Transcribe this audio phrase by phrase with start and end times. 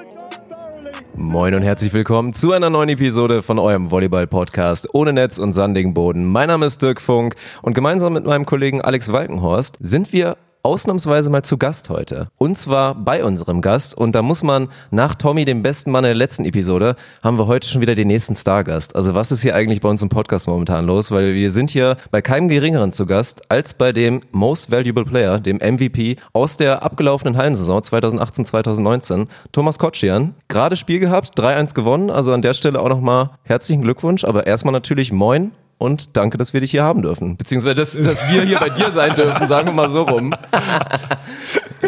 [1.31, 5.93] Moin und herzlich willkommen zu einer neuen Episode von eurem Volleyball-Podcast ohne Netz und sandigen
[5.93, 6.25] Boden.
[6.25, 11.29] Mein Name ist Dirk Funk und gemeinsam mit meinem Kollegen Alex Walkenhorst sind wir ausnahmsweise
[11.29, 12.27] mal zu Gast heute.
[12.37, 13.97] Und zwar bei unserem Gast.
[13.97, 17.67] Und da muss man nach Tommy, dem besten Mann der letzten Episode, haben wir heute
[17.67, 18.95] schon wieder den nächsten Stargast.
[18.95, 21.11] Also was ist hier eigentlich bei uns im Podcast momentan los?
[21.11, 25.39] Weil wir sind hier bei keinem geringeren zu Gast als bei dem Most Valuable Player,
[25.39, 30.35] dem MVP aus der abgelaufenen Hallensaison 2018-2019, Thomas Kotschian.
[30.47, 32.09] Gerade Spiel gehabt, 3-1 gewonnen.
[32.09, 34.23] Also an der Stelle auch nochmal herzlichen Glückwunsch.
[34.23, 37.37] Aber erstmal natürlich moin und danke, dass wir dich hier haben dürfen.
[37.37, 40.33] Beziehungsweise, dass, dass wir hier bei dir sein dürfen, sagen wir mal so rum.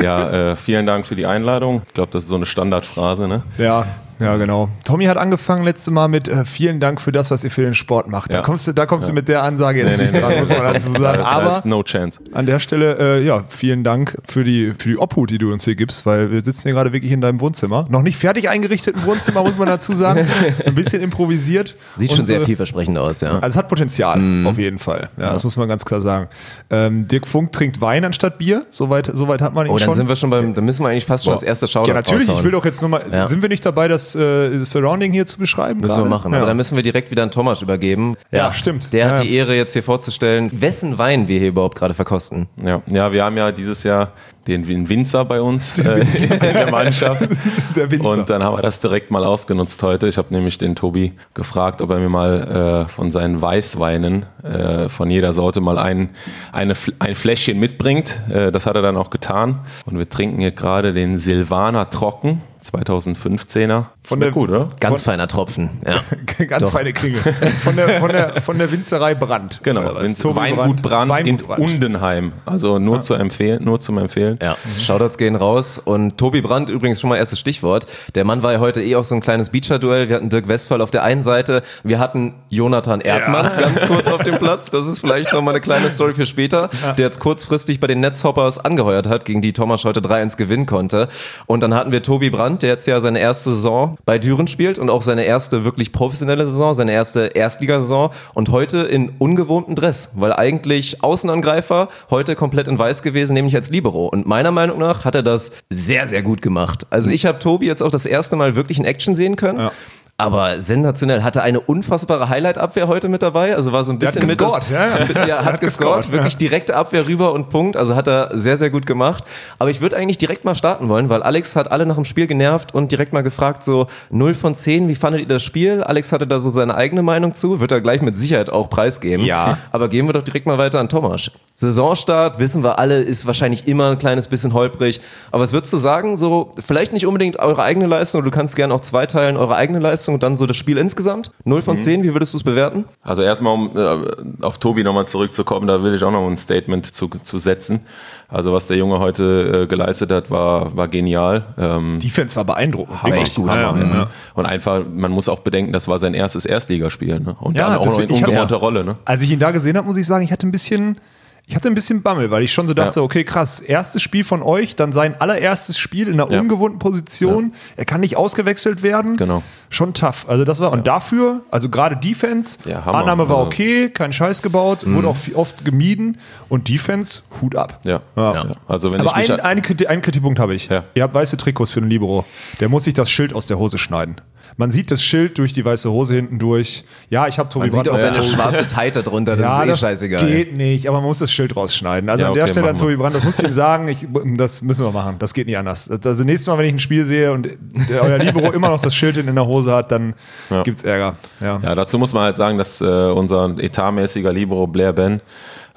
[0.02, 1.84] Ja, äh, vielen Dank für die Einladung.
[1.88, 3.44] Ich glaube, das ist so eine Standardphrase, ne?
[3.60, 3.86] Ja,
[4.20, 4.70] ja, genau.
[4.84, 7.74] Tommy hat angefangen letzte Mal mit äh, vielen Dank für das, was ihr für den
[7.74, 8.32] Sport macht.
[8.34, 8.44] Da Ja.
[8.44, 10.50] kommst du, da kommst du mit der Ansage jetzt Nee, nicht nee, dran, nee, muss
[10.50, 11.02] man dazu sagen.
[11.04, 12.20] Da- da Aber no chance.
[12.34, 15.66] an der Stelle, äh, ja, vielen Dank für die, für die Obhut, die du uns
[15.66, 17.86] hier gibst, weil wir sitzen hier gerade wirklich in deinem Wohnzimmer.
[17.90, 20.28] Noch nicht fertig eingerichteten Wohnzimmer, muss man dazu sagen.
[20.66, 21.76] Ein bisschen improvisiert.
[21.96, 23.32] Sieht Und, schon sehr äh, vielversprechend aus, ja.
[23.36, 25.10] Also es hat Potenzial, auf jeden Fall.
[25.18, 26.28] Ja, das muss man ganz klar sagen.
[26.70, 28.66] Ähm, Dirk Funk trinkt Wein anstatt Bier.
[28.70, 29.88] Soweit, soweit hat man ihn Oh, schon.
[29.88, 31.94] dann sind wir schon beim, dann müssen wir eigentlich fast schon als erster Shoutout ja,
[31.96, 32.24] natürlich.
[32.24, 32.40] raushauen.
[32.40, 33.04] Ich will doch jetzt nochmal.
[33.12, 33.28] Ja.
[33.28, 35.80] Sind wir nicht dabei, das äh, Surrounding hier zu beschreiben?
[35.80, 36.06] Müssen gerade?
[36.06, 36.32] wir machen.
[36.32, 36.38] Ja.
[36.38, 38.16] Aber dann müssen wir direkt wieder an Thomas übergeben.
[38.32, 38.94] Ja, stimmt.
[38.94, 39.24] Der hat Ja.
[39.24, 42.48] die Ehre, jetzt hier vorzustellen, wessen Wein wir hier überhaupt gerade verkosten.
[42.64, 42.82] Ja.
[42.88, 44.12] ja, wir haben ja dieses Jahr
[44.48, 47.28] den, den Winzer bei uns äh, in der Mannschaft.
[47.76, 48.10] Der Winzer.
[48.10, 50.08] Und dann haben wir das direkt mal ausgenutzt heute.
[50.08, 54.90] Ich habe nämlich den Tobi gefragt, ob er mir mal äh, von seinen Weißweinen äh,
[54.90, 56.10] von jeder Sorte mal ein,
[56.52, 58.20] eine, ein Fläschchen mitbringt.
[58.30, 59.60] Äh, das hat er dann auch getan.
[59.86, 62.42] Und wir trinken hier gerade den Silvaner Trocken.
[62.64, 63.86] 2015er.
[64.06, 64.66] Von der- gut, oder?
[64.82, 65.70] Ganz feiner Tropfen.
[65.88, 66.02] Ja.
[66.46, 66.72] Ganz Doch.
[66.74, 67.18] feine Klinge.
[67.64, 69.62] Von der, von der, von der Winzerei Brand.
[69.64, 71.62] Genau, Weingut Brand, Weingut in Brand.
[71.62, 72.34] Undenheim.
[72.46, 74.38] Also nur zu empfehlen, nur zum Empfehlen.
[74.42, 75.78] Ja, Shoutouts gehen raus.
[75.84, 77.88] Und Tobi Brandt übrigens schon mal erstes Stichwort.
[78.16, 80.10] Der Mann war ja heute eh auch so ein kleines Beacher-Duell.
[80.10, 81.62] Wir hatten Dirk Westphal auf der einen Seite.
[81.84, 84.70] Wir hatten Jonathan Erdmann ganz kurz auf dem Platz.
[84.70, 86.70] Das ist vielleicht noch mal eine kleine Story für später.
[86.98, 91.08] Der jetzt kurzfristig bei den Netzhoppers angeheuert hat, gegen die Thomas heute 3-1 gewinnen konnte.
[91.46, 94.78] Und dann hatten wir Tobi Brandt, der jetzt ja seine erste Saison bei Düren spielt
[94.78, 100.12] und auch seine erste wirklich professionelle Saison, seine erste Erstligasaison und heute in ungewohntem Dress,
[100.16, 104.08] weil eigentlich Außenangreifer, heute komplett in weiß gewesen, nämlich als Libero.
[104.08, 106.86] Und meiner Meinung nach hat er das sehr, sehr gut gemacht.
[106.90, 109.60] Also ich habe Tobi jetzt auch das erste Mal wirklich in Action sehen können.
[109.60, 109.72] Ja.
[110.16, 111.24] Aber sensationell.
[111.24, 113.56] Hatte eine unfassbare Highlight-Abwehr heute mit dabei.
[113.56, 115.28] Also war so ein Der hat bisschen mit das, gescored, ja, ja.
[115.28, 115.98] ja, hat, Hat gescored.
[115.98, 117.76] gescored, Wirklich direkte Abwehr rüber und Punkt.
[117.76, 119.24] Also hat er sehr, sehr gut gemacht.
[119.58, 122.28] Aber ich würde eigentlich direkt mal starten wollen, weil Alex hat alle nach dem Spiel
[122.28, 125.84] genervt und direkt mal gefragt, so 0 von 10, wie fandet ihr das Spiel?
[125.84, 129.26] Alex hatte da so seine eigene Meinung zu, wird er gleich mit Sicherheit auch preisgeben.
[129.26, 129.58] Ja.
[129.72, 131.32] Aber gehen wir doch direkt mal weiter an Thomas.
[131.56, 135.02] Saisonstart, wissen wir alle, ist wahrscheinlich immer ein kleines bisschen holprig.
[135.32, 138.74] Aber was würdest du sagen, so vielleicht nicht unbedingt eure eigene Leistung, du kannst gerne
[138.74, 141.32] auch zweiteilen, eure eigene Leistung und dann so das Spiel insgesamt?
[141.46, 142.84] 0 von 10, wie würdest du es bewerten?
[143.02, 146.86] Also erstmal, um äh, auf Tobi nochmal zurückzukommen, da will ich auch noch ein Statement
[146.94, 147.82] zu, zu setzen.
[148.28, 151.46] Also was der Junge heute äh, geleistet hat, war, war genial.
[151.58, 152.98] Ähm, Defense war beeindruckend.
[153.00, 153.54] aber Wirklich echt gut.
[153.54, 153.94] Ja, ja, Mhm.
[153.94, 154.08] ja.
[154.34, 157.20] Und einfach, man muss auch bedenken, das war sein erstes Erstligaspiel.
[157.20, 157.36] Ne?
[157.40, 158.84] Und Ja, dann auch noch in ungewohnter Rolle.
[158.84, 158.96] Ne?
[159.06, 160.98] Als ich ihn da gesehen habe, muss ich sagen, ich hatte ein bisschen,
[161.46, 163.04] ich hatte ein bisschen Bammel, weil ich schon so dachte, Ja.
[163.04, 166.40] okay, krass, erstes Spiel von euch, dann sein allererstes Spiel in einer Ja.
[166.40, 167.54] ungewohnten Position.
[167.76, 169.18] Er kann nicht ausgewechselt werden.
[169.18, 169.44] Genau.
[169.70, 170.26] Schon tough.
[170.30, 172.80] Also das war, und dafür, also gerade Defense, Ja.
[172.84, 176.18] Annahme war okay, kein Scheiß gebaut, wurde auch oft gemieden
[176.48, 177.82] und Defense, Hut ab.
[177.84, 178.02] Ja.
[178.16, 178.34] Ja.
[178.36, 178.46] ja.
[178.68, 180.70] Also wenn Aber ich ein, einen, Kriti einen Kritikpunkt habe ich.
[180.70, 180.84] Ja.
[180.96, 182.24] Ihr habt weiße Trikots für den Libero.
[182.62, 184.16] Der muss sich das Schild aus der Hose schneiden.
[184.58, 186.84] Man sieht das Schild durch die weiße Hose hinten durch.
[187.10, 189.64] Ja, ich habe Tobi Man sieht auch Brandt- seine schwarze Teite drunter, das ja, ist
[189.64, 190.26] eh das scheißegal.
[190.26, 192.10] geht nicht, aber man muss das Schild rausschneiden.
[192.10, 192.76] Also Ja, an der okay, Stelle an.
[192.76, 194.06] Tobi Brandt, das musst du ihm sagen, ich,
[194.38, 195.16] das müssen wir machen.
[195.20, 195.90] Das geht nicht anders.
[195.90, 197.48] Also nächstes Mal, wenn ich ein Spiel sehe und
[197.90, 200.14] der, euer Libero immer noch das Schild in der Hose hat, dann
[200.50, 200.64] Ja.
[200.64, 201.14] gibt's Ärger.
[201.42, 201.60] Ja.
[201.64, 205.22] Ja, dazu muss man halt sagen, dass äh, unser etatmäßiger Libero Blair Ben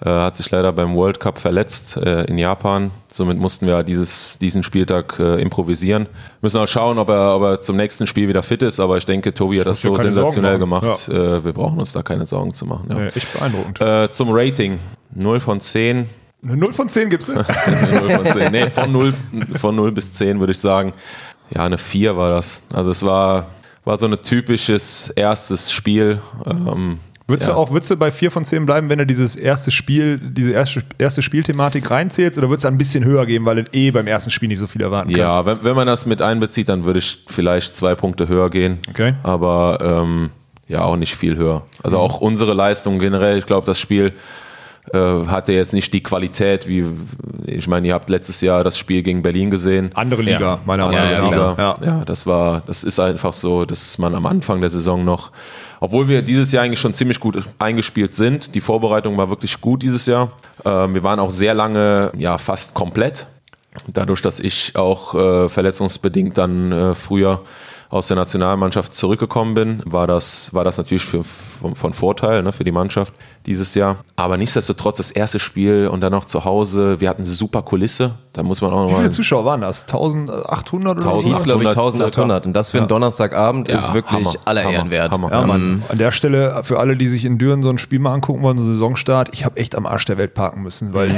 [0.05, 2.91] äh, hat sich leider beim World Cup verletzt äh, in Japan.
[3.11, 6.07] Somit mussten wir dieses, diesen Spieltag äh, improvisieren.
[6.43, 9.07] Müssen auch schauen, ob er, ob er zum nächsten Spiel wieder fit ist, aber ich
[9.07, 11.09] denke, Tobi hat das so sensationell gemacht.
[11.09, 12.89] Äh, wir brauchen uns da keine Sorgen zu machen.
[12.91, 12.99] Ja.
[12.99, 13.81] Ja, echt beeindruckend.
[13.81, 14.79] Äh, zum Rating.
[15.15, 16.09] 0 von 10.
[16.45, 17.29] Eine 0 von 10 gibt's.
[17.29, 18.53] 0 von 10.
[18.53, 19.15] Nee, von 0,
[19.59, 20.93] von 0 bis 10 würde ich sagen.
[21.51, 22.61] Ja, eine 4 war das.
[22.73, 23.47] Also es war,
[23.85, 26.21] war so ein typisches erstes Spiel.
[26.45, 27.55] Ähm, Würdest ja.
[27.55, 30.53] du auch, würdest du bei vier von zehn bleiben, wenn du dieses erste Spiel, diese
[30.53, 34.07] erste, erste Spielthematik reinzählst, oder würdest du ein bisschen höher gehen, weil du eh beim
[34.07, 35.19] ersten Spiel nicht so viel erwarten kannst?
[35.19, 38.79] Ja, wenn, wenn man das mit einbezieht, dann würde ich vielleicht zwei Punkte höher gehen.
[38.89, 39.15] Okay.
[39.25, 40.31] Aber ähm,
[40.69, 41.63] ja, auch nicht viel höher.
[41.83, 44.13] Also auch unsere Leistung generell, ich glaube, das Spiel
[44.93, 46.85] hatte jetzt nicht die Qualität, wie
[47.47, 49.91] ich meine, ihr habt letztes Jahr das Spiel gegen Berlin gesehen.
[49.95, 51.31] Andere Liga, meiner Ja, Meinung ja, nach.
[51.31, 51.77] Liga.
[51.83, 51.87] Ja.
[51.87, 52.05] Ja.
[52.05, 55.31] das war, das ist einfach so, dass man am Anfang der Saison noch,
[55.81, 59.83] obwohl wir dieses Jahr eigentlich schon ziemlich gut eingespielt sind, die Vorbereitung war wirklich gut
[59.83, 60.31] dieses Jahr.
[60.65, 63.27] Ähm, wir waren auch sehr lange, ja, fast komplett.
[63.93, 67.43] Dadurch, dass ich auch äh, verletzungsbedingt dann äh, früher
[67.89, 72.53] aus der Nationalmannschaft zurückgekommen bin, war das, war das natürlich für, von, von Vorteil ne,
[72.53, 73.15] für die Mannschaft
[73.47, 73.99] dieses Jahr.
[74.17, 77.01] Aber nichtsdestotrotz das erste Spiel und dann noch zu Hause.
[77.01, 78.13] Wir hatten eine super Kulisse.
[78.33, 79.83] Da muss man auch Wie viele Zuschauer waren das?
[79.83, 81.23] 1800 oder so?
[81.23, 82.47] hieß, glaube ich, 1800 1800.
[82.47, 85.13] Und das für einen Donnerstagabend Ja, ist wirklich Hammer, aller Hammer, Ehren wert.
[85.13, 85.31] Hammer.
[85.31, 85.83] Ja, Ja, Mann.
[85.89, 88.59] An der Stelle, für alle, die sich in Düren so ein Spiel mal angucken wollen,
[88.59, 91.09] so Saisonstart, ich habe echt am Arsch der Welt parken müssen, weil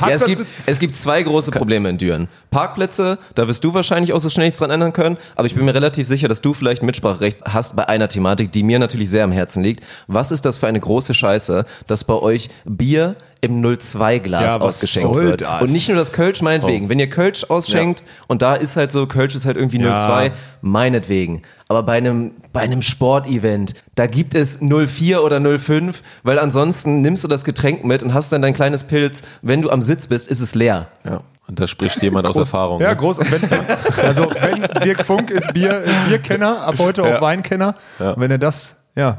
[0.00, 2.28] Ja, es, gibt, es gibt zwei große Probleme in Düren.
[2.50, 5.64] Parkplätze, da wirst du wahrscheinlich auch so schnell nichts dran ändern können, aber ich bin
[5.64, 9.24] mir relativ sicher, dass du vielleicht Mitspracherecht hast bei einer Thematik, die mir natürlich sehr
[9.24, 9.84] am Herzen liegt.
[10.06, 15.14] Was ist das für eine große Scheiße, dass bei euch Bier im 02-Glas Ja, ausgeschenkt
[15.16, 15.40] wird?
[15.42, 15.62] das?
[15.62, 16.88] Und nicht nur das Kölsch, meinetwegen.
[16.88, 19.96] Wenn ihr Kölsch ausschenkt und da ist halt so, Kölsch ist halt irgendwie Ja.
[19.96, 21.42] 02, meinetwegen.
[21.68, 27.22] Aber bei einem, bei einem Sportevent, da gibt es 04 oder 05, weil ansonsten nimmst
[27.22, 29.22] du das Getränk mit und hast dann dein kleines Pilz.
[29.42, 30.88] Wenn du am Sitz bist, ist es leer.
[31.04, 31.20] Ja.
[31.48, 32.80] Und da spricht jemand aus Erfahrung.
[32.80, 32.96] Ja, ne?
[32.96, 33.18] groß.
[33.20, 37.74] Und wenn, also wenn Dirk Funk ist Bier, Bierkenner, ab heute auch Weinkenner.
[37.98, 39.16] Wenn er das, ja.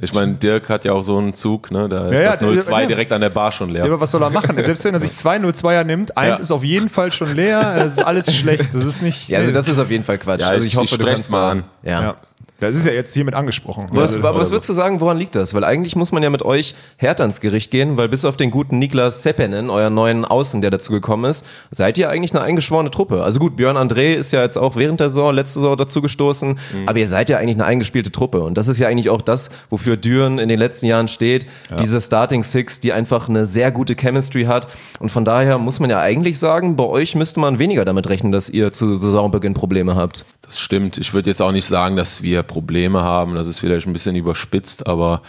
[0.00, 0.04] Ja.
[0.04, 1.88] Ich meine, Dirk hat ja auch so einen Zug, ne?
[1.88, 2.86] Da ist Ja, ja, das 02 ja.
[2.86, 3.80] direkt an der Bar schon leer.
[3.84, 4.56] Ja, aber was soll er machen?
[4.64, 6.42] Selbst wenn er sich zwei 02er nimmt, eins Ja.
[6.42, 8.74] ist auf jeden Fall schon leer, das ist alles schlecht.
[8.74, 9.28] Das ist nicht.
[9.28, 10.40] Ja, also das ist auf jeden Fall Quatsch.
[10.40, 11.64] Ja, also ich- ich hoffe, ich du kannst mal an.
[11.82, 12.16] Ja.
[12.60, 12.68] Ja.
[12.68, 13.86] Das ist ja jetzt hiermit angesprochen.
[13.90, 15.54] Was, Also, aber was würdest du sagen, woran liegt das?
[15.54, 18.50] Weil eigentlich muss man ja mit euch härter ins Gericht gehen, weil bis auf den
[18.50, 22.90] guten Niklas Seppenen, euren neuen Außen, der dazu gekommen ist, seid ihr eigentlich eine eingeschworene
[22.90, 23.22] Truppe.
[23.22, 26.58] Also gut, Björn André ist ja jetzt auch während der Saison, letzte Saison dazu gestoßen,
[26.86, 28.40] aber ihr seid ja eigentlich eine eingespielte Truppe.
[28.42, 31.46] Und das ist ja eigentlich auch das, wofür Düren in den letzten Jahren steht.
[31.78, 34.68] Diese Starting Six, die einfach eine sehr gute Chemistry hat.
[34.98, 38.32] Und von daher muss man ja eigentlich sagen, bei euch müsste man weniger damit rechnen,
[38.32, 40.24] dass ihr zu Saisonbeginn Probleme habt.
[40.42, 40.98] Das stimmt.
[40.98, 43.34] Ich würde jetzt auch nicht sagen, dass wir Probleme haben.
[43.36, 45.22] Das ist vielleicht ein bisschen überspitzt, aber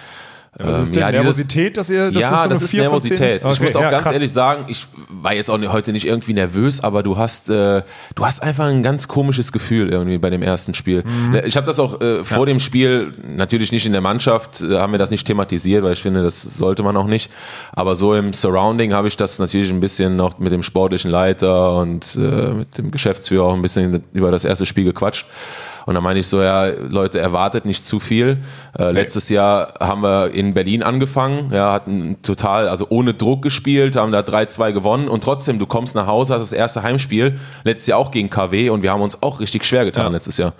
[0.58, 3.46] Was ist ähm, ja, dieses- Nervosität, dass ihr das ja, ist so das ist Nervosität.
[3.46, 3.54] ist?
[3.56, 4.16] Ich muss Okay, auch ja, ganz krass.
[4.16, 7.84] ehrlich sagen, ich war jetzt auch heute nicht irgendwie nervös, aber du hast, äh,
[8.16, 11.04] du hast einfach ein ganz komisches Gefühl irgendwie bei dem ersten Spiel.
[11.06, 11.40] Mhm.
[11.46, 14.92] Ich habe das auch äh, vor dem Spiel natürlich nicht in der Mannschaft, äh, haben
[14.92, 17.32] wir das nicht thematisiert, weil ich finde, das sollte man auch nicht.
[17.72, 21.76] Aber so im Surrounding habe ich das natürlich ein bisschen noch mit dem sportlichen Leiter
[21.78, 25.26] und äh, mit dem Geschäftsführer auch ein bisschen über das erste Spiel gequatscht.
[25.86, 28.38] Und dann meine ich so, ja, Leute, erwartet nicht zu viel.
[28.78, 33.96] Äh, letztes Jahr haben wir in Berlin angefangen, ja, hatten total, also ohne Druck gespielt,
[33.96, 37.88] haben da 3-2 gewonnen und trotzdem, du kommst nach Hause, hast das erste Heimspiel, letztes
[37.88, 40.54] Jahr auch gegen KW und wir haben uns auch richtig schwer getan letztes Jahr.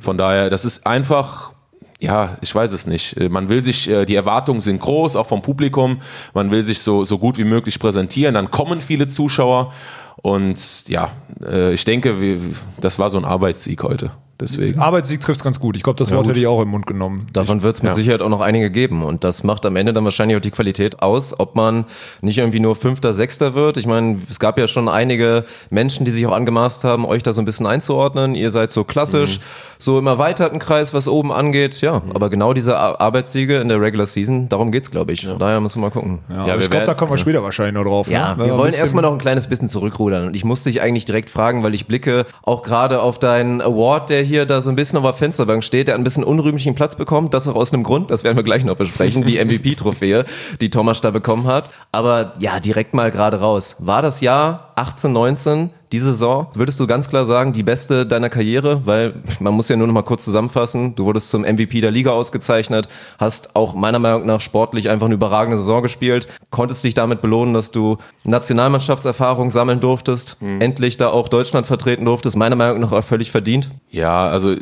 [0.00, 1.52] Von daher, das ist einfach,
[2.00, 3.16] ja, ich weiß es nicht.
[3.16, 6.00] Äh, Man will sich, äh, die Erwartungen sind groß, auch vom Publikum.
[6.34, 8.34] Man will sich so, so gut wie möglich präsentieren.
[8.34, 9.72] Dann kommen viele Zuschauer.
[10.16, 11.10] Und ja,
[11.44, 12.38] äh, ich denke,
[12.80, 14.10] das war so ein Arbeitssieg heute.
[14.40, 14.80] Deswegen.
[14.80, 15.76] Arbeitssieg trifft ganz gut.
[15.76, 17.26] Ich glaube, das Wort hätte ich auch im Mund genommen.
[17.32, 17.94] Davon wird es mit ja.
[17.94, 19.02] Sicherheit auch noch einige geben.
[19.04, 21.84] Und das macht am Ende dann wahrscheinlich auch die Qualität aus, ob man
[22.20, 23.76] nicht irgendwie nur Fünfter, Sechster wird.
[23.76, 27.32] Ich meine, es gab ja schon einige Menschen, die sich auch angemaßt haben, euch da
[27.32, 28.34] so ein bisschen einzuordnen.
[28.34, 29.38] Ihr seid so klassisch,
[29.78, 31.80] so im erweiterten Kreis, was oben angeht.
[31.80, 35.26] Ja, aber genau diese Ar- Arbeitssiege in der Regular Season, darum geht's, glaube ich.
[35.26, 36.18] Von daher müssen wir mal gucken.
[36.28, 38.10] Ja, Ja, ich glaube, da kommen wir später wahrscheinlich noch drauf.
[38.10, 38.46] Ja, ne?
[38.46, 40.26] wir wollen erstmal noch ein kleines bisschen zurückrudern.
[40.26, 44.10] Und ich muss dich eigentlich direkt fragen, weil ich blicke auch gerade auf deinen Award,
[44.10, 46.96] der hier da so ein bisschen auf der Fensterbank steht, der einen bisschen unrühmlichen Platz
[46.96, 47.32] bekommt.
[47.32, 50.24] Das auch aus einem Grund, das werden wir gleich noch besprechen, die MVP-Trophäe,
[50.60, 51.70] die Thomas da bekommen hat.
[51.92, 53.76] Aber ja, direkt mal gerade raus.
[53.78, 58.28] War das Jahr 18, 19, die Saison, würdest du ganz klar sagen, die beste deiner
[58.28, 58.84] Karriere?
[58.84, 60.96] Weil man muss ja nur noch mal kurz zusammenfassen.
[60.96, 62.88] Du wurdest zum MVP der Liga ausgezeichnet,
[63.18, 67.54] hast auch meiner Meinung nach sportlich einfach eine überragende Saison gespielt, konntest dich damit belohnen,
[67.54, 73.04] dass du Nationalmannschaftserfahrung sammeln durftest, endlich da auch Deutschland vertreten durftest, meiner Meinung nach auch
[73.04, 73.70] völlig verdient.
[73.90, 74.56] Ja, also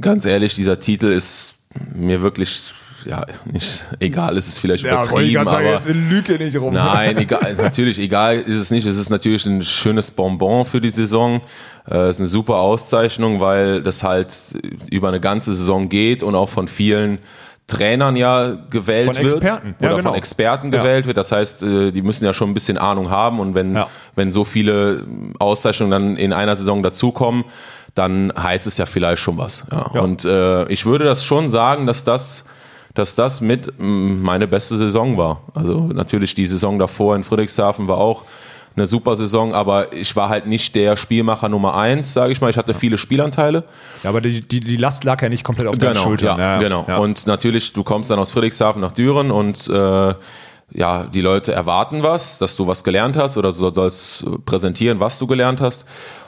[0.00, 1.54] ganz ehrlich, dieser Titel ist
[1.94, 2.74] mir wirklich,
[3.06, 6.74] ja, nicht egal, ist es vielleicht Ja, übertrieben, sagen, aber jetzt in Lüge nicht rum.
[6.74, 8.86] Nein, egal, natürlich, egal ist es nicht.
[8.86, 11.40] Es ist natürlich ein schönes Bonbon für die Saison.
[11.90, 14.34] Äh, Es ist eine super Auszeichnung, weil das halt
[14.90, 17.18] über eine ganze Saison geht und auch von vielen
[17.66, 19.32] Trainern ja gewählt Von wird.
[19.34, 20.10] Experten, ja, oder genau.
[20.10, 20.78] von Experten Ja.
[20.82, 21.16] gewählt wird.
[21.16, 23.86] Das heißt, äh, die müssen ja schon ein bisschen Ahnung haben und wenn, Ja.
[24.14, 25.04] wenn so viele
[25.38, 27.44] Auszeichnungen dann in einer Saison dazukommen,
[27.94, 29.64] dann heißt es ja vielleicht schon was.
[29.72, 29.90] Ja.
[29.94, 30.00] ja.
[30.02, 32.44] Und äh, ich würde das schon sagen, dass das
[32.94, 35.42] dass das mit meine beste Saison war.
[35.52, 38.24] Also natürlich die Saison davor in Friedrichshafen war auch
[38.76, 42.50] eine super Saison, aber ich war halt nicht der Spielmacher Nummer eins, sage ich mal.
[42.50, 43.64] Ich hatte viele Spielanteile.
[44.02, 46.38] Ja, aber die, die, die Last lag ja nicht komplett auf genau, deinen Schultern.
[46.38, 46.84] Ja, ja, genau.
[46.88, 46.98] Ja.
[46.98, 50.14] Und natürlich, du kommst dann aus Friedrichshafen nach Düren und äh,
[50.72, 55.18] ja, die Leute erwarten was, dass du was gelernt hast oder du sollst präsentieren, was
[55.18, 55.84] du gelernt hast.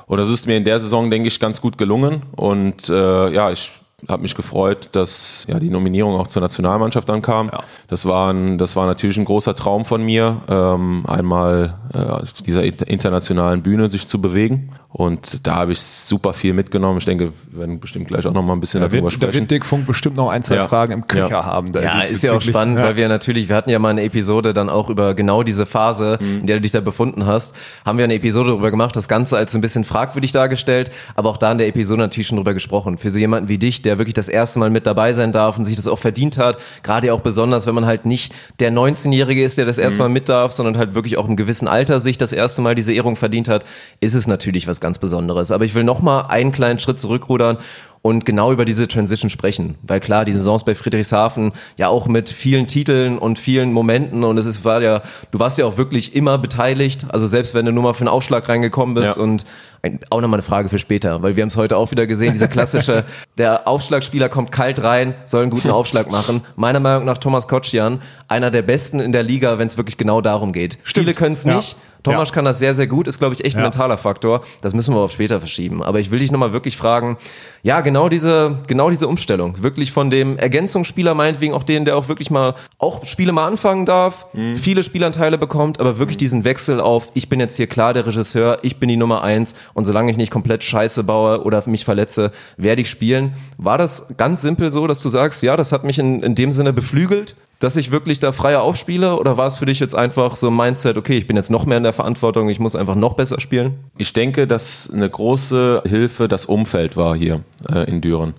[0.07, 2.23] Und das ist mir in der Saison, denke ich, ganz gut gelungen.
[2.37, 3.73] Und äh, ja, ich
[4.09, 7.49] habe mich gefreut, dass ja die Nominierung auch zur Nationalmannschaft ankam.
[7.51, 7.61] Ja.
[7.89, 12.43] Das, war ein, das war natürlich ein großer Traum von mir, ähm, einmal äh, auf
[12.43, 14.71] dieser internationalen Bühne sich zu bewegen.
[14.99, 16.97] Und da habe ich super viel mitgenommen.
[16.97, 19.47] Ich denke, wir werden bestimmt gleich auch noch mal ein bisschen da darüber wird, sprechen.
[19.47, 20.69] Da wird Funk bestimmt noch ein, zwei Ja.
[20.69, 21.45] Fragen im Köcher Ja.
[21.45, 21.71] haben.
[21.71, 24.55] Da Ja, ist ja auch spannend, weil wir natürlich, wir hatten ja mal eine Episode
[24.55, 28.05] dann auch über genau diese Phase, in der du dich da befunden hast, haben wir
[28.05, 31.53] eine Episode darüber gemacht, das Ganze als so ein bisschen fragwürdig dargestellt, aber auch da
[31.53, 32.97] in der Episode natürlich schon drüber gesprochen.
[32.97, 35.67] Für so jemanden wie dich, der wirklich das erste Mal mit dabei sein darf und
[35.67, 39.45] sich das auch verdient hat, gerade ja auch besonders, wenn man halt nicht der 19-Jährige
[39.45, 42.17] ist, der das erste Mal mit darf, sondern halt wirklich auch im gewissen Alter sich
[42.17, 43.67] das erste Mal diese Ehrung verdient hat,
[44.01, 45.51] ist es natürlich was ganz Besonderes.
[45.51, 47.59] Aber ich will noch mal einen kleinen Schritt zurückrudern
[48.07, 49.75] und genau über diese Transition sprechen.
[49.83, 54.39] Weil klar, die Saisons bei Friedrichshafen ja auch mit vielen Titeln und vielen Momenten und
[54.39, 57.73] es ist, war ja, du warst ja auch wirklich immer beteiligt, also selbst wenn du
[57.73, 59.23] nur mal für einen Aufschlag reingekommen bist Ja.
[59.23, 59.45] und
[59.83, 62.33] ein, auch nochmal eine Frage für später, weil wir haben es heute auch wieder gesehen,
[62.33, 63.05] dieser klassische,
[63.39, 66.43] der Aufschlagspieler kommt kalt rein, soll einen guten Aufschlag machen.
[66.55, 70.21] Meiner Meinung nach Thomas Kotschian, einer der besten in der Liga, wenn es wirklich genau
[70.21, 70.79] darum geht.
[70.85, 71.57] Viele können es Ja.
[71.57, 71.77] nicht.
[72.03, 72.35] Thomas Ja.
[72.37, 73.65] kann das sehr, sehr gut, ist, glaube ich, echt ein Ja.
[73.65, 74.43] mentaler Faktor.
[74.63, 75.83] Das müssen wir auf später verschieben.
[75.83, 77.17] Aber ich will dich nochmal wirklich fragen,
[77.65, 79.63] ja, genau diese, genau diese Umstellung.
[79.63, 83.87] Wirklich von dem Ergänzungsspieler, meinetwegen auch den, der auch wirklich mal, auch Spiele mal anfangen
[83.87, 88.07] darf, viele Spielanteile bekommt, aber wirklich diesen Wechsel auf, ich bin jetzt hier klar der
[88.07, 91.85] Regisseur, ich bin die Nummer eins und solange ich nicht komplett Scheiße baue oder mich
[91.85, 93.35] verletze, werde ich spielen.
[93.59, 96.53] War das ganz simpel so, dass du sagst, ja, das hat mich in, in dem
[96.53, 97.35] Sinne beflügelt?
[97.59, 99.19] Dass ich wirklich da freier aufspiele?
[99.19, 101.67] Oder war es für dich jetzt einfach so ein Mindset, okay, ich bin jetzt noch
[101.67, 103.79] mehr in der Verantwortung, ich muss einfach noch besser spielen?
[103.97, 108.35] Ich denke, dass eine große Hilfe das Umfeld war hier äh, in Düren.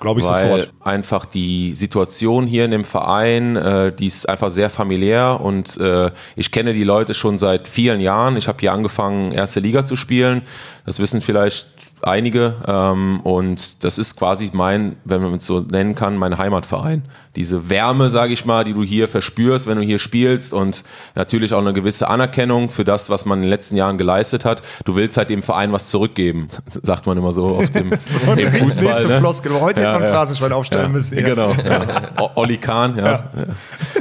[0.00, 0.70] Glaube ich weil sofort.
[0.80, 6.10] einfach die Situation hier in dem Verein, äh, die ist einfach sehr familiär und äh,
[6.36, 8.38] ich kenne die Leute schon seit vielen Jahren.
[8.38, 10.40] Ich habe hier angefangen, erste Liga zu spielen.
[10.86, 11.66] Das wissen vielleicht
[12.02, 17.02] einige ähm, und das ist quasi mein, wenn man es so nennen kann, mein Heimatverein.
[17.36, 20.82] Diese Wärme, sage ich mal, die du hier verspürst, wenn du hier spielst und
[21.14, 24.62] natürlich auch eine gewisse Anerkennung für das, was man in den letzten Jahren geleistet hat.
[24.84, 26.48] Du willst halt dem Verein was zurückgeben,
[26.82, 28.84] sagt man immer so auf dem im Fußball.
[28.84, 29.18] Nächste ne?
[29.18, 29.60] Floskel.
[29.60, 30.14] Heute Ja, hätte man ja.
[30.14, 31.18] Phrasenschwein aufstellen Ja, müssen.
[31.18, 31.24] Ja.
[31.24, 31.52] Genau.
[31.64, 31.82] Ja.
[32.20, 33.30] O- Olli Kahn, ja.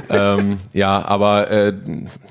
[0.10, 1.74] Ja, ähm, ja aber äh,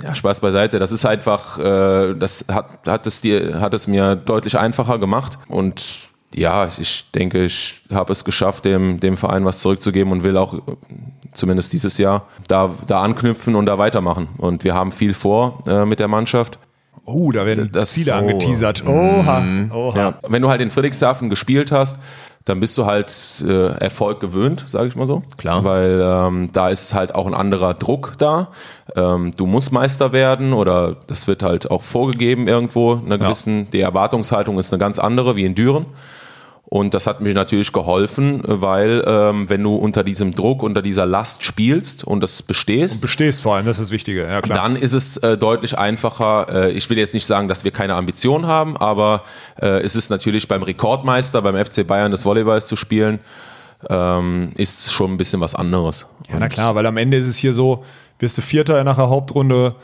[0.02, 0.78] ja, Spaß beiseite.
[0.78, 5.38] Das ist einfach, äh, das hat, hat, es dir, hat es mir deutlich einfacher gemacht.
[5.49, 10.37] Und ja, ich denke, ich habe es geschafft, dem, dem Verein was zurückzugeben und will
[10.37, 10.61] auch äh,
[11.32, 14.28] zumindest dieses Jahr da, da anknüpfen und da weitermachen.
[14.38, 16.58] Und wir haben viel vor äh, mit der Mannschaft.
[17.04, 18.18] Oh, da werden Das- Ziele so.
[18.18, 18.87] angeteasert.
[18.87, 19.42] Oha.
[19.73, 19.97] Oha.
[19.97, 20.14] Ja.
[20.28, 21.99] Wenn du halt in Friedrichshafen gespielt hast,
[22.49, 25.23] dann bist du halt äh, Erfolg gewöhnt, sage ich mal so.
[25.37, 25.64] Klar.
[25.64, 28.49] Weil ähm, da ist halt auch ein anderer Druck da.
[28.97, 32.95] Ähm, du musst Meister werden oder das wird halt auch vorgegeben irgendwo.
[32.95, 35.87] In einer gewissen, die Erwartungshaltung ist eine ganz andere wie in Düren.
[36.70, 41.06] Und das hat mir natürlich geholfen, weil ähm, wenn du unter diesem Druck, unter dieser
[41.06, 44.25] Last spielst und das bestehst, Bestehst vor allem, das ist das Wichtige.
[44.25, 44.58] Ja, klar.
[44.58, 46.66] dann ist es äh, deutlich einfacher.
[46.66, 49.22] Äh, ich will jetzt nicht sagen, dass wir keine Ambition haben, aber
[49.62, 53.20] äh, es ist natürlich beim Rekordmeister, beim FC Bayern des Volleyballs zu spielen,
[53.88, 56.06] ähm, ist schon ein bisschen was anderes.
[56.30, 57.82] Ja, na klar, weil am Ende ist es hier so,
[58.18, 59.75] wirst du Vierter nach der Hauptrunde,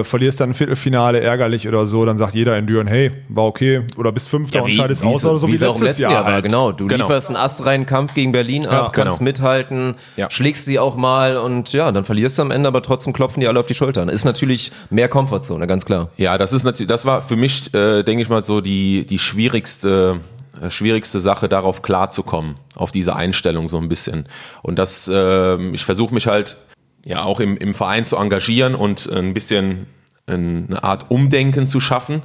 [0.00, 3.44] äh, verlierst dann ein Viertelfinale ärgerlich oder so, dann sagt jeder in Düren, hey, war
[3.46, 6.12] okay, oder bist Fünfter und scheidest aus oder so wie es auch im letztes letzten
[6.14, 6.44] Jahr, war, halt.
[6.44, 6.72] genau.
[6.72, 7.04] Du Genau.
[7.06, 9.28] lieferst einen astreinen Kampf gegen Berlin ab, Ja, kannst genau.
[9.28, 10.30] mithalten, Ja.
[10.30, 13.48] schlägst sie auch mal und ja, dann verlierst du am Ende, aber trotzdem klopfen die
[13.48, 14.08] alle auf die Schultern.
[14.08, 16.10] Ist natürlich mehr Komfortzone, ganz klar.
[16.16, 19.18] Ja, das ist natürlich, das war für mich, äh, denke ich mal, so die, die
[19.18, 20.20] schwierigste,
[20.60, 24.26] äh, schwierigste Sache, darauf klarzukommen, auf diese Einstellung so ein bisschen.
[24.62, 26.56] Und das, ähm, ich versuche mich halt
[27.04, 29.86] ja auch im, im Verein zu engagieren und ein bisschen
[30.32, 32.22] eine Art Umdenken zu schaffen,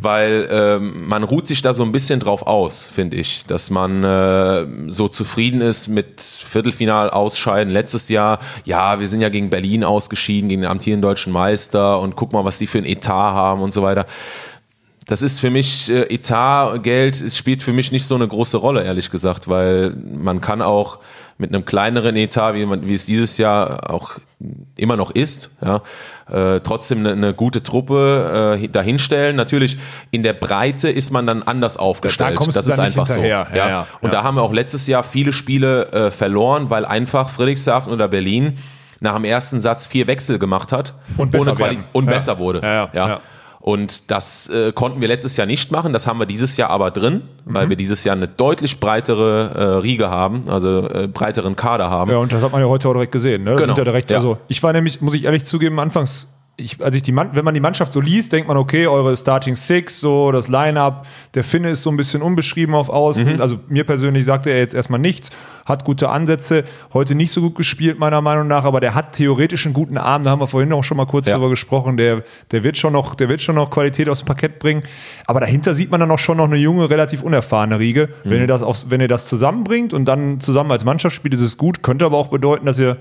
[0.00, 4.04] weil ähm, man ruht sich da so ein bisschen drauf aus, finde ich, dass man
[4.04, 7.72] äh, so zufrieden ist mit Viertelfinal ausscheiden.
[7.72, 12.16] Letztes Jahr, ja, wir sind ja gegen Berlin ausgeschieden, gegen den amtierenden deutschen Meister und
[12.16, 14.06] guck mal, was die für ein Etat haben und so weiter.
[15.06, 18.58] Das ist für mich äh, Etat, Geld, es spielt für mich nicht so eine große
[18.58, 20.98] Rolle, ehrlich gesagt, weil man kann auch
[21.38, 24.18] mit einem kleineren Etat, wie, man, wie es dieses Jahr auch
[24.76, 25.80] immer noch ist, ja,
[26.30, 29.36] äh, trotzdem eine, eine gute Truppe äh, dahinstellen.
[29.36, 29.78] Natürlich
[30.10, 32.34] in der Breite ist man dann anders aufgestellt.
[32.36, 33.14] kommst das du ist einfach so.
[33.14, 33.46] hinterher.
[33.54, 34.18] Ja, ja, Und ja.
[34.18, 38.58] da haben wir auch letztes Jahr viele Spiele äh, verloren, weil einfach Friedrichshafen oder Berlin
[39.00, 42.10] nach dem ersten Satz vier Wechsel gemacht hat Und besser Quali und Ja.
[42.10, 42.60] besser wurde.
[42.62, 43.20] Ja, ja, ja.
[43.68, 45.92] Und das äh, konnten wir letztes Jahr nicht machen.
[45.92, 49.62] Das haben wir dieses Jahr aber drin, weil wir dieses Jahr eine deutlich breitere äh,
[49.80, 52.10] Riege haben, also äh, breiteren Kader haben.
[52.10, 53.44] Ja, und das hat man ja heute auch direkt gesehen.
[53.44, 53.50] Ne?
[53.52, 53.76] Das Genau.
[53.76, 54.16] ja direkt, Ja.
[54.16, 56.28] also ich war nämlich, muss ich ehrlich zugeben, anfangs,
[56.60, 59.16] ich, als ich die Mann, wenn man die Mannschaft so liest, denkt man, okay, eure
[59.16, 63.34] Starting Six, so das Line-Up, der Finne ist so ein bisschen unbeschrieben auf Außen.
[63.34, 63.40] Mhm.
[63.40, 65.30] Also mir persönlich sagte er jetzt erstmal nichts,
[65.66, 69.66] hat gute Ansätze, heute nicht so gut gespielt, meiner Meinung nach, aber der hat theoretisch
[69.66, 71.34] einen guten Arm, da haben wir vorhin auch schon mal kurz Ja.
[71.34, 74.82] drüber gesprochen, der, der wird schon noch, der wird schon noch Qualität aufs Parkett bringen.
[75.26, 78.08] Aber dahinter sieht man dann auch schon noch eine junge, relativ unerfahrene Riege.
[78.24, 78.30] Mhm.
[78.30, 81.42] Wenn ihr das aufs, wenn ihr das zusammenbringt und dann zusammen als Mannschaft spielt, ist
[81.42, 82.96] es gut, könnte aber auch bedeuten, dass ihr,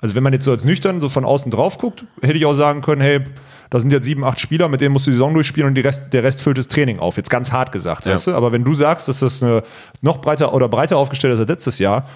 [0.00, 2.54] also wenn man jetzt so als nüchtern so von außen drauf guckt, hätte ich auch
[2.54, 3.20] sagen können, hey,
[3.68, 6.12] da sind jetzt sieben, acht Spieler, mit denen musst du die Saison durchspielen und Rest,
[6.12, 7.16] der Rest füllt das Training auf.
[7.16, 8.34] Jetzt ganz hart gesagt, weißt du?
[8.34, 9.62] Aber wenn du sagst, dass das eine
[10.00, 12.08] noch breiter oder breiter aufgestellt ist als letztes Jahr,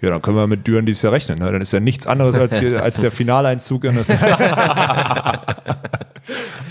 [0.00, 1.38] ja, dann können wir mit Düren dieses Jahr rechnen.
[1.38, 1.52] Ne?
[1.52, 4.08] Dann ist ja nichts anderes als, als der Finaleinzug in das.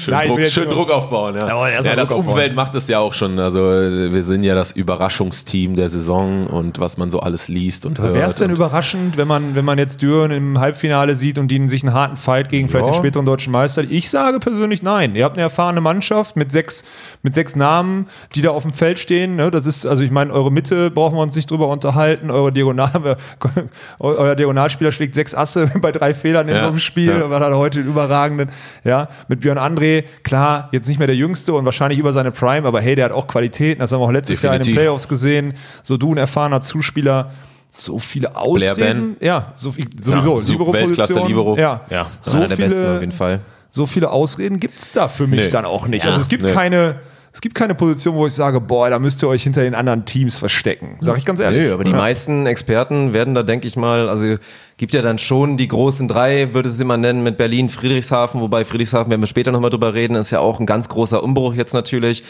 [0.02, 1.36] Schön, Nein, Druck, schön Druck aufbauen.
[1.40, 2.34] Ja, Ja, erst mal ja das Druck aufbauen.
[2.34, 3.38] Umfeld macht es ja auch schon.
[3.40, 8.00] Also wir sind ja das Überraschungsteam der Saison und was man so alles liest und
[8.00, 8.14] hört.
[8.16, 11.70] Wäre es denn überraschend, wenn man, wenn man jetzt Düren im Halbfinale sieht und die
[11.70, 12.92] sich einen harten Fight gegen vielleicht Ja.
[12.94, 13.84] den späteren deutschen Meister?
[13.88, 15.16] Ich sage persönlich nein.
[15.16, 16.84] Ihr habt eine erfahrene Mannschaft mit sechs,
[17.22, 19.36] mit sechs Namen, die da auf dem Feld stehen.
[19.36, 19.52] Ne?
[19.52, 22.32] Das ist, also ich meine, eure Mitte brauchen wir uns nicht drüber unterhalten.
[22.32, 23.18] Eure Diagonal,
[24.00, 27.10] euer Diagonalspieler schlägt sechs Asse bei drei Fehlern in Ja, so einem Spiel.
[27.20, 27.30] ja.
[27.30, 28.50] War dann heute einen überragenden.
[28.84, 29.91] Ja, mit Björn André,
[30.24, 33.12] klar, jetzt nicht mehr der Jüngste und wahrscheinlich über seine Prime, aber hey, der hat
[33.12, 33.80] auch Qualitäten.
[33.80, 34.84] Das haben wir auch letztes Jahr in den Definitiv.
[34.84, 35.54] Playoffs gesehen.
[35.84, 37.32] So du ein erfahrener Zuspieler.
[37.70, 39.16] So viele Ausreden.
[39.22, 40.36] Ja, so viel, sowieso.
[40.36, 40.74] Ja, Libero-Position.
[40.74, 41.58] Weltklasse Libero.
[41.58, 43.40] Ja, Ja, so Einer der besten auf viele, jeden Fall.
[43.70, 45.50] so viele Ausreden gibt es da für mich Nee.
[45.50, 46.04] dann auch nicht.
[46.04, 46.10] Ja.
[46.12, 46.52] Also es gibt Nee.
[46.52, 47.00] keine.
[47.34, 50.04] Es gibt keine Position, wo ich sage, boah, da müsst ihr euch hinter den anderen
[50.04, 50.98] Teams verstecken.
[51.00, 51.62] Sag ich ganz ehrlich.
[51.66, 51.96] Nö, aber die Ja.
[51.98, 54.36] meisten Experten werden da, denke ich mal, also
[54.82, 58.66] gibt ja dann schon die großen drei, würde es immer nennen, mit Berlin, Friedrichshafen, wobei
[58.66, 61.76] Friedrichshafen, werden wir später nochmal drüber reden, ist ja auch ein ganz großer Umbruch jetzt
[61.76, 62.24] natürlich.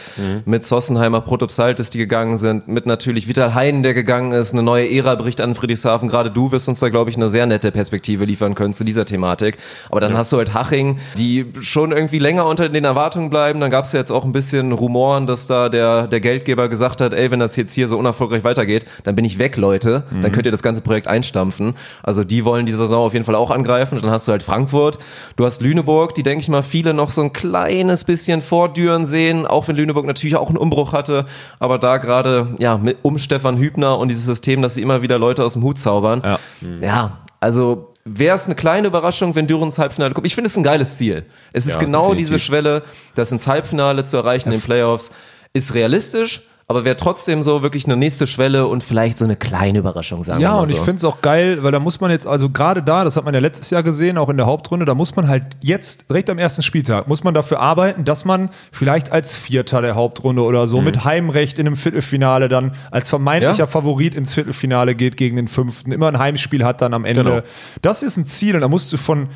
[0.43, 4.91] Mit Sossenheimer, Protopsaltis, die gegangen sind, mit natürlich Vital Heinen, der gegangen ist, eine neue
[4.91, 6.09] Ära bricht an Friedrichshafen.
[6.09, 9.05] Gerade du wirst uns da, glaube ich, eine sehr nette Perspektive liefern können zu dieser
[9.05, 9.55] Thematik.
[9.89, 13.61] Aber dann hast du halt Haching, die schon irgendwie länger unter den Erwartungen bleiben.
[13.61, 16.99] Dann gab es ja jetzt auch ein bisschen Rumoren, dass da der, der Geldgeber gesagt
[16.99, 20.03] hat, ey, wenn das jetzt hier so unerfolgreich weitergeht, dann bin ich weg, Leute.
[20.21, 21.75] Dann könnt ihr das ganze Projekt einstampfen.
[22.03, 23.99] Also die wollen die Saison auf jeden Fall auch angreifen.
[24.01, 24.97] Dann hast du halt Frankfurt,
[25.35, 29.05] du hast Lüneburg, die, denke ich mal, viele noch so ein kleines bisschen vor Düren
[29.05, 31.25] sehen, auch wenn Lüneburg natürlich auch einen Umbruch hatte.
[31.59, 35.17] Aber da gerade, ja, mit, um Stefan Hübner und dieses System, dass sie immer wieder
[35.19, 36.21] Leute aus dem Hut zaubern.
[36.23, 36.39] Ja.
[36.81, 40.25] Ja, also wäre es eine kleine Überraschung, wenn Düren ins Halbfinale kommt.
[40.25, 41.25] Ich finde es ein geiles Ziel.
[41.53, 42.27] Es ist Ja, genau definitiv.
[42.27, 42.83] diese Schwelle,
[43.15, 45.11] das ins Halbfinale zu erreichen in den Playoffs,
[45.53, 49.77] ist realistisch, aber wäre trotzdem so wirklich eine nächste Schwelle und vielleicht so eine kleine
[49.79, 50.75] Überraschung, sagen wir Ja, mal und so.
[50.75, 53.25] ich finde es auch geil, weil da muss man jetzt, also gerade da, das hat
[53.25, 56.29] man ja letztes Jahr gesehen, auch in der Hauptrunde, da muss man halt jetzt, direkt
[56.31, 60.67] am ersten Spieltag, muss man dafür arbeiten, dass man vielleicht als Vierter der Hauptrunde oder
[60.67, 63.59] so mit Heimrecht in einem Viertelfinale dann als vermeintlicher Mhm.
[63.59, 63.67] Ja.
[63.67, 67.23] Favorit ins Viertelfinale geht gegen den Fünften, immer ein Heimspiel hat dann am Ende.
[67.23, 67.41] Genau.
[67.81, 69.27] Das ist ein Ziel und da musst du von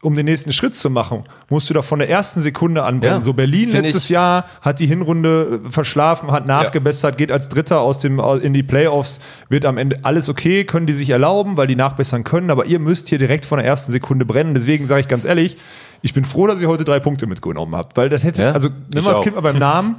[0.00, 3.18] um den nächsten Schritt zu machen, musst du da von der ersten Sekunde anbrennen.
[3.18, 7.48] Ja, so Berlin letztes ich- Jahr hat die Hinrunde äh, verschlafen, hat nachgebessert, geht als
[7.48, 11.56] Dritter aus dem, in die Playoffs, wird am Ende alles okay, können die sich erlauben,
[11.56, 14.54] weil die nachbessern können, aber ihr müsst hier direkt von der ersten Sekunde brennen.
[14.54, 15.56] Deswegen sage ich ganz ehrlich,
[16.02, 18.68] ich bin froh, dass ihr heute drei Punkte mitgenommen habt, weil das hätte, Ja, also
[18.94, 19.20] nimm mal das.
[19.22, 19.96] Kind mal beim Namen.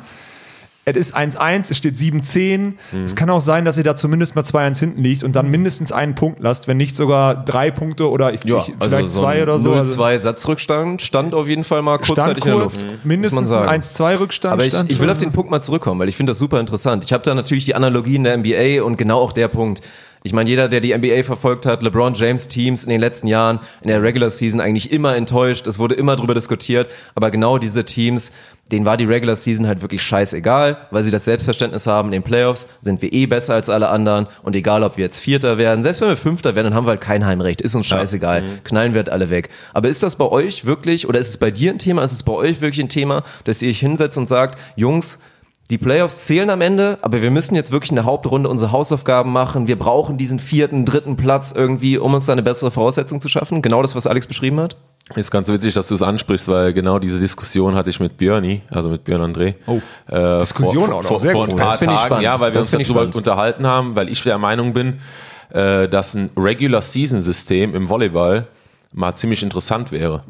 [0.95, 2.73] Es ist 1-1, es steht 7-10.
[3.03, 5.91] Es kann auch sein, dass ihr da zumindest mal 2-1 hinten liegt und dann mindestens
[5.91, 9.21] einen Punkt lasst, wenn nicht sogar drei Punkte oder ich, ja, ich, also vielleicht so
[9.21, 9.73] zwei oder so.
[9.73, 12.85] Also 0-2 Satzrückstand stand auf jeden Fall mal kurzzeitig in der Luft.
[13.03, 14.53] mindestens ein 1-2-Rückstand.
[14.53, 17.03] Aber ich, ich will auf den Punkt mal zurückkommen, weil ich finde das super interessant.
[17.03, 19.81] Ich habe da natürlich die Analogie in der NBA und genau auch der Punkt.
[20.23, 23.59] Ich meine, jeder, der die NBA verfolgt hat, LeBron James Teams in den letzten Jahren
[23.81, 25.65] in der Regular Season eigentlich immer enttäuscht.
[25.65, 26.89] Es wurde immer drüber diskutiert.
[27.15, 28.33] Aber genau diese Teams,
[28.69, 32.23] denen war die Regular Season halt wirklich scheißegal, weil sie das Selbstverständnis haben, in den
[32.23, 34.27] Playoffs sind wir eh besser als alle anderen.
[34.43, 36.91] Und egal, ob wir jetzt Vierter werden, selbst wenn wir Fünfter werden, dann haben wir
[36.91, 37.61] halt kein Heimrecht.
[37.61, 38.43] Ist uns scheißegal.
[38.65, 39.49] Knallen wir halt alle weg.
[39.73, 42.23] Aber ist das bei euch wirklich, oder ist es bei dir ein Thema, ist es
[42.23, 45.19] bei euch wirklich ein Thema, dass ihr euch hinsetzt und sagt, Jungs,
[45.69, 49.31] die Playoffs zählen am Ende, aber wir müssen jetzt wirklich in der Hauptrunde unsere Hausaufgaben
[49.31, 49.67] machen.
[49.67, 53.61] Wir brauchen diesen vierten, dritten Platz irgendwie, um uns da eine bessere Voraussetzung zu schaffen.
[53.61, 54.77] Genau das, was Alex beschrieben hat.
[55.15, 58.61] Ist ganz witzig, dass du es ansprichst, weil genau diese Diskussion hatte ich mit Björni,
[58.71, 59.55] also mit Björn André.
[59.67, 61.59] Oh, äh, Diskussion vor, auch noch, vor, sehr vor ein gut.
[61.59, 62.23] paar Das finde ich Tagen, spannend.
[62.25, 63.15] ja, weil wir Das uns darüber spannend.
[63.15, 64.99] unterhalten haben, weil ich der Meinung bin,
[65.51, 68.47] äh, dass ein Regular Season System im Volleyball
[68.91, 70.23] mal ziemlich interessant wäre.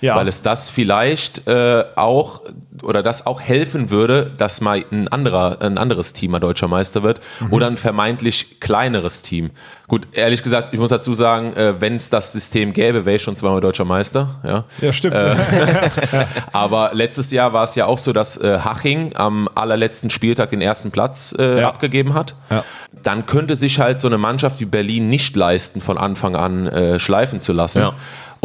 [0.00, 0.16] Ja.
[0.16, 2.42] Weil es das vielleicht äh, auch
[2.82, 7.02] oder das auch helfen würde, dass mal ein anderer, ein anderes Team mal deutscher Meister
[7.02, 7.52] wird Mhm.
[7.52, 9.50] oder ein vermeintlich kleineres Team.
[9.88, 13.22] Gut, ehrlich gesagt, ich muss dazu sagen, äh, wenn es das System gäbe, wäre ich
[13.22, 14.36] schon zweimal deutscher Meister.
[14.44, 15.16] Ja, Ja, stimmt.
[15.16, 15.34] Äh,
[16.52, 20.60] Aber letztes Jahr war es ja auch so, dass äh, Haching am allerletzten Spieltag den
[20.60, 21.68] ersten Platz äh, Ja.
[21.68, 22.34] abgegeben hat.
[22.50, 22.64] Ja.
[23.02, 26.98] Dann könnte sich halt so eine Mannschaft wie Berlin nicht leisten, von Anfang an äh,
[26.98, 27.80] schleifen zu lassen.
[27.80, 27.92] Ja.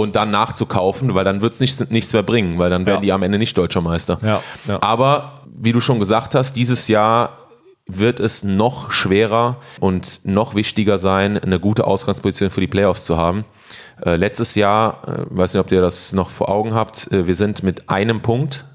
[0.02, 3.02] Und dann nachzukaufen, weil dann wird es nichts, nichts mehr bringen, weil dann werden Ja.
[3.02, 4.20] die am Ende nicht deutscher Meister.
[4.22, 4.78] Ja, ja.
[4.82, 7.38] Aber wie du schon gesagt hast, dieses Jahr
[7.88, 13.18] wird es noch schwerer und noch wichtiger sein, eine gute Ausgangsposition für die Playoffs zu
[13.18, 13.44] haben.
[14.06, 17.36] Äh, letztes Jahr, äh, weiß nicht, ob ihr das noch vor Augen habt, äh, wir
[17.36, 18.66] sind mit einem Punkt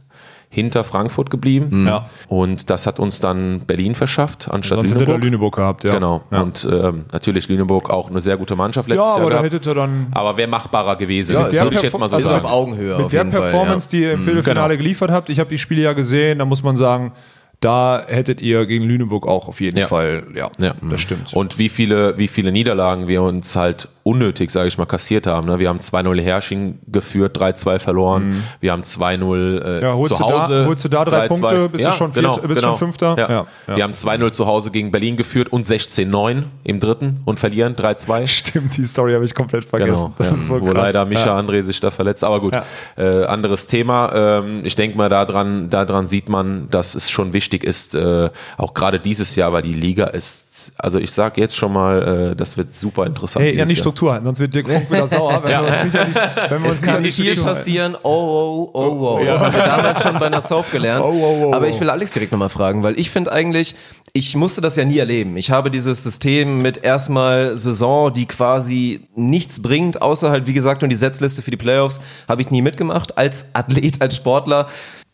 [0.56, 1.86] hinter Frankfurt geblieben.
[1.86, 2.06] Ja.
[2.28, 5.14] Und das hat uns dann Berlin verschafft, anstatt Sonst Lüneburg.
[5.14, 5.92] er Lüneburg gehabt, ja.
[5.92, 6.22] Genau.
[6.32, 6.40] Ja.
[6.40, 9.20] Und ähm, natürlich Lüneburg auch eine sehr gute Mannschaft letztes ja, Jahr.
[9.20, 9.52] aber da gehabt.
[9.52, 12.44] hättet ihr dann aber wäre machbarer gewesen, Ja, würde ich jetzt mal so Perform- sagen.
[12.46, 14.82] auf Augenhöhe auf Mit der jeden Fall, Performance, die ihr im Viertelfinale Genau.
[14.82, 17.12] geliefert habt, ich habe die Spiele ja gesehen, da muss man sagen,
[17.60, 19.86] da hättet ihr gegen Lüneburg auch auf jeden Ja.
[19.86, 21.32] Fall, ja, Ja, das stimmt.
[21.34, 25.48] Und wie viele, wie viele Niederlagen wir uns halt unnötig, sage ich mal, kassiert haben.
[25.48, 25.58] Ne?
[25.58, 28.42] Wir haben 2-0 Hersching geführt, 3-2 verloren.
[28.60, 29.82] Wir haben 2-0 äh, Mhm.
[29.82, 30.64] Ja, holst zu du da- Hause.
[30.66, 31.28] holst du da drei 3-2.
[31.28, 33.16] Punkte, bist du schon Viert- bist schon Fünfter?
[33.18, 33.28] Ja.
[33.28, 33.76] Ja, ja.
[33.76, 38.26] Wir haben 2-0 zu Hause gegen Berlin geführt und 16-9 im dritten und verlieren 3-2.
[38.28, 40.04] Stimmt, die Story habe ich komplett vergessen.
[40.04, 40.32] Genau, Das ja.
[40.34, 40.74] ist so wo krass.
[40.94, 41.38] leider Micha Ja.
[41.38, 42.22] André sich da verletzt.
[42.22, 42.62] Aber gut, Ja.
[42.96, 44.12] äh, anderes Thema.
[44.14, 48.72] Ähm, ich denke mal, daran, daran sieht man, dass es schon wichtig ist, äh, auch
[48.72, 50.45] gerade dieses Jahr, weil die Liga ist,
[50.78, 53.44] also ich sage jetzt schon mal, äh, das wird super interessant.
[53.44, 53.82] Hey, ja, nicht Jahr.
[53.82, 56.68] Struktur halten, sonst wird Dirk Funk wieder sauer, wenn wir uns sicher nicht, wenn wir
[56.68, 57.96] uns Es kann nicht viel passieren.
[58.02, 59.24] Oh, oh, oh, oh.
[59.24, 61.04] Das haben wir damals schon bei einer Soap gelernt.
[61.04, 61.68] Oh, oh, oh, Aber oh.
[61.68, 63.74] ich will Alex direkt nochmal fragen, weil ich finde eigentlich,
[64.12, 65.36] ich musste das ja nie erleben.
[65.36, 70.82] Ich habe dieses System mit erstmal Saison, die quasi nichts bringt, außer halt, wie gesagt,
[70.82, 74.68] nur die Setzliste für die Playoffs, habe ich nie mitgemacht als Athlet, als Sportler.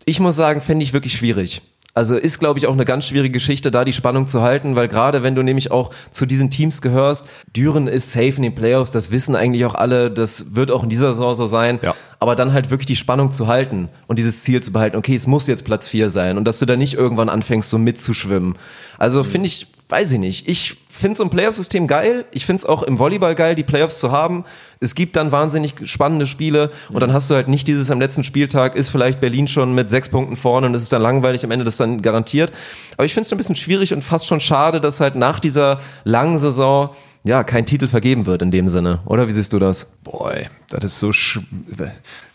[0.04, 1.62] Ich muss sagen, fände ich wirklich schwierig.
[1.94, 4.88] Also ist, glaube ich, auch eine ganz schwierige Geschichte, da die Spannung zu halten, weil
[4.88, 8.92] gerade wenn du nämlich auch zu diesen Teams gehörst, Düren ist safe in den Playoffs,
[8.92, 11.94] das wissen eigentlich auch alle, das wird auch in dieser Saison so sein, Ja.
[12.18, 15.26] aber dann halt wirklich die Spannung zu halten und dieses Ziel zu behalten, okay, es
[15.26, 18.54] muss jetzt Platz 4 sein und dass du da nicht irgendwann anfängst, so mitzuschwimmen.
[18.96, 22.66] Also finde ich, weiß ich nicht, ich finde so ein Playoff-System geil, ich finde es
[22.66, 24.44] auch im Volleyball geil, die Playoffs zu haben.
[24.80, 28.24] Es gibt dann wahnsinnig spannende Spiele und dann hast du halt nicht dieses am letzten
[28.24, 31.50] Spieltag ist vielleicht Berlin schon mit sechs Punkten vorne und es ist dann langweilig, am
[31.50, 32.52] Ende das dann garantiert.
[32.96, 35.78] Aber ich finde es ein bisschen schwierig und fast schon schade, dass halt nach dieser
[36.04, 36.88] langen Saison
[37.22, 39.00] ja kein Titel vergeben wird in dem Sinne.
[39.04, 39.92] Oder wie siehst du das?
[40.04, 41.12] Boy, das ist so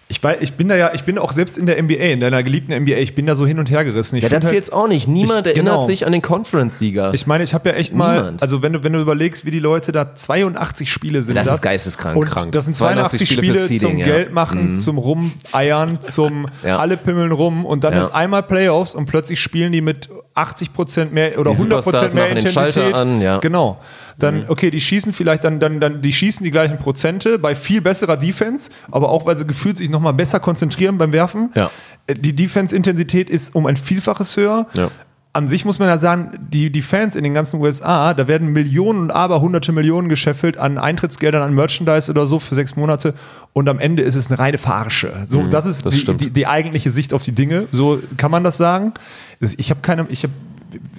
[0.10, 2.42] ich, weiß, ich bin da ja, ich bin auch selbst in der NBA, in deiner
[2.42, 4.16] geliebten NBA, ich bin da so hin und her gerissen.
[4.16, 5.08] Ich Ja, das halt- jetzt auch nicht.
[5.08, 5.86] Niemand Ich- erinnert genau.
[5.86, 7.14] sich an den Conference-Sieger.
[7.14, 8.42] Ich meine, ich habe ja echt mal, Niemand.
[8.42, 11.36] also wenn du, wenn du überlegst, wie die Leute da 82 Spiele sind.
[11.36, 12.52] Das ist geisteskrank, Und krank.
[12.54, 14.06] das sind 82 82 Spiele Seeding, zum ja.
[14.06, 16.80] Geld machen, zum Rumeiern, zum Ja.
[16.80, 18.02] alle pimmeln rum und dann Ja.
[18.02, 22.14] ist einmal Playoffs und plötzlich spielen die mit 80 Prozent mehr oder Die 100 Superstars
[22.14, 22.74] Prozent mehr machen den Intensität.
[22.74, 23.38] Schalter an, ja.
[23.40, 23.80] Genau.
[24.20, 27.82] Dann, okay, die schießen vielleicht dann, dann, dann, die schießen die gleichen Prozente bei viel
[27.82, 31.52] besserer Defense, aber auch weil sie gefühlt sich nochmal besser konzentrieren beim Werfen.
[31.54, 31.70] Ja.
[32.08, 34.66] Äh, Die Defense-Intensität ist um ein Vielfaches höher.
[34.76, 34.90] Ja.
[35.34, 38.54] An sich muss man ja sagen, die, die Fans in den ganzen USA, da werden
[38.54, 43.14] Millionen und aber hunderte Millionen gescheffelt an Eintrittsgeldern, an Merchandise oder so für sechs Monate
[43.54, 45.14] und am Ende ist es eine reine Verarsche.
[45.28, 47.68] So, das ist das die, die, die eigentliche Sicht auf die Dinge.
[47.72, 48.94] So kann man das sagen.
[49.40, 50.34] Ich habe keine, ich habe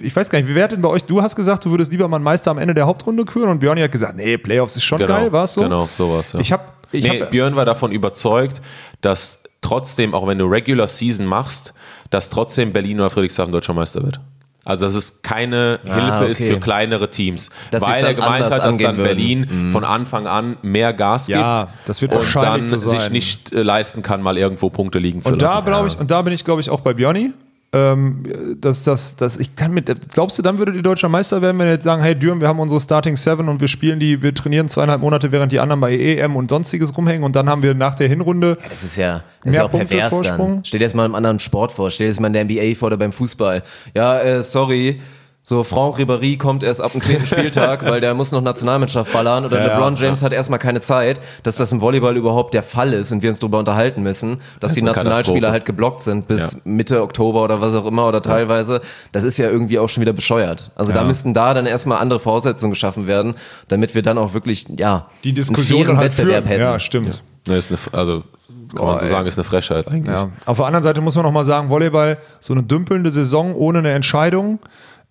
[0.01, 1.03] ich weiß gar nicht, wie wäre denn bei euch?
[1.03, 3.59] Du hast gesagt, du würdest lieber mal einen Meister am Ende der Hauptrunde küren und
[3.59, 5.61] Björn hat gesagt, nee, Playoffs ist schon geil, war es so?
[5.61, 6.33] Genau, sowas.
[6.33, 6.39] Ja.
[6.39, 8.61] Ich habe ich nee, hab, Björn war davon überzeugt,
[9.01, 11.73] dass trotzdem, auch wenn du Regular Season machst,
[12.09, 14.19] dass trotzdem Berlin oder Friedrichshafen deutscher Meister wird.
[14.65, 16.53] Also dass es keine Hilfe ist okay.
[16.53, 17.49] für kleinere Teams.
[17.71, 19.03] Dass weil er gemeint hat, dass dann würden.
[19.03, 23.53] Berlin von Anfang an mehr Gas gibt Ja, das wird und dann so sich nicht
[23.53, 25.65] äh, leisten kann, mal irgendwo Punkte liegen zu Und da lassen.
[25.65, 27.33] glaube ich, und da bin ich, glaube ich, auch bei Björni.
[27.71, 31.59] Ähm, dass, dass, dass ich kann mit, glaubst du, dann würde die deutscher Meister werden,
[31.59, 34.23] wenn wir jetzt sagen, hey Düren, wir haben unsere Starting Seven und wir spielen die,
[34.23, 37.61] wir trainieren zweieinhalb Monate, während die anderen bei EM und sonstiges rumhängen und dann haben
[37.61, 40.55] wir nach der Hinrunde Das ist ja, das ist ja auch Punkte pervers Vorsprung?
[40.55, 40.65] dann.
[40.65, 41.91] Stell dir das mal im anderen Sport vor.
[41.91, 43.61] Stell dir das mal in der NBA vor oder beim Fußball.
[43.93, 44.99] Ja, äh, sorry.
[45.49, 49.45] So, Franck Ribéry kommt erst ab dem zehnten Spieltag, weil der muss noch Nationalmannschaft ballern
[49.45, 52.61] oder Ja, LeBron ja, James hat erstmal keine Zeit, dass das im Volleyball überhaupt der
[52.61, 56.27] Fall ist und wir uns darüber unterhalten müssen, dass die eine Nationalspieler halt geblockt sind
[56.27, 58.79] bis Mitte Oktober oder was auch immer oder teilweise.
[59.11, 60.71] Das ist ja irgendwie auch schon wieder bescheuert.
[60.75, 63.33] Also da müssten da dann erstmal andere Voraussetzungen geschaffen werden,
[63.69, 66.59] damit wir dann auch wirklich, ja, die einen Diskussion dann halt Wettbewerb führen.
[66.59, 66.61] hätten.
[66.61, 67.23] Ja, stimmt.
[67.47, 68.23] Ne, ist eine, also
[68.75, 70.15] kann man so sagen, ist eine Frechheit eigentlich.
[70.15, 70.29] Ja.
[70.45, 73.79] Auf der anderen Seite muss man noch mal sagen, Volleyball, so eine dümpelnde Saison ohne
[73.79, 74.59] eine Entscheidung.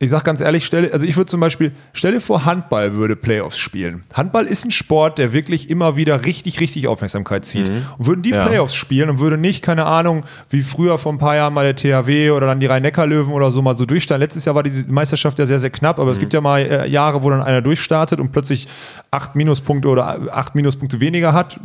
[0.01, 3.17] Ich sag ganz ehrlich, stelle, also ich würde zum Beispiel, stell dir vor, Handball würde
[3.17, 4.05] Playoffs spielen.
[4.15, 7.69] Handball ist ein Sport, der wirklich immer wieder richtig, richtig Aufmerksamkeit zieht.
[7.69, 8.47] Und würden die Ja.
[8.47, 11.75] Playoffs spielen und würde nicht, keine Ahnung, wie früher vor ein paar Jahren mal der
[11.75, 14.21] THW oder dann die Rhein-Neckar-Löwen oder so mal so durchstarten.
[14.23, 16.89] Letztes Jahr war die Meisterschaft ja sehr, sehr knapp, aber es gibt ja mal äh,
[16.89, 18.69] Jahre, wo dann einer durchstartet und plötzlich
[19.11, 21.59] acht Minuspunkte oder acht Minuspunkte weniger hat.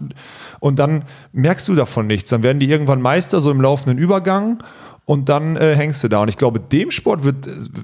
[0.59, 2.31] Und dann merkst du davon nichts.
[2.31, 4.57] Dann werden die irgendwann Meister, so im laufenden Übergang.
[5.05, 6.21] Und dann äh, hängst du da.
[6.21, 7.35] Und ich glaube, dem Sport wird,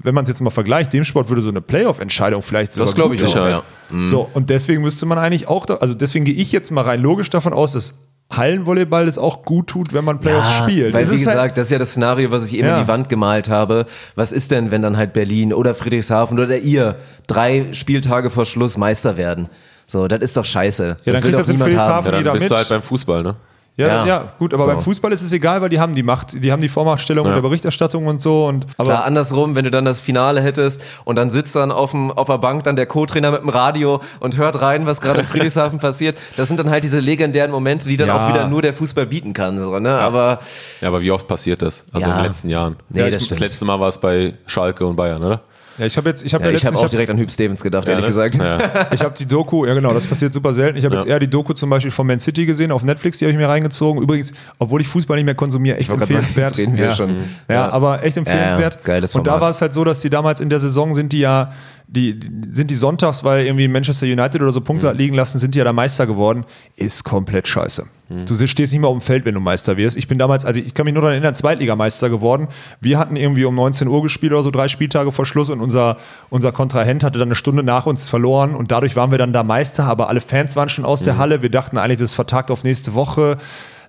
[0.04, 2.94] wenn man es jetzt mal vergleicht, dem Sport würde so eine Playoff-Entscheidung vielleicht sogar Das
[2.94, 3.62] glaube ich gut sicher, ja.
[3.92, 4.06] Mhm.
[4.06, 7.00] So, und deswegen müsste man eigentlich auch, da, also deswegen gehe ich jetzt mal rein
[7.02, 7.94] logisch davon aus, dass
[8.32, 10.94] Hallenvolleyball es auch gut tut, wenn man Playoffs spielt.
[10.94, 12.76] Weil, Es wie ist halt- gesagt, das ist ja das Szenario, was ich eben Ja.
[12.76, 13.84] in die Wand gemalt habe.
[14.14, 18.78] Was ist denn, wenn dann halt Berlin oder Friedrichshafen oder ihr drei Spieltage vor Schluss
[18.78, 19.48] Meister werden?
[19.86, 20.84] So, das ist doch scheiße.
[20.84, 22.04] Ja, das dann will kriegt doch das in Friedrichshafen haben.
[22.06, 22.58] Ja, dann jeder bist du mit.
[22.60, 23.34] halt beim Fußball, ne?
[23.76, 24.06] Ja, Ja.
[24.06, 24.70] ja, gut, aber So.
[24.70, 27.30] beim Fußball ist es egal, weil die haben die Macht, die haben die Vormachtstellung Ja.
[27.30, 28.46] und der Berichterstattung und so.
[28.46, 31.92] Und, aber Klar, andersrum, wenn du dann das Finale hättest und dann sitzt dann auf,
[31.92, 35.20] dem, auf der Bank dann der Co-Trainer mit dem Radio und hört rein, was gerade
[35.20, 36.18] in Friedrichshafen passiert.
[36.36, 38.26] Das sind dann halt diese legendären Momente, die dann Ja.
[38.26, 39.60] auch wieder nur der Fußball bieten kann.
[39.62, 39.92] So, ne?
[39.92, 40.40] Aber
[40.82, 41.84] Ja, aber wie oft passiert das?
[41.92, 42.12] Also Ja.
[42.14, 42.76] in den letzten Jahren.
[42.90, 45.40] Nee, Ja, das das letzte Mal war es bei Schalke und Bayern, oder?
[45.80, 47.30] Ja, ich habe jetzt, ich habe ja, ja, ich letztens, auch ich direkt an Hüb
[47.30, 48.08] Stevens gedacht, ehrlich ne?
[48.08, 48.36] gesagt.
[48.36, 48.58] Ja.
[48.92, 50.78] Ich habe die Doku, ja genau, das passiert super selten.
[50.78, 51.14] Ich habe jetzt Ja.
[51.14, 53.48] eher die Doku zum Beispiel von Man City gesehen auf Netflix, die habe ich mir
[53.48, 54.02] reingezogen.
[54.02, 56.48] Übrigens, obwohl ich Fußball nicht mehr konsumiere, echt sagen, empfehlenswert.
[56.50, 56.92] jetzt reden wir ja.
[56.92, 57.16] schon.
[57.48, 57.70] Ja, Ja.
[57.70, 58.74] aber echt empfehlenswert.
[58.74, 59.46] Ja, geiles Und da Format.
[59.46, 61.52] war es halt so, dass die damals in der Saison sind die ja,
[61.92, 64.90] die, die sind die sonntags, weil irgendwie Manchester United oder so Punkte Mhm.
[64.90, 66.44] hat liegen lassen, sind die ja da Meister geworden.
[66.76, 67.84] Ist komplett scheiße.
[68.08, 68.26] Mhm.
[68.26, 69.96] Du stehst nicht mehr auf dem Feld, wenn du Meister wirst.
[69.96, 72.46] Ich bin damals, also ich kann mich nur daran erinnern, Zweitligameister geworden.
[72.80, 75.96] Wir hatten irgendwie um 19 Uhr gespielt oder so, drei Spieltage vor Schluss und unser,
[76.28, 79.42] unser Kontrahent hatte dann eine Stunde nach uns verloren und dadurch waren wir dann da
[79.42, 81.18] Meister, aber alle Fans waren schon aus der Mhm.
[81.18, 81.42] Halle.
[81.42, 83.38] Wir dachten eigentlich, das ist vertagt auf nächste Woche.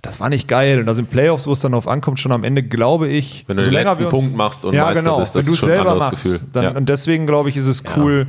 [0.02, 0.80] Das war nicht geil.
[0.80, 3.44] Und da sind Playoffs, wo es dann drauf ankommt, schon am Ende, glaube ich.
[3.48, 5.54] Wenn du so den letzten uns- Punkt machst und ja, Meister genau, bist, das wenn
[5.54, 6.24] ist schon ein selber anderes machst.
[6.24, 6.40] Gefühl.
[6.54, 6.72] Dann, Ja.
[6.72, 8.28] Und deswegen, glaube ich, ist es cool,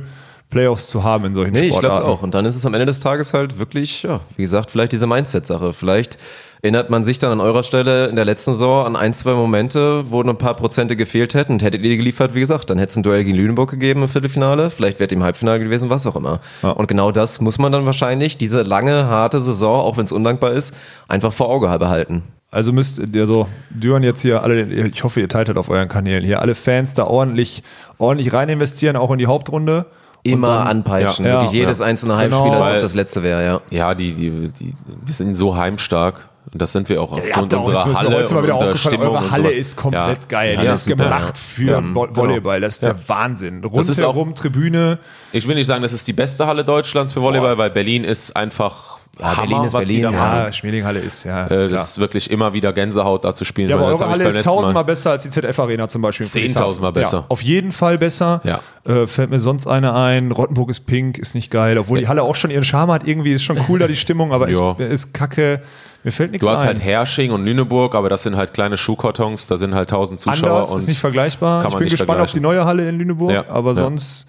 [0.51, 2.11] Playoffs zu haben in solchen Nee, ich glaube es Sportarten.
[2.11, 2.21] auch.
[2.21, 5.07] Und dann ist es am Ende des Tages halt wirklich, ja, wie gesagt, vielleicht diese
[5.07, 5.73] Mindset-Sache.
[5.73, 6.19] Vielleicht
[6.63, 10.09] erinnert man sich dann an eurer Stelle in der letzten Saison an ein, zwei Momente,
[10.09, 11.53] wo ein paar Prozente gefehlt hätten.
[11.53, 14.01] Und hättet ihr die geliefert, wie gesagt, dann hätte es ein Duell gegen Lüneburg gegeben
[14.01, 14.69] im Viertelfinale.
[14.69, 16.39] Vielleicht wäre ihr im Halbfinale gewesen, was auch immer.
[16.61, 20.53] Und genau das muss man dann wahrscheinlich, diese lange, harte Saison, auch wenn es undankbar
[20.53, 20.73] ist,
[21.09, 22.23] einfach vor Auge behalten.
[22.49, 25.89] Also müsst ihr so, Düren jetzt hier alle, ich hoffe, ihr teilt das auf euren
[25.89, 27.61] Kanälen hier, alle Fans da ordentlich,
[27.97, 29.87] ordentlich rein investieren, auch in die Hauptrunde.
[30.25, 31.25] Immer dann- anpeitschen.
[31.25, 31.59] Ja, Wirklich ja.
[31.65, 32.21] jedes einzelne Genau.
[32.45, 33.61] Heimspiel, als ob das letzte wäre, ja.
[33.71, 34.73] Ja, die, die, die,
[35.03, 36.29] wir sind so heimstark.
[36.51, 38.53] Und das sind wir auch aufgrund auch, jetzt unserer wir Halle heute mal und wieder
[38.53, 39.15] unserer aufgefallen, Stimmung.
[39.15, 39.49] eure und Halle so.
[39.49, 40.51] ist komplett Ja, geil.
[40.51, 41.03] die Halle ist super.
[41.05, 42.61] gemacht für Vo- Volleyball.
[42.61, 43.63] Das ist der Wahnsinn.
[43.65, 44.99] Auch- Rundherum Tribüne.
[45.31, 48.35] Ich will nicht sagen, das ist die beste Halle Deutschlands für Volleyball, weil Berlin ist
[48.35, 50.51] einfach Ja, Hammer, Berlin ist was die Berlin, da ja.
[50.51, 51.45] Schmelinghalle ist, ja.
[51.45, 53.69] Äh, das ist wirklich immer wieder Gänsehaut da zu spielen.
[53.69, 56.25] Ja, aber das eure Halle ist tausendmal besser als die ZF-Arena zum Beispiel.
[56.25, 57.17] Zehntausendmal besser.
[57.19, 58.41] Ja, auf jeden Fall besser.
[58.43, 58.61] Ja.
[58.91, 60.31] Äh, fällt mir sonst eine ein.
[60.31, 61.77] Rottenburg ist pink, ist nicht geil.
[61.77, 63.07] Obwohl die Halle auch schon ihren Charme hat.
[63.07, 65.61] Irgendwie ist schon cool da die Stimmung, aber ist, ist kacke.
[66.03, 66.67] Mir fällt nichts Du hast ein.
[66.69, 70.49] halt Hersching und Lüneburg, aber das sind halt kleine Schuhkartons, da sind halt tausend Zuschauer.
[70.49, 71.65] Anders, und ist nicht vergleichbar.
[71.65, 74.27] Ich bin gespannt auf die neue Halle in Lüneburg, aber sonst,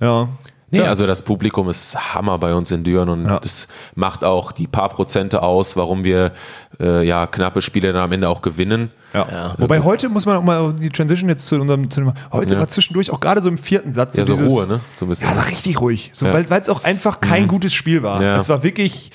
[0.00, 0.28] ja.
[0.70, 0.84] Nee, Ja.
[0.84, 3.38] also das Publikum ist Hammer bei uns in Düren und Ja.
[3.40, 6.32] das macht auch die paar Prozente aus, warum wir
[6.80, 8.90] äh, ja knappe Spiele dann am Ende auch gewinnen.
[9.14, 9.54] Ja.
[9.58, 12.60] Wobei heute muss man auch mal die Transition jetzt zu unserem, zu dem, heute Ja.
[12.60, 14.16] war zwischendurch auch gerade so im vierten Satz.
[14.16, 14.80] Ja, so dieses- Ruhe, ne?
[14.94, 15.28] So ein bisschen.
[15.30, 16.10] Ja, war richtig ruhig.
[16.12, 16.34] So, Ja.
[16.34, 18.22] Weil es auch einfach kein gutes Spiel war.
[18.22, 18.36] Ja.
[18.36, 19.10] Es war wirklich,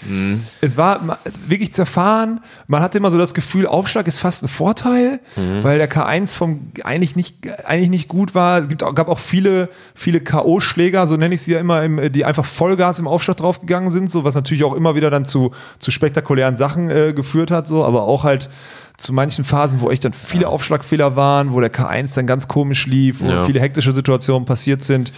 [0.62, 2.42] es war wirklich zerfahren.
[2.68, 5.20] Man hatte immer so das Gefühl, Aufschlag ist fast ein Vorteil,
[5.62, 8.62] weil der K1 vom eigentlich nicht, eigentlich nicht gut war.
[8.62, 12.26] Es gibt, gab auch viele, viele K.O.-Schläger, so nenne ich sie ja immer, im, die
[12.26, 15.92] einfach Vollgas im Aufschlag draufgegangen sind, so was natürlich auch immer wieder dann zu, zu
[15.92, 18.50] spektakulären Sachen äh, geführt hat, so, aber auch halt
[18.98, 22.86] zu manchen Phasen, wo echt dann viele Aufschlagfehler waren, wo der K1 dann ganz komisch
[22.88, 23.42] lief, wo Ja.
[23.42, 25.12] viele hektische Situationen passiert sind.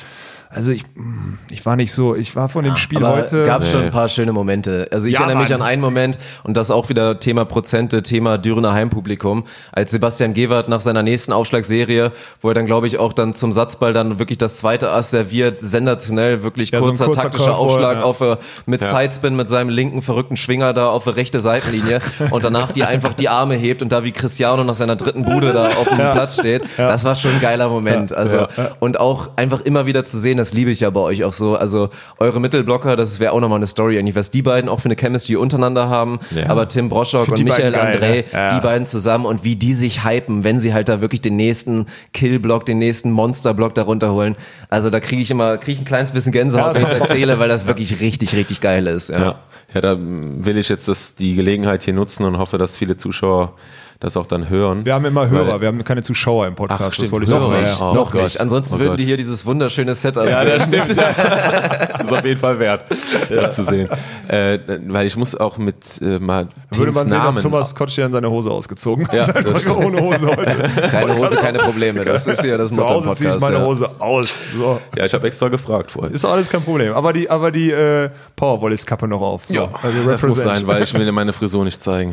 [0.49, 3.43] Also ich, mm, ich war nicht so, ich war von dem Spiel Aber heute.
[3.43, 3.86] gab schon Nee.
[3.88, 4.88] ein paar schöne Momente.
[4.91, 5.62] Also ich Ja, erinnere mich Mann.
[5.62, 10.69] an einen Moment und das auch wieder Thema Prozente, Thema Dürener Heimpublikum, als Sebastian Gewert
[10.69, 14.38] nach seiner nächsten Aufschlagserie, wo er dann glaube ich auch dann zum Satzball dann wirklich
[14.38, 18.03] das zweite Ass serviert, sensationell, wirklich Ja, so ein kurzer, kurzer taktischer Curveball, Aufschlag ja.
[18.03, 21.99] auf äh, mit Sidespin mit seinem linken verrückten Schwinger da auf der rechte Seitenlinie
[22.31, 25.51] und danach die einfach die Arme hebt und da wie Cristiano nach seiner dritten Bude
[25.53, 26.63] da auf dem Platz steht.
[26.77, 28.13] Das war schon ein geiler Moment.
[28.13, 28.47] Also
[28.79, 31.56] und auch einfach immer wieder zu sehen, das liebe ich ja bei euch auch so.
[31.56, 34.86] Also eure Mittelblocker, das wäre auch nochmal eine Story eigentlich, was die beiden auch für
[34.86, 36.19] eine Chemistry untereinander haben.
[36.36, 36.50] Ja.
[36.50, 38.24] Aber Tim Broschok Find und Michael geil, André, ne?
[38.32, 38.48] Ja.
[38.50, 41.86] die beiden zusammen und wie die sich hypen, wenn sie halt da wirklich den nächsten
[42.13, 44.36] Killblock, den nächsten Monsterblock darunter holen.
[44.69, 47.39] Also da kriege ich immer, kriege ich ein kleines bisschen Gänsehaut, wenn ich es erzähle,
[47.39, 49.10] weil das wirklich richtig, richtig geil ist.
[49.10, 49.19] Ja.
[49.19, 49.36] Ja.
[49.74, 53.54] ja, da will ich jetzt das, die Gelegenheit hier nutzen und hoffe, dass viele Zuschauer
[53.99, 54.86] das auch dann hören.
[54.86, 56.81] Wir haben immer Hörer, Weil- wir haben keine Zuschauer im Podcast.
[56.81, 57.62] Ach, das stimmt, wollte ich Hörer sagen.
[57.62, 57.79] nicht.
[57.79, 57.91] Ja, ja.
[57.91, 58.23] Oh Noch Gott.
[58.23, 58.39] nicht.
[58.41, 58.99] Ansonsten Oh würden Gott.
[58.99, 60.71] die hier dieses wunderschöne Setup Ja, sehen.
[60.71, 60.97] das stimmt.
[60.97, 62.81] das ist auf jeden Fall wert,
[63.29, 63.89] das zu sehen.
[64.27, 67.34] Äh, weil ich muss auch mit äh, mal Würde Teams man sehen, Namen.
[67.36, 69.45] dass Thomas Kotschern seine Hose ausgezogen Ja, hat.
[69.45, 69.77] das stimmt.
[69.84, 70.55] ohne Hose heute.
[70.91, 72.03] Keine Hose, keine Probleme.
[72.03, 73.41] Das ist hier das Motto Hause ziehe ich Podcast.
[73.41, 73.65] meine ja.
[73.65, 74.49] Hose aus.
[74.55, 74.79] So.
[74.97, 76.12] ja, ich habe extra gefragt vorher.
[76.13, 76.93] Ist alles kein Problem.
[76.93, 79.43] Aber die, aber die äh, Powervolleys-Kappe noch auf.
[79.47, 79.53] So.
[79.53, 82.12] Ja, Also das muss sein, weil ich will meine Frisur nicht zeigen.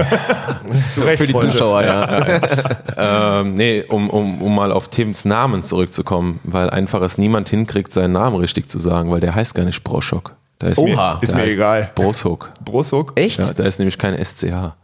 [0.93, 1.49] Zu Recht Für die heute.
[1.49, 3.41] Zuschauer, ja.
[3.41, 7.93] ähm, nee, um, um, um mal auf Tims Namen zurückzukommen, weil einfach es niemand hinkriegt,
[7.93, 10.33] seinen Namen richtig zu sagen, weil der heißt gar nicht Broschok.
[10.59, 11.19] Da ist Oha.
[11.21, 11.91] Ist der mir egal.
[11.97, 12.51] Broshook.
[12.65, 13.13] Brosuk?
[13.17, 13.39] Echt?
[13.41, 14.75] Ja, da ist nämlich kein SCH.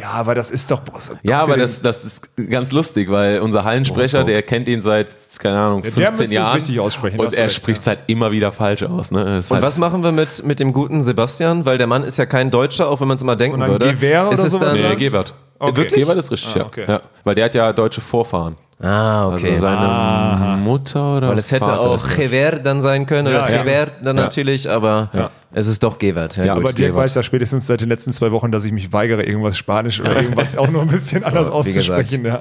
[0.00, 1.18] Ja, aber das ist doch Brosuk.
[1.22, 4.26] Ja, aber das, das ist ganz lustig, weil unser Hallensprecher, Broshook.
[4.26, 6.54] der kennt ihn seit, keine Ahnung, der 15 müsste es Jahren.
[6.56, 9.10] richtig aussprechen, Und er recht, spricht es halt immer wieder falsch aus.
[9.10, 9.38] Ne?
[9.38, 11.64] Ist Und halt, was machen wir mit, mit dem guten Sebastian?
[11.64, 13.92] Weil der Mann ist ja kein Deutscher, auch wenn man es immer denken würde.
[13.92, 14.96] Gewehr oder ist es dann, Nee?
[14.96, 15.34] Gebert.
[15.62, 15.76] Okay.
[15.76, 16.00] Wirklich?
[16.00, 16.64] Gebert ist richtig, Ah, ja.
[16.66, 16.84] okay.
[16.88, 17.00] ja.
[17.22, 18.56] Weil der hat ja deutsche Vorfahren.
[18.82, 19.50] Ah, okay.
[19.50, 23.50] Also seine Mutter oder Weil es hätte Vater auch Gewehr dann sein können, Ja, oder
[23.66, 23.86] ja.
[24.02, 24.22] Dann Ja.
[24.22, 25.28] natürlich, aber Ja.
[25.52, 26.38] es ist doch Gewert.
[26.38, 26.64] Ja, Ja, gut.
[26.64, 29.58] Aber Dirk weiß ja spätestens seit den letzten zwei Wochen, dass ich mich weigere, irgendwas
[29.58, 32.24] Spanisch oder irgendwas auch nur ein bisschen anders wie auszusprechen.
[32.24, 32.40] Ja.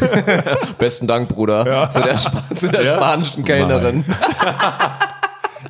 [0.78, 4.04] Besten Dank, Bruder, zu der, Spa zu der spanischen Kellnerin.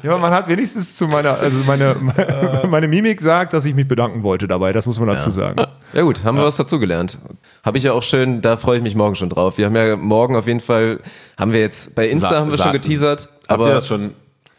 [0.02, 1.96] Ja, aber man hat wenigstens zu meiner, also meine,
[2.68, 4.72] meine Mimik sagt, dass ich mich bedanken wollte dabei.
[4.72, 5.62] Das muss man dazu sagen.
[5.92, 7.18] Ja gut, haben wir was dazugelernt.
[7.64, 9.58] Habe ich ja auch schön, da freue ich mich morgen schon drauf.
[9.58, 11.00] Wir haben ja morgen auf jeden Fall,
[11.38, 14.14] haben wir jetzt, bei Insta Sa- haben wir schon geteasert, Habt ihr aber das schon?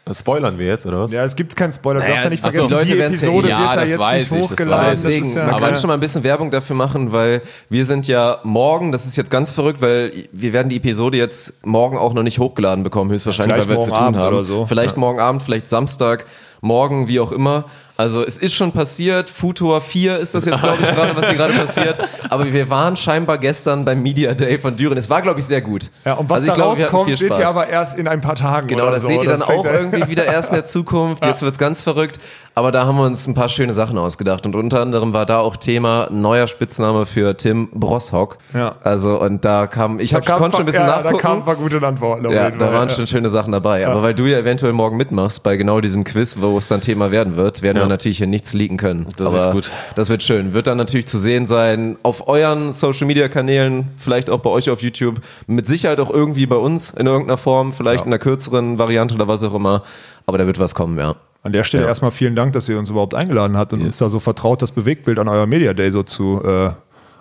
[0.06, 1.12] Das spoilern wir jetzt, oder was?
[1.12, 2.00] Ja, es gibt keinen Spoiler.
[2.00, 3.76] Du Naja, darfst ja nicht ach so, vergessen, die Leute ja Episode Ja, wird da
[3.76, 4.90] das jetzt weiß nicht ich, das hochgeladen.
[4.90, 5.76] Das Deswegen, ja, man kann ja.
[5.76, 7.40] schon mal ein bisschen Werbung dafür machen, weil
[7.70, 11.64] wir sind ja morgen, das ist jetzt ganz verrückt, weil wir werden die Episode jetzt
[11.64, 14.34] morgen auch noch nicht hochgeladen bekommen, höchstwahrscheinlich, vielleicht weil wir zu tun Abend haben.
[14.34, 14.66] oder so.
[14.66, 16.26] Vielleicht morgen Abend, vielleicht Samstag,
[16.60, 17.64] morgen, wie auch immer.
[17.96, 21.36] Also es ist schon passiert, Futur 4 ist das jetzt, glaube ich, gerade, was hier
[21.36, 21.96] gerade passiert.
[22.28, 24.98] Aber wir waren scheinbar gestern beim Media Day von Düren.
[24.98, 25.90] Es war, glaube ich, sehr gut.
[26.04, 28.34] Ja, und was also ich da hatten rauskommt, seht ihr aber erst in ein paar
[28.34, 28.66] Tagen.
[28.66, 29.08] Genau, das so.
[29.08, 31.24] seht ihr dann auch irgendwie wieder erst in der Zukunft.
[31.26, 32.18] Jetzt wird's ganz verrückt.
[32.56, 34.44] Aber da haben wir uns ein paar schöne Sachen ausgedacht.
[34.44, 38.38] Und unter anderem war da auch Thema neuer Spitzname für Tim Broshock.
[38.54, 38.74] Ja.
[38.82, 41.14] Also, und da kam, ich Da hab, kam konnte schon ein bisschen ja, nachgucken.
[41.14, 42.30] Da kamen ein paar gute Antworten.
[42.30, 42.94] ja, da waren ja.
[42.94, 43.86] schon schöne Sachen dabei.
[43.86, 47.12] Aber weil du ja eventuell morgen mitmachst bei genau diesem Quiz, wo es dann Thema
[47.12, 47.94] werden wird, werden wir Ja.
[47.94, 49.06] natürlich hier nichts leaken können.
[49.16, 49.70] Das Aber ist gut.
[49.94, 50.52] Das wird schön.
[50.52, 54.70] Wird dann natürlich zu sehen sein auf euren Social Media Kanälen, vielleicht auch bei euch
[54.70, 58.78] auf YouTube, mit Sicherheit auch irgendwie bei uns in irgendeiner Form, vielleicht in einer kürzeren
[58.78, 59.82] Variante oder was auch immer.
[60.26, 61.14] Aber da wird was kommen, ja.
[61.42, 61.88] An der Stelle Ja.
[61.90, 64.72] erstmal vielen Dank, dass ihr uns überhaupt eingeladen habt und uns da so vertraut, das
[64.72, 66.40] Bewegtbild an euer Media Day so zu.
[66.42, 66.70] Äh,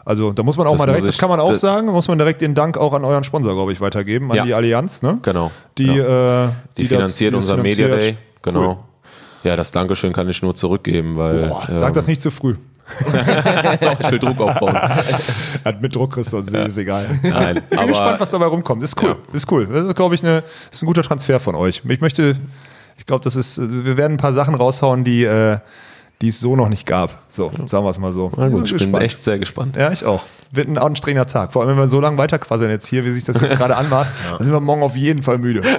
[0.06, 1.88] also da muss man auch Das mal direkt, muss das ich- kann man auch sagen,
[1.88, 4.44] muss man direkt den Dank auch an euren Sponsor, glaube ich, weitergeben, an Ja.
[4.46, 5.20] die Allianz, ne?
[5.24, 5.52] Genau.
[5.78, 6.46] Die, Ja.
[6.46, 8.16] äh, Die, das- finanziert die das unser Media finanziert.
[8.16, 8.18] Day.
[8.44, 8.84] Genau.
[9.44, 12.56] Ja, das Dankeschön kann ich nur zurückgeben, weil Boah, ähm, sag das nicht zu früh.
[14.00, 14.76] ich will Druck aufbauen.
[15.66, 17.08] Hat mit Druck kriegst du uns, ist egal.
[17.24, 18.84] Nein, Ich bin gespannt, was dabei rumkommt.
[18.84, 19.10] Ist cool.
[19.10, 19.34] Ja.
[19.34, 19.66] Ist cool.
[19.66, 21.82] Das ist, glaube ich, eine, ist ein guter Transfer von euch.
[21.88, 22.36] Ich möchte,
[22.98, 25.60] ich glaube, das ist, wir werden ein paar Sachen raushauen, die, äh,
[26.22, 27.22] die es so noch nicht gab.
[27.28, 28.32] So, sagen wir es mal so.
[28.38, 29.04] na gut, ich bin gespannt.
[29.04, 29.76] echt sehr gespannt.
[29.76, 30.22] Ja, ich auch.
[30.52, 31.52] Wird ein anstrengender Tag.
[31.52, 34.14] Vor allem, wenn wir so lange weiterquasseln jetzt hier, wie sich das jetzt gerade anmaßt,
[34.30, 35.62] dann sind wir morgen auf jeden Fall müde.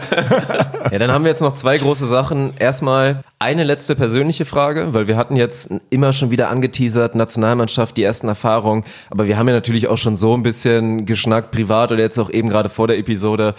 [0.93, 2.53] Ja, dann haben wir jetzt noch zwei große Sachen.
[2.59, 8.03] Erstmal eine letzte persönliche Frage, weil wir hatten jetzt immer schon wieder angeteasert, Nationalmannschaft, die
[8.03, 12.03] ersten Erfahrungen, aber wir haben ja natürlich auch schon so ein bisschen geschnackt, privat oder
[12.03, 13.55] jetzt auch eben gerade vor der Episode.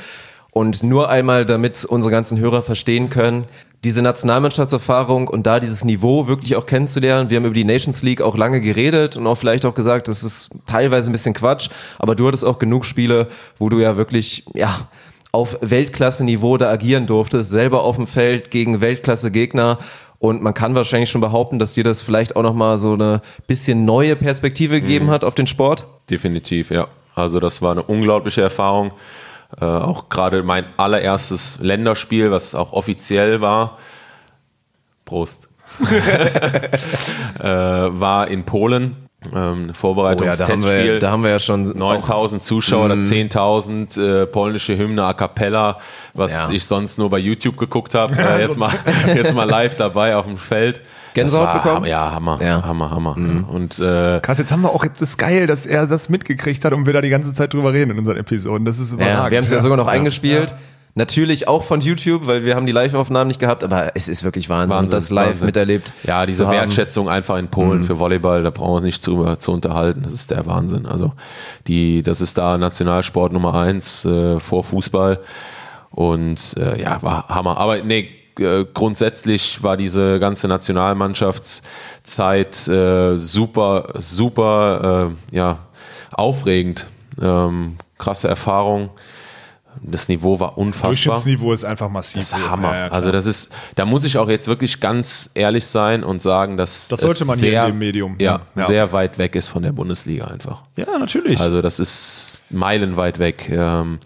[0.51, 3.45] Und nur einmal, damit unsere ganzen Hörer verstehen können,
[3.85, 7.29] diese Nationalmannschaftserfahrung und da dieses Niveau wirklich auch kennenzulernen.
[7.29, 10.23] Wir haben über die Nations League auch lange geredet und auch vielleicht auch gesagt, das
[10.23, 11.69] ist teilweise ein bisschen Quatsch,
[11.99, 13.27] aber du hattest auch genug Spiele,
[13.59, 14.89] wo du ja wirklich, ja,
[15.31, 19.77] auf Weltklasse-Niveau da agieren durftest, selber auf dem Feld gegen Weltklasse-Gegner.
[20.17, 23.85] Und man kann wahrscheinlich schon behaupten, dass dir das vielleicht auch nochmal so eine bisschen
[23.85, 25.85] neue Perspektive gegeben hat auf den Sport.
[26.09, 26.87] Definitiv, ja.
[27.13, 28.91] Also das war eine unglaubliche Erfahrung.
[29.59, 33.77] Äh, auch gerade mein allererstes Länderspiel, was auch offiziell war.
[35.05, 35.47] Prost.
[37.39, 38.97] äh, war in Polen.
[39.33, 40.99] Ähm, Oh Vorbereitungstestspiel.
[40.99, 45.79] da haben wir ja schon auch, 9000 Zuschauer oder 10.000 äh, polnische Hymne a cappella,
[46.13, 46.53] was Ja.
[46.53, 48.15] ich sonst nur bei YouTube geguckt habe.
[48.25, 48.69] Äh, jetzt, mal,
[49.15, 50.81] jetzt mal live dabei auf dem Feld.
[51.15, 51.85] Gänsehaut Das war bekommen?
[51.87, 52.61] Ja, Hammer, Ja.
[52.63, 53.15] Hammer, Hammer.
[53.49, 56.73] Und äh, Krass, jetzt haben wir auch, jetzt ist geil, dass er das mitgekriegt hat
[56.73, 58.65] und wir da die ganze Zeit drüber reden in unseren Episoden.
[58.65, 59.23] Das ist überragend.
[59.25, 60.53] ja, wir haben es ja sogar noch eingespielt.
[60.97, 64.47] Natürlich auch von YouTube, weil wir haben die Live-Aufnahmen nicht gehabt, aber es ist wirklich
[64.47, 65.45] Wahnsinn, Wahnsinn, das live Wahnsinn.
[65.47, 65.91] miterlebt.
[66.03, 66.49] Ja, diese.
[66.49, 70.03] Wertschätzung einfach in Polen für Volleyball, da brauchen wir uns nicht zu, zu unterhalten.
[70.03, 70.85] Das ist der Wahnsinn.
[70.85, 71.11] Also
[71.67, 75.19] die, das ist da Nationalsport Nummer eins äh, vor Fußball.
[75.91, 77.57] Und äh, ja, war Hammer.
[77.57, 78.07] Aber nee,
[78.39, 85.59] äh, grundsätzlich war diese ganze Nationalmannschaftszeit äh, super, super, äh, ja,
[86.11, 86.87] aufregend.
[87.21, 88.89] Ähm, krasse Erfahrung.
[89.81, 90.91] Das Niveau war unfassbar.
[90.91, 92.21] Durchschnittsniveau ist einfach massiv.
[92.21, 92.71] Das ist Hammer.
[92.71, 96.21] Ja, ja, also das ist, da muss ich auch jetzt wirklich ganz ehrlich sein und
[96.21, 98.65] sagen, dass Das sollte man hier sehr, in dem Medium, ja, ja.
[98.65, 100.63] sehr weit weg ist von der Bundesliga einfach.
[100.77, 101.41] ja, natürlich.
[101.41, 103.49] Also das ist meilenweit weg.
[103.49, 103.99] Ähm,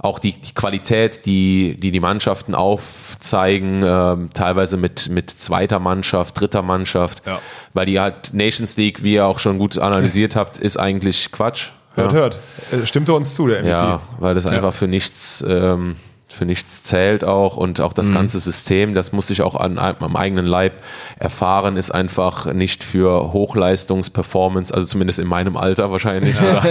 [0.00, 6.38] auch die, die Qualität, die, die die Mannschaften aufzeigen, ähm, teilweise mit, mit zweiter Mannschaft,
[6.40, 7.38] dritter Mannschaft, Ja.
[7.72, 11.70] weil die halt Nations League, wie ihr auch schon gut analysiert habt, ist eigentlich Quatsch.
[11.94, 12.18] hört, ja.
[12.18, 12.38] hört.
[12.72, 13.70] Äh, Stimmte uns zu, der MVP.
[13.70, 15.96] Ja, weil das einfach für nichts, ähm,
[16.28, 17.94] für nichts zählt auch und auch Mhm.
[17.94, 20.80] das ganze System, das muss ich auch an, am eigenen Leib
[21.20, 26.64] erfahren, ist einfach nicht für Hochleistungs-Performance, also zumindest in meinem Alter wahrscheinlich oder,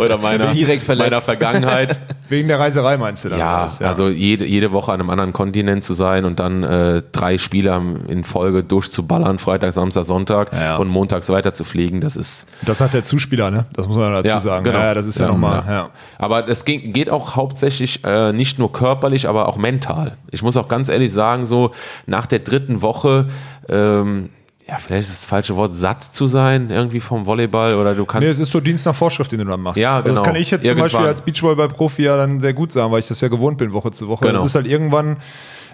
[0.00, 0.48] oder meiner,
[0.96, 2.00] meiner Vergangenheit.
[2.30, 3.38] Wegen der Reiserei meinst du dann?
[3.38, 3.82] Ja, oder was?
[3.82, 7.80] also jede, jede Woche an einem anderen Kontinent zu sein und dann äh, drei Spiele
[8.08, 10.76] in Folge durchzuballern, Freitag, Samstag, Sonntag Ja.
[10.76, 13.66] und montags weiter zu fliegen, das ist Das hat der Zuspieler, ne?
[13.74, 14.64] Das muss man dazu sagen.
[14.64, 14.78] genau.
[14.78, 15.62] Ja, ja, das ist ja, Ja, nochmal.
[15.66, 15.72] ja.
[15.72, 15.90] Ja.
[16.18, 20.12] Aber es geht, geht auch hauptsächlich äh, nicht nur körperlich, aber auch mental.
[20.30, 21.72] Ich muss auch ganz ehrlich sagen, so
[22.06, 23.26] nach der dritten Woche,
[23.68, 24.30] ähm,
[24.70, 28.06] ja, vielleicht ist das falsche Wort, satt zu sein, irgendwie vom Volleyball oder du Nee,
[28.06, 28.28] kannst.
[28.32, 29.80] es ist so Dienst nach Vorschrift, den du dann machst.
[29.80, 30.26] Ja, Also Das genau.
[30.26, 30.84] kann ich jetzt zum Irgendwann.
[30.84, 33.90] Beispiel als Beachvolleyball-Profi ja dann sehr gut sagen, weil ich das ja gewohnt bin, Woche
[33.90, 34.26] zu Woche.
[34.26, 34.38] Genau.
[34.38, 35.16] Das ist halt irgendwann,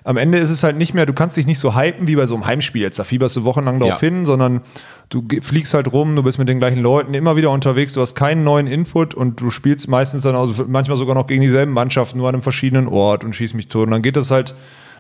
[0.05, 2.27] am Ende ist es halt nicht mehr, du kannst dich nicht so hypen wie bei
[2.27, 2.99] so einem Heimspiel jetzt.
[2.99, 4.09] Da fieberst du wochenlang darauf Ja.
[4.09, 4.61] hin, sondern
[5.11, 8.15] du fliegst halt rum, du bist mit den gleichen Leuten immer wieder unterwegs, du hast
[8.15, 12.19] keinen neuen Input und du spielst meistens dann also manchmal sogar noch gegen dieselben Mannschaften,
[12.19, 13.87] nur an einem verschiedenen Ort und schießt mich tot.
[13.87, 14.55] Und dann geht das halt,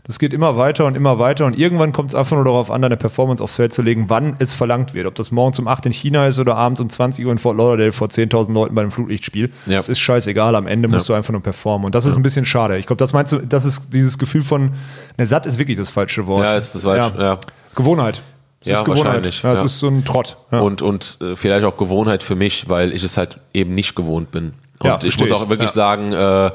[0.07, 2.82] das geht immer weiter und immer weiter und irgendwann kommt es einfach nur darauf an,
[2.82, 5.07] deine Performance aufs Feld zu legen, wann es verlangt wird.
[5.07, 7.57] Ob das morgens um 8 in China ist oder abends um 20 Uhr in Fort
[7.57, 9.50] Lauderdale vor 10.000 Leuten bei einem Flutlichtspiel.
[9.66, 9.76] Ja.
[9.76, 11.86] Das ist scheißegal, am Ende musst du einfach nur performen.
[11.86, 12.78] Und das ist ein bisschen schade.
[12.78, 14.72] Ich glaube, das meinst du, das ist dieses Gefühl von,
[15.18, 16.44] ne, satt ist wirklich das falsche Wort.
[16.44, 17.38] Ja, ist das falsch, ja.
[17.74, 18.22] Gewohnheit.
[18.61, 19.07] Es Ja, ist Gewohnheit.
[19.07, 20.36] wahrscheinlich, Ja, es ist so ein Trott.
[20.50, 24.30] Und, und äh, vielleicht auch Gewohnheit für mich, weil ich es halt eben nicht gewohnt
[24.30, 24.54] bin.
[24.80, 25.48] Und Ja, ich muss auch ich.
[25.48, 26.50] wirklich sagen, äh,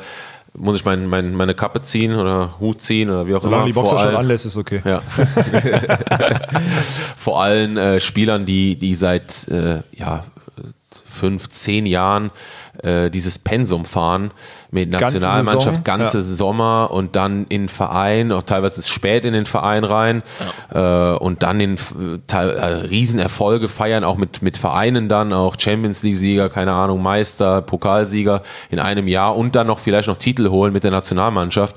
[0.54, 3.68] muss ich mein, mein, meine Kappe ziehen oder Hut ziehen oder wie auch Solange immer.
[3.68, 4.82] die Boxer schon anlässt, ist okay.
[4.84, 5.02] Ja.
[7.18, 10.26] Vor allen äh, Spielern, die, die seit äh, ja,
[11.06, 12.32] fünf, zehn Jahren
[12.84, 14.32] äh, dieses Pensum fahren
[14.72, 16.24] mit Ganze Nationalmannschaft, Saison, ganze ja.
[16.24, 20.24] Sommer und dann in Verein, auch teilweise spät in den Verein rein
[20.74, 20.80] äh,
[21.16, 26.50] und dann in äh, äh, Riesenerfolge feiern, auch mit, mit Vereinen dann, auch Champions League-Sieger,
[26.50, 30.84] keine Ahnung, Meister, Pokalsieger in einem Jahr und dann noch vielleicht noch Titel holen mit
[30.84, 31.76] der Nationalmannschaft.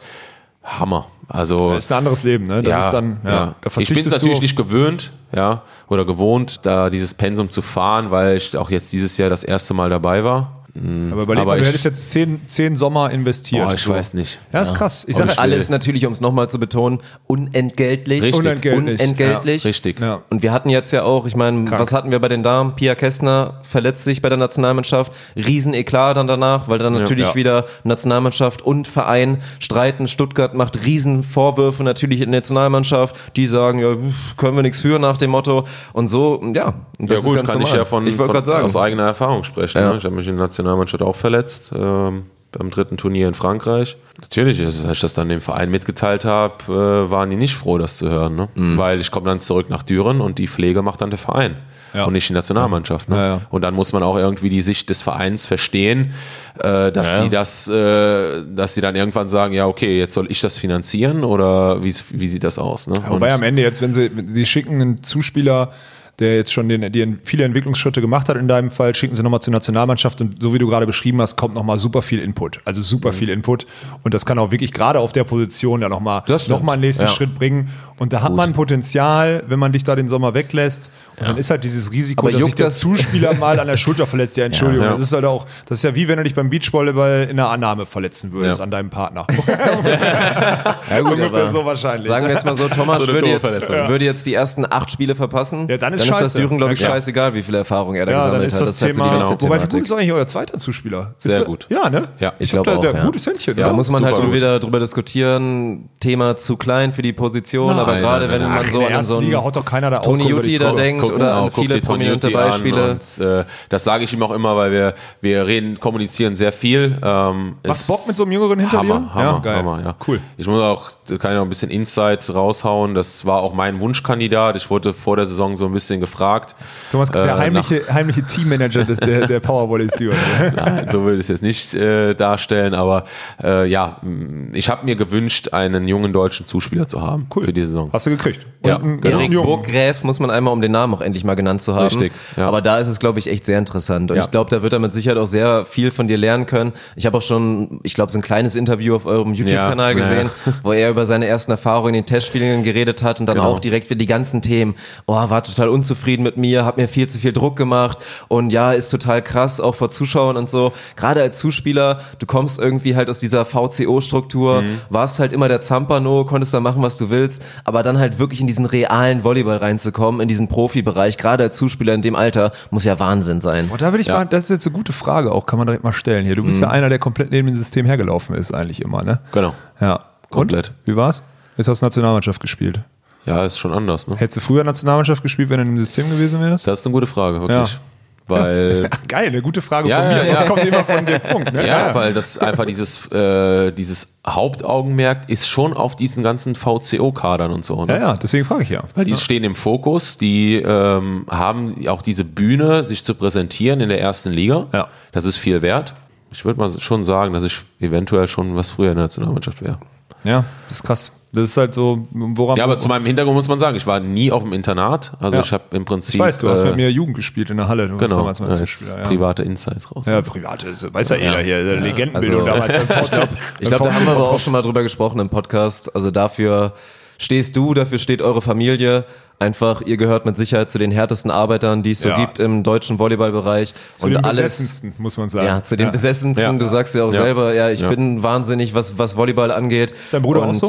[0.64, 1.06] Hammer.
[1.28, 2.62] Also Das ist ein anderes Leben, ne?
[2.62, 6.90] Das ist dann, ja, Da ich bin es natürlich nicht gewöhnt, ja, oder gewohnt, da
[6.90, 10.63] dieses Pensum zu fahren, weil ich auch jetzt dieses Jahr das erste Mal dabei war.
[10.76, 13.64] Aber überleg Aber mal, du ich- hättest jetzt zehn, zehn Sommer investiert.
[13.64, 13.90] Boah, ich So.
[13.90, 14.40] weiß nicht.
[14.52, 15.04] Ja, ist krass.
[15.06, 16.98] Ich sag, Und alles natürlich, um es nochmal zu betonen,
[17.28, 18.22] unentgeltlich.
[18.22, 18.40] Richtig.
[18.40, 19.00] Unentgeltlich.
[19.00, 19.64] Unentgeltlich.
[19.64, 20.00] Richtig.
[20.00, 20.22] Ja.
[20.30, 22.74] Und wir hatten jetzt ja auch, ich meine, was hatten wir bei den Damen?
[22.74, 25.12] Pia Kestner verletzt sich bei der Nationalmannschaft.
[25.36, 27.34] Riesen-Eklat dann danach, weil dann natürlich ja.
[27.36, 30.08] wieder Nationalmannschaft und Verein streiten.
[30.08, 33.36] Stuttgart macht Riesenvorwürfe natürlich in der Nationalmannschaft.
[33.36, 33.96] Die sagen, ja,
[34.36, 35.66] können wir nichts für nach dem Motto.
[35.92, 36.74] Und so, ja.
[36.98, 37.78] Und Ja das gut, ist ganz kann ich normal.
[37.78, 38.64] ja von, ich von sagen.
[38.64, 39.78] aus eigener Erfahrung sprechen.
[39.78, 39.92] Ja.
[39.92, 39.98] Ne?
[39.98, 43.96] Ich habe mich in der Nationalmannschaft auch verletzt, ähm, beim dritten Turnier in Frankreich.
[44.20, 47.96] Natürlich, als ich das dann dem Verein mitgeteilt habe, äh, waren die nicht froh, das
[47.98, 48.36] zu hören.
[48.36, 48.48] Ne?
[48.54, 48.78] Mhm.
[48.78, 51.56] Weil ich komme dann zurück nach Düren und die Pflege macht dann der Verein.
[51.92, 52.04] Ja.
[52.04, 53.08] Und nicht die Nationalmannschaft.
[53.08, 53.16] Ne?
[53.16, 53.40] Ja, ja.
[53.50, 56.12] Und dann muss man auch irgendwie die Sicht des Vereins verstehen,
[56.60, 57.24] äh, dass Ja, ja.
[57.24, 61.24] die das, äh, dass sie dann irgendwann sagen, ja, okay, jetzt soll ich das finanzieren
[61.24, 62.86] oder wie, wie sieht das aus?
[62.86, 62.94] Ne?
[63.08, 65.72] Wobei Und- am Ende jetzt, wenn sie, sie schicken einen Zuspieler,
[66.18, 69.40] der jetzt schon den, die viele Entwicklungsschritte gemacht hat in deinem Fall, schicken sie nochmal
[69.40, 72.58] zur Nationalmannschaft und so wie du gerade beschrieben hast, kommt nochmal super viel Input.
[72.64, 73.14] Also super Mhm.
[73.14, 73.66] viel Input.
[74.02, 77.02] Und das kann auch wirklich gerade auf der Position ja nochmal noch mal einen nächsten
[77.04, 77.08] Ja.
[77.08, 77.68] Schritt bringen.
[77.98, 80.90] Und da hat man Potenzial, wenn man dich da den Sommer weglässt.
[81.20, 83.66] Und dann ist halt dieses Risiko, Aber dass sich juckt der das- Zuspieler mal an
[83.66, 84.36] der Schulter verletzt.
[84.36, 84.86] Ja, Entschuldigung.
[84.86, 84.92] Ja.
[84.94, 87.48] Das ist halt auch, das ist ja wie wenn du dich beim Beachvolleyball in der
[87.48, 88.64] Annahme verletzen würdest Ja.
[88.64, 89.26] an deinem Partner.
[90.90, 92.06] ja, gut, aber so wahrscheinlich.
[92.06, 95.14] Sagen wir jetzt mal so, Thomas So würde, jetzt, würde jetzt die ersten acht Spiele
[95.14, 95.68] verpassen.
[95.68, 96.38] Ja, dann ist das scheiße.
[96.38, 98.68] Düren, glaube ich, Ja, scheißegal, wie viel Erfahrung er da Ja, dann gesammelt ist hat.
[98.68, 99.12] das, halt so Thema.
[99.14, 101.14] die ganze Wobei, wie ist eigentlich euer zweiter Zuspieler?
[101.18, 101.66] Sehr ist, gut.
[101.70, 102.08] Ja, ne?
[102.18, 103.06] Ja, Ich glaub, glaube der, auch, der ja.
[103.06, 103.56] gutes Händchen.
[103.56, 103.72] Da oder?
[103.72, 104.32] muss man halt gut.
[104.32, 105.88] wieder drüber diskutieren.
[106.00, 109.42] Thema zu klein für die Position, aber gerade wenn man so an so einen Liga
[109.42, 110.04] haut doch keiner da aus.
[110.06, 112.90] Toni Jutti da denkt Guck, oder genau, an viele prominente Beispiele.
[112.92, 116.98] Und, äh, das sage ich ihm auch immer, weil wir, wir reden, kommunizieren sehr viel.
[117.02, 119.14] Ähm, Macht Bock mit so einem Jüngeren hinter Hammer, dir?
[119.14, 119.56] Hammer, Ja, geil.
[119.56, 119.94] Hammer, ja.
[120.06, 120.20] Cool.
[120.36, 122.94] Ich muss auch, kann ich noch ein bisschen Insight raushauen.
[122.94, 124.56] Das war auch mein Wunschkandidat.
[124.56, 126.54] Ich wurde vor der Saison so ein bisschen U19 gefragt.
[126.90, 130.12] Thomas, der Äh, heimliche, heimliche Teammanager des, der, der Powervolleys Duo.
[130.56, 133.04] Nein, so würde ich es jetzt nicht äh, darstellen, aber
[133.42, 137.62] äh, ja, mh, ich habe mir gewünscht, einen jungen deutschen Zuspieler zu haben für die
[137.62, 137.90] Saison.
[137.92, 138.46] Hast du gekriegt.
[138.64, 139.18] Ja, einen- genau.
[139.18, 139.32] Erik.
[139.42, 141.84] Burggräf muss man einmal, um den Namen auch endlich mal genannt zu haben.
[141.84, 142.46] Richtig, ja.
[142.48, 144.10] Aber da ist es, glaube ich, echt sehr interessant.
[144.10, 144.22] Und Ja.
[144.24, 146.72] ich glaube, da wird er mit Sicherheit auch sehr viel von dir lernen können.
[146.96, 150.30] Ich habe auch schon, ich glaube, so ein kleines Interview auf eurem YouTube-Kanal gesehen,
[150.62, 153.50] wo er über seine ersten Erfahrungen in den Testspielen geredet hat und dann Genau.
[153.50, 154.74] auch direkt für die ganzen Themen.
[155.06, 158.72] Oh, war total unzufrieden mit mir, hat mir viel zu viel Druck gemacht und ja,
[158.72, 160.72] ist total krass, auch vor Zuschauern und so.
[160.96, 164.80] Gerade als Zuspieler, du kommst irgendwie halt aus dieser VCO-Struktur, Mhm.
[164.90, 168.40] warst halt immer der Zampano, konntest da machen, was du willst, aber dann halt wirklich
[168.40, 170.48] in diesen realen Volleyball reinzukommen, in diesen
[170.84, 173.68] Profibereich, gerade als Zuspieler in dem Alter, muss ja Wahnsinn sein.
[173.70, 174.18] Und da will ich Ja.
[174.18, 176.36] mal, das ist jetzt eine gute Frage auch, kann man direkt mal stellen hier.
[176.36, 179.20] Du bist ja einer, der komplett neben dem System hergelaufen ist, eigentlich immer, ne?
[179.32, 179.54] Genau.
[179.80, 180.00] Ja.
[180.30, 180.68] Komplett.
[180.68, 180.74] Und?
[180.86, 181.22] Wie war's?
[181.56, 182.80] Jetzt hast du Nationalmannschaft gespielt.
[183.26, 184.06] Ja, ist schon anders.
[184.08, 184.16] Ne?
[184.16, 186.66] Hättest du früher Nationalmannschaft gespielt, wenn du im System gewesen wärst?
[186.66, 187.72] Das ist eine gute Frage, wirklich.
[187.72, 187.78] Ja.
[188.26, 190.16] Weil Geil, eine gute Frage Ja, von mir.
[190.16, 190.44] ja, Sonst ja.
[190.46, 191.52] kommt immer von Dirk Funk.
[191.52, 191.66] Ne?
[191.66, 197.64] Ja, weil das einfach dieses, äh, dieses Hauptaugenmerk ist schon auf diesen ganzen VCO-Kadern und
[197.64, 197.84] so.
[197.84, 197.94] Ne?
[197.94, 198.82] ja, ja, deswegen frage ich ja.
[198.94, 203.88] Weil die stehen im Fokus, die ähm, haben auch diese Bühne, sich zu präsentieren in
[203.90, 204.66] der ersten Liga.
[204.72, 204.88] Ja.
[205.12, 205.94] Das ist viel wert.
[206.32, 209.78] Ich würde mal schon sagen, dass ich eventuell schon was früher in der Nationalmannschaft wäre.
[210.24, 211.12] Ja, das ist krass.
[211.34, 212.56] Das ist halt so, woran.
[212.56, 215.12] Ja, aber zu meinem Hintergrund muss man sagen, ich war nie auf dem Internat.
[215.20, 215.42] Also Ja.
[215.42, 216.14] ich habe im Prinzip.
[216.14, 217.88] ich weiß, du hast äh, mit mir Jugend gespielt in der Halle.
[217.88, 220.06] Du warst Genau, damals mal ja, jetzt private Insights raus.
[220.06, 221.56] Ja, private, das weiß ja jeder hier.
[221.56, 222.74] äh, Legendenbildung Also- damals.
[223.60, 225.94] Ich glaube, da haben wir aber auch schon mal drüber gesprochen im Podcast.
[225.94, 226.72] Also dafür
[227.18, 229.04] stehst du, dafür steht eure Familie.
[229.40, 232.16] Einfach, ihr gehört mit Sicherheit zu den härtesten Arbeitern, die es so Ja.
[232.18, 233.74] gibt im deutschen Volleyballbereich.
[233.96, 235.46] Zu den besessensten, muss man sagen.
[235.46, 236.42] Ja, zu den besessensten.
[236.42, 236.52] Ja.
[236.52, 237.22] Du sagst ja auch Ja.
[237.22, 237.88] selber, ja, ich Ja.
[237.88, 239.90] bin wahnsinnig, was, was Volleyball angeht.
[239.90, 240.68] Ist dein Bruder auch Und- so?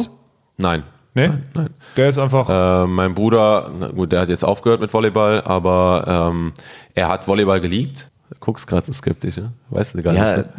[0.58, 0.84] Nein.
[1.14, 1.30] Nee?
[1.54, 1.70] Nein.
[1.96, 2.50] Der ist einfach.
[2.50, 6.54] Äh, mein Bruder, na gut, der hat jetzt aufgehört mit Volleyball, aber ähm,
[6.94, 8.10] er hat Volleyball geliebt.
[8.30, 9.54] Du guckst gerade so skeptisch, ne?
[9.70, 10.48] Weißt du gar Ja, nicht.
[10.48, 10.54] Ne?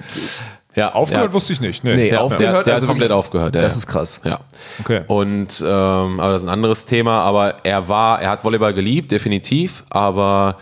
[0.76, 1.32] Ja, aufgehört ja.
[1.32, 1.84] wusste ich nicht.
[1.84, 1.94] Nee.
[1.94, 3.54] Nee, Ja, aufgehört, der, der also hat komplett aufgehört.
[3.54, 4.20] Ja, das ist krass.
[4.24, 4.40] Ja.
[4.80, 5.02] Okay.
[5.08, 7.20] Und ähm, aber das ist ein anderes Thema.
[7.22, 9.84] Aber er war, er hat Volleyball geliebt, definitiv.
[9.90, 10.56] Aber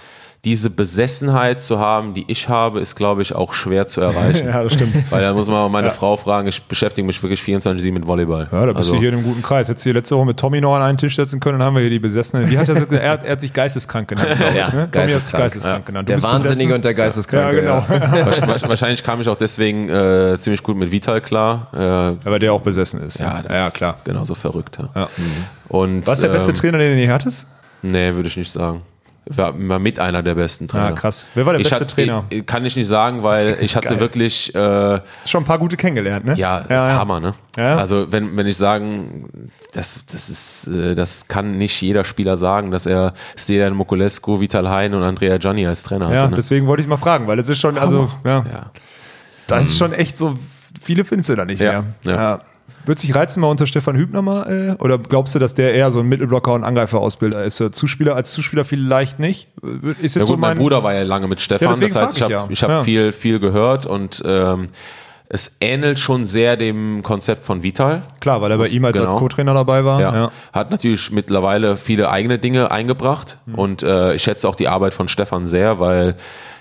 [0.44, 4.48] diese Besessenheit zu haben, die ich habe, ist, glaube ich, auch schwer zu erreichen.
[4.54, 4.94] Ja, das stimmt.
[5.10, 8.46] Weil da muss man auch meine Frau fragen, ich beschäftige mich wirklich 24-7 mit Volleyball.
[8.52, 9.68] Ja, da bist also, du hier in einem guten Kreis.
[9.68, 11.74] Hättest du hier letzte Woche mit Tommy noch an einen Tisch setzen können, dann haben
[11.74, 12.48] wir hier die Besessenen.
[12.50, 12.92] Wie hat er, gesagt?
[12.92, 14.56] er, hat, er hat sich geisteskrank genannt, glaube ich.
[14.58, 14.90] Ja, ne?
[14.90, 15.42] Tommy hat sich geisteskrank.
[15.42, 16.08] geisteskrank genannt.
[16.08, 16.74] Du Der bist Wahnsinnige besessen.
[16.74, 17.64] und der Geisteskranke.
[17.64, 18.24] Ja, genau.
[18.26, 21.68] Wahrscheinlich, wahrscheinlich kam ich auch deswegen äh, ziemlich gut mit Vital klar.
[21.72, 23.18] Äh, Ja, weil der auch besessen ist.
[23.18, 23.96] ja, das ja ist klar.
[24.04, 24.78] genauso verrückt.
[24.78, 24.88] Ja.
[24.94, 25.08] Ja.
[25.68, 27.46] Und, Was der beste ähm, Trainer, den du je hattest?
[27.82, 28.82] Nee, würde ich nicht sagen.
[29.26, 30.88] War, war mit einer der besten Trainer.
[30.88, 31.28] Ah, krass.
[31.34, 32.24] Wer war der ich beste hatte, Trainer?
[32.28, 34.00] Ich, kann ich nicht sagen, weil ich hatte geil.
[34.00, 36.34] wirklich, äh, Schon ein paar gute kennengelernt, ne?
[36.36, 37.32] ja, das ist Hammer, ne?
[37.56, 37.76] Ja.
[37.76, 42.70] Also wenn, wenn ich sagen, das, das ist, äh, das kann nicht jeder Spieler sagen,
[42.70, 46.28] dass er Stedan Mokulescu, Vital Hein und Andrea Gianni als Trainer Ja, hatte.
[46.30, 46.36] Ne?
[46.36, 48.70] deswegen wollte ich mal fragen, weil das ist schon, also, ja, Ja.
[49.46, 50.36] das ist schon echt so,
[50.82, 52.14] viele findest du da nicht Ja, mehr.
[52.14, 52.40] ja.
[52.86, 54.76] Wird sich reizen mal unter Stefan Hübner mal?
[54.78, 57.60] Äh, oder glaubst du, dass der eher so ein Mittelblocker und Angreiferausbilder ist?
[57.60, 59.48] Äh, Zuspieler als Zuspieler vielleicht nicht?
[60.00, 62.16] Ist jetzt Ja gut, so mein, Bruder war ja lange mit Stefan, Ja, das heißt,
[62.16, 62.48] ich habe ja.
[62.48, 62.82] hab Ja.
[62.82, 64.68] viel, viel gehört und ähm,
[65.28, 68.02] es ähnelt schon sehr dem Konzept von Vital.
[68.20, 69.18] Klar, weil er bei ihm als, als genau.
[69.20, 70.00] Co-Trainer dabei war.
[70.00, 70.14] Ja.
[70.14, 70.30] Ja.
[70.52, 73.54] Hat natürlich mittlerweile viele eigene Dinge eingebracht Mhm.
[73.54, 76.14] und äh, ich schätze auch die Arbeit von Stefan sehr, weil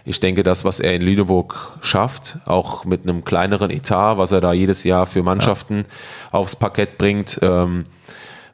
[0.05, 4.41] ich denke, das, was er in Lüneburg schafft, auch mit einem kleineren Etat, was er
[4.41, 5.83] da jedes Jahr für Mannschaften
[6.31, 7.83] aufs Parkett bringt, ähm,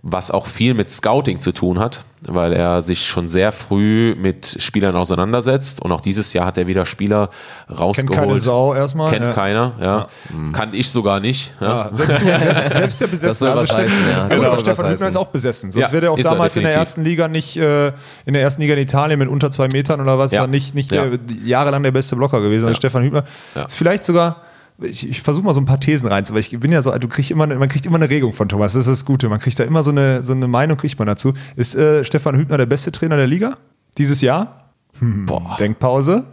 [0.02, 4.56] was auch viel mit Scouting zu tun hat, weil er sich schon sehr früh mit
[4.60, 7.30] Spielern auseinandersetzt und auch dieses Jahr hat er wieder Spieler
[7.70, 8.14] rausgeholt.
[8.18, 9.10] Kennt keine Sau erstmal.
[9.12, 9.34] Kennt ja.
[9.34, 10.08] keiner, ja.
[10.54, 11.52] Kannte ich sogar nicht.
[11.60, 11.68] Ja.
[11.68, 13.28] Ja, selbst, du, selbst, selbst der Besessen.
[13.30, 14.28] Das soll was Ste- heißen, ja.
[14.28, 15.72] Das Genau, soll Stefan Hübner ist auch besessen.
[15.74, 17.88] Sonst Ja, wäre er auch er damals in der ersten Liga nicht, äh,
[18.26, 20.42] in der ersten Liga in Italien mit unter zwei Metern oder was, Ja.
[20.42, 21.06] dann nicht, nicht Ja.
[21.08, 22.68] der, jahrelang der beste Blocker gewesen.
[22.68, 23.64] Also Stefan Hübner Ja.
[23.64, 24.44] ist vielleicht sogar.
[24.82, 27.08] Ich, ich versuche mal so ein paar Thesen rein, weil ich bin ja so, du
[27.08, 28.74] kriegst immer, man kriegt immer eine Regung von Thomas.
[28.74, 29.30] Das ist das Gute.
[29.30, 31.34] Man kriegt da immer so eine, so eine Meinung, kriegt man dazu.
[31.56, 33.58] Ist äh, Stefan Hübner der beste Trainer der Liga
[33.98, 34.72] dieses Jahr?
[35.02, 35.56] Boah.
[35.60, 36.26] Denkpause.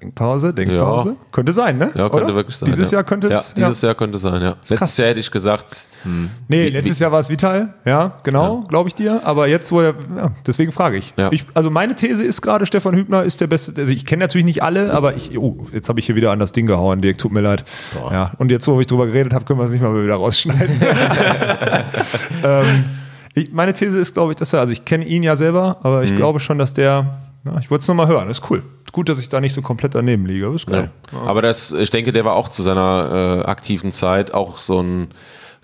[0.00, 1.16] Denkpause, Denkpause.
[1.32, 1.90] Könnte sein, ne?
[1.94, 2.34] Ja, könnte Oder?
[2.34, 2.68] wirklich sein.
[2.70, 2.96] Dieses ja.
[2.98, 3.54] Jahr könnte es.
[3.56, 4.50] Ja, dieses Jahr könnte es sein, ja.
[4.50, 4.96] Letztes krass.
[4.96, 5.86] Jahr hätte ich gesagt,
[6.48, 9.22] Nee, Wie- letztes wie- Jahr war es Vital, ja, genau, glaube ich dir.
[9.24, 11.14] Aber jetzt, wo er, ja, deswegen frage ich.
[11.16, 11.30] Ja.
[11.32, 11.46] ich.
[11.54, 13.72] Also meine These ist gerade, Stefan Hübner ist der beste.
[13.80, 16.38] Also ich kenne natürlich nicht alle, aber ich, oh, jetzt habe ich hier wieder an
[16.40, 17.64] das Ding gehauen, Dirk, tut mir leid.
[18.10, 20.76] Ja, und jetzt, wo ich drüber geredet habe, können wir es nicht mal wieder rausschneiden.
[22.44, 22.84] ähm,
[23.34, 25.98] ich, meine These ist, glaube ich, dass er, also ich kenne ihn ja selber, aber
[25.98, 26.04] Mhm.
[26.04, 28.62] ich glaube schon, dass der, ja, ich wollte es nochmal hören, ist cool.
[28.92, 30.90] Gut, dass ich da nicht so komplett daneben liege, ist geil.
[31.12, 31.22] Ja.
[31.22, 35.08] Aber das, ich denke, der war auch zu seiner äh, aktiven Zeit auch so ein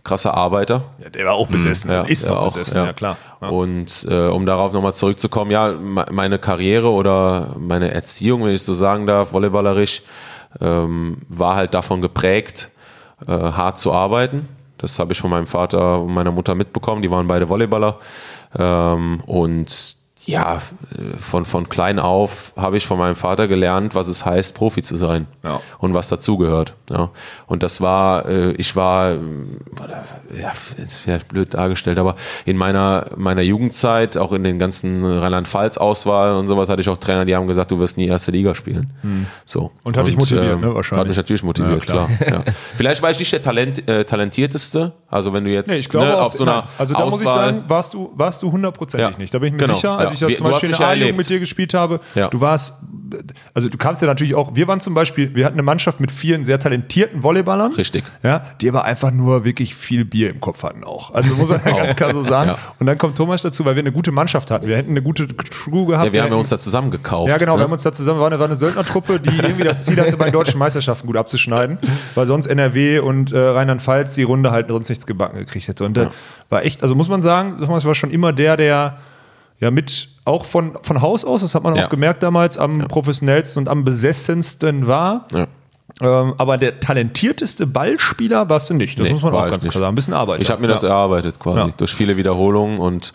[0.02, 0.82] krasser Arbeiter.
[1.14, 1.90] Der war auch besessen.
[1.90, 2.86] Ja, ist ja, auch besessen, ja.
[2.86, 3.16] ja, klar.
[3.40, 3.48] Ja.
[3.48, 8.62] Und äh, um darauf nochmal zurückzukommen, ja, me- meine Karriere oder meine Erziehung, wenn ich
[8.62, 10.02] so sagen darf, volleyballerisch,
[10.60, 12.70] ähm, war halt davon geprägt,
[13.28, 14.48] äh, hart zu arbeiten.
[14.78, 17.02] Das habe ich von meinem Vater und meiner Mutter mitbekommen.
[17.02, 17.98] Die waren beide Volleyballer.
[18.58, 19.96] Ähm, und
[20.26, 24.54] ja, äh, von, von klein auf habe ich von meinem Vater gelernt, was es heißt,
[24.54, 25.60] Profi zu sein Ja.
[25.78, 26.74] und was dazugehört.
[26.90, 27.10] Ja.
[27.46, 29.58] Und das war, äh, ich war, ähm,
[30.38, 36.34] ja, jetzt vielleicht blöd dargestellt, aber in meiner, meiner Jugendzeit, auch in den ganzen Rheinland-Pfalz-Auswahl
[36.34, 38.90] und sowas, hatte ich auch Trainer, die haben gesagt, du wirst nie erste Liga spielen.
[39.44, 39.62] So.
[39.64, 39.70] Hm.
[39.84, 41.00] Und hat dich motiviert, ne, wahrscheinlich.
[41.00, 42.08] Hat mich natürlich motiviert, Ja, klar.
[42.18, 42.44] klar.
[42.46, 42.52] ja.
[42.76, 46.06] Vielleicht war ich nicht der Talent, äh, talentierteste, also wenn du jetzt Nee, ich glaube
[46.06, 48.52] ne, auf so einer nein, also da Auswahl, muss ich sagen, warst du, warst du
[48.52, 49.18] hundertprozentig Ja.
[49.18, 49.32] nicht.
[49.34, 50.28] Da bin ich mir Genau, sicher, als ja.
[50.28, 52.28] ich ja Wir- zum Beispiel in der ja A-Jugend mit dir gespielt habe, Ja.
[52.28, 52.74] du warst,
[53.54, 56.10] also du kamst ja natürlich auch, wir waren zum Beispiel, wir hatten eine Mannschaft mit
[56.10, 57.72] vielen sehr talentierten Volleyballern.
[57.72, 58.04] Richtig.
[58.22, 61.12] Ja, die aber einfach nur wirklich viel Bier im Kopf hatten auch.
[61.14, 62.50] Also muss man ja ganz klar so sagen.
[62.50, 62.58] Ja.
[62.78, 64.66] Und dann kommt Thomas dazu, weil wir eine gute Mannschaft hatten.
[64.66, 66.06] Wir hätten eine gute Crew gehabt.
[66.06, 67.28] ja, wir haben hätten- ja uns da zusammen gekauft.
[67.28, 67.60] ja, genau, ne?
[67.60, 70.16] wir haben uns da zusammen, war eine, war eine Söldnertruppe, die irgendwie das Ziel hatte,
[70.16, 71.78] bei den deutschen Meisterschaften gut abzuschneiden,
[72.14, 75.84] weil sonst NRW und äh, Rheinland-Pfalz die Runde halt sonst nichts gebacken gekriegt hätte.
[75.84, 76.08] Und äh,
[76.48, 78.98] war echt, also muss man sagen, Thomas war schon immer der, der
[79.60, 81.84] ja mit, auch von, von Haus aus, das hat man Ja.
[81.86, 85.26] auch gemerkt damals, am professionellsten und am besessensten war.
[85.34, 85.46] Ja.
[86.02, 88.98] Ähm, aber der talentierteste Ballspieler warst du nicht.
[88.98, 89.72] Das Nee, muss man auch ganz nicht.
[89.72, 89.92] klar sagen.
[89.92, 90.40] Ein bisschen Arbeit.
[90.42, 91.74] Ich habe mir das erarbeitet quasi Ja.
[91.76, 93.12] durch viele Wiederholungen und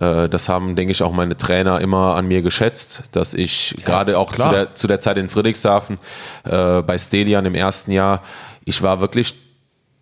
[0.00, 4.18] äh, das haben, denke ich, auch meine Trainer immer an mir geschätzt, dass ich gerade
[4.18, 5.98] auch zu der, zu der Zeit in Friedrichshafen
[6.44, 8.22] äh, bei Stelian im ersten Jahr,
[8.66, 9.34] ich war wirklich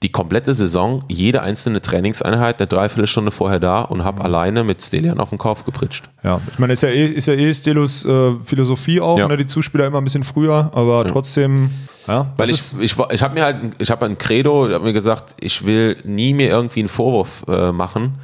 [0.05, 4.05] die komplette Saison, jede einzelne Trainingseinheit eine Dreiviertelstunde vorher da und Mhm.
[4.05, 6.05] habe alleine mit Stelian auf den Kopf gepritscht.
[6.23, 9.27] Ja, ich meine, ist ja eh, ist ja eh Stelus äh, Philosophie auch, Ja.
[9.29, 9.37] ne?
[9.39, 11.71] die Zuspieler immer ein bisschen früher, aber trotzdem,
[12.07, 12.27] ja.
[12.37, 14.93] Weil ich, ich, war- ich habe mir halt, ich habe ein Credo, ich habe mir
[14.93, 18.15] gesagt, ich will nie mir irgendwie einen Vorwurf äh, machen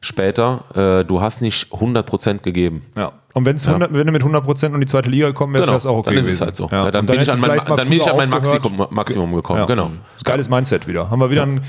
[0.00, 0.64] später.
[0.74, 2.82] Äh, du hast nicht 100% gegeben.
[2.96, 3.12] Ja.
[3.38, 5.72] Und wenn's 100, wenn du mit 100 Prozent in die zweite Liga gekommen wärst, Genau,
[5.72, 6.34] wäre es auch okay dann ist gewesen.
[6.34, 6.68] es halt so.
[6.72, 6.84] Ja.
[6.86, 8.28] Ja, dann, Und bin ich an mein, dann bin ich an mein.
[8.30, 9.60] Maximum, Maximum gekommen.
[9.60, 9.66] Ja.
[9.66, 9.92] Genau.
[10.24, 11.08] Geiles Mindset wieder.
[11.08, 11.60] Haben wir wieder ein,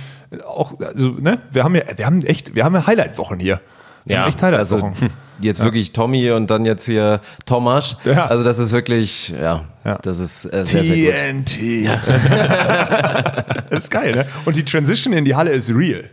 [0.47, 1.39] auch, also, ne?
[1.51, 3.61] Wir haben ja, wir haben echt, wir haben ja Highlight-Wochen hier.
[4.05, 5.09] Wir haben echt also Highlight-Wochen.
[5.41, 7.97] jetzt wirklich Tommy und dann jetzt hier Thomas.
[8.05, 8.25] Ja.
[8.25, 9.99] Also das ist wirklich, ja, Ja.
[10.01, 11.45] das ist äh, sehr, sehr gut.
[11.45, 11.85] TNT.
[13.69, 14.25] das ist geil, ne?
[14.45, 16.05] Und die Transition in die Halle ist real.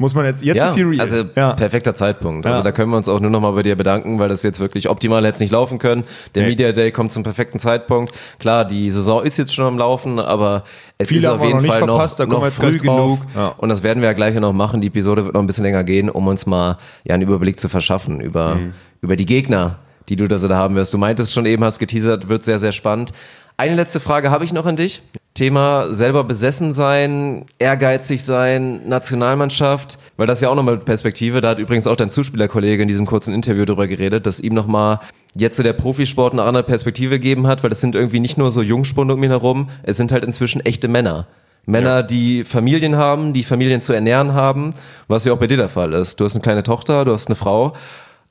[0.00, 1.00] Muss man jetzt, jetzt Ja, ist sie real.
[1.00, 1.54] also ja.
[1.54, 2.46] perfekter Zeitpunkt.
[2.46, 2.62] Also Ja.
[2.64, 4.88] da können wir uns auch nur noch mal bei dir bedanken, weil das jetzt wirklich
[4.88, 6.04] optimal hätte es nicht laufen können.
[6.36, 6.50] Der Nee.
[6.50, 8.14] Media Day kommt zum perfekten Zeitpunkt.
[8.38, 10.62] Klar, die Saison ist jetzt schon am Laufen, aber
[10.98, 13.18] es Viele ist auf jeden noch Fall noch, da noch wir jetzt früh genug.
[13.34, 13.48] Ja.
[13.58, 14.80] Und das werden wir ja gleich noch machen.
[14.80, 17.68] Die Episode wird noch ein bisschen länger gehen, um uns mal ja einen Überblick zu
[17.68, 18.74] verschaffen über, Mhm.
[19.00, 20.94] über die Gegner, die du da so da haben wirst.
[20.94, 23.12] Du meintest schon eben, hast geteasert, wird sehr, sehr spannend.
[23.60, 25.02] Eine letzte Frage habe ich noch an dich.
[25.34, 31.58] Thema selber besessen sein, ehrgeizig sein, Nationalmannschaft, weil das ja auch nochmal Perspektive, da hat
[31.58, 35.00] übrigens auch dein Zuspielerkollege in diesem kurzen Interview drüber geredet, dass ihm nochmal
[35.34, 38.52] jetzt so der Profisport eine andere Perspektive gegeben hat, weil das sind irgendwie nicht nur
[38.52, 41.26] so Jungspunde um ihn herum, es sind halt inzwischen echte Männer.
[41.66, 44.72] Männer, die Familien haben, die Familien zu ernähren haben,
[45.08, 46.20] was ja auch bei dir der Fall ist.
[46.20, 47.74] Du hast eine kleine Tochter, du hast eine Frau.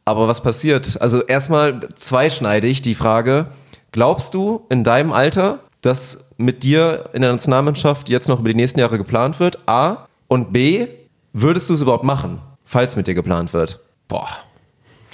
[0.05, 1.01] Aber was passiert?
[1.01, 3.47] Also erstmal zweischneidig die Frage,
[3.91, 8.55] glaubst du in deinem Alter, dass mit dir in der Nationalmannschaft jetzt noch über die
[8.55, 9.59] nächsten Jahre geplant wird?
[9.67, 10.07] A.
[10.27, 10.87] Und B.
[11.33, 13.79] Würdest du es überhaupt machen, falls mit dir geplant wird?
[14.07, 14.27] Boah.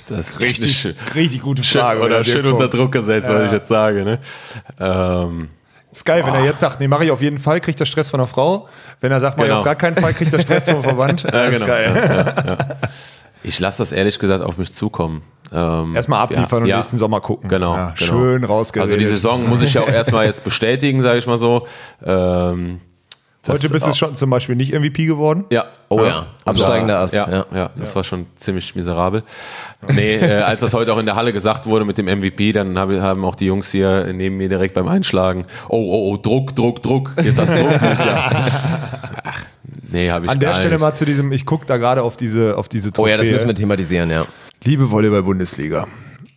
[0.08, 2.02] Das ist richtig, schön, richtig gute schön, Frage.
[2.02, 4.04] oder Dirk schön unter Druck gesetzt, was ich jetzt sage.
[4.04, 4.20] Ne?
[4.80, 5.50] Ähm,
[5.92, 8.10] Ist geil, wenn er jetzt sagt, nee, mache ich auf jeden Fall, kriegt er Stress
[8.10, 8.68] von der Frau.
[9.02, 9.60] Wenn er sagt, mach ich Genau.
[9.60, 11.24] auf gar keinen Fall, kriegt er Stress vom Verband.
[11.24, 11.74] Ja, ist genau.
[11.74, 12.58] geil.
[13.44, 15.22] ich lasse das ehrlich gesagt auf mich zukommen.
[15.54, 16.78] Ähm, Erstmal abliefern und ja.
[16.78, 17.48] nächsten Sommer gucken.
[17.50, 18.12] Genau, Ja, genau.
[18.12, 18.92] Schön rausgeredet.
[18.92, 21.68] Also die Saison muss ich ja auch erstmal jetzt bestätigen, sage ich mal so.
[22.04, 22.80] Ähm,
[23.46, 25.44] das- Heute bist du schon zum Beispiel nicht MVP geworden.
[25.52, 25.66] Ja.
[25.90, 27.14] Oh ja, absteigender Ast.
[27.14, 27.46] Ja, Ja.
[27.54, 27.70] ja.
[27.78, 29.24] das war schon ziemlich miserabel.
[29.90, 32.80] Nee, äh, als das heute auch in der Halle gesagt wurde mit dem MVP, dann
[32.80, 36.56] hab, haben auch die Jungs hier neben mir direkt beim Einschlagen, oh, oh, oh, Druck,
[36.56, 37.82] Druck, Druck, jetzt hast du Druck.
[37.82, 38.30] ja.
[39.26, 39.42] Ach,
[39.94, 40.82] nee, habe ich An der gar Stelle nicht.
[40.82, 43.12] mal zu diesem, ich gucke da gerade auf diese, auf diese Oh Trophäe.
[43.12, 44.26] ja, das müssen wir thematisieren, ja.
[44.64, 45.88] Liebe Volleyball-Bundesliga,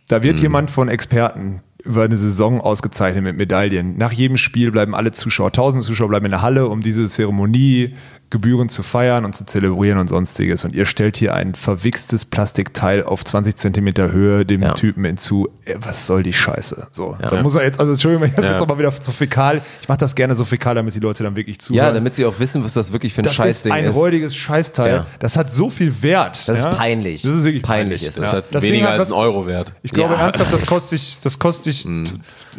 [0.07, 3.97] da wird jemand von Experten über eine Saison ausgezeichnet mit Medaillen.
[3.97, 7.95] Nach jedem Spiel bleiben alle Zuschauer, tausende Zuschauer bleiben in der Halle, um diese Zeremonie
[8.29, 10.65] gebührend zu feiern und zu zelebrieren und sonstiges.
[10.65, 14.73] Und ihr stellt hier ein verwichstes Plastikteil auf 20 Zentimeter Höhe dem Ja.
[14.73, 15.47] Typen hinzu.
[15.65, 16.87] Ey, Was soll die Scheiße?
[16.91, 18.51] So, da muss man jetzt, also Entschuldigung, wenn ich das Ja.
[18.53, 21.35] jetzt aber wieder so fäkal, ich mache das gerne so fäkal, damit die Leute dann
[21.37, 21.85] wirklich zuhören.
[21.87, 23.95] Ja, damit sie auch wissen, was das wirklich für ein das ist Scheißding ein ist.
[23.95, 24.93] räudiges Scheißteil.
[24.95, 25.05] Ja.
[25.19, 26.47] Das hat so viel Wert.
[26.47, 26.71] Das ist ja?
[26.73, 27.21] peinlich.
[27.21, 28.07] Das ist wirklich Peinlich peinlich.
[28.07, 29.73] ist Das Das Ding weniger hat als was- einen Euro wert.
[29.83, 30.19] Ich glaube Ja.
[30.21, 32.05] ernsthaft, das kostet ich, das kostet ich, Hm.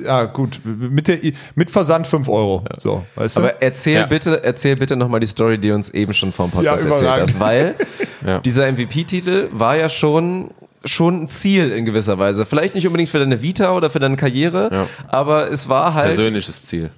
[0.03, 1.19] ja gut, mit, der,
[1.55, 2.64] mit Versand 5 Euro.
[2.79, 3.41] So, weißt du?
[3.41, 4.07] Aber erzähl Ja.
[4.07, 7.20] bitte, erzähl bitte nochmal die Story, Story, die uns eben schon vom Podcast Ja, erzählt
[7.20, 7.74] hast, weil
[8.44, 10.50] dieser MVP-Titel war ja schon
[10.85, 12.47] schon ein Ziel in gewisser Weise.
[12.47, 14.87] Vielleicht nicht unbedingt für deine Vita oder für deine Karriere, Ja.
[15.09, 16.91] aber es war halt Persönliches Ziel.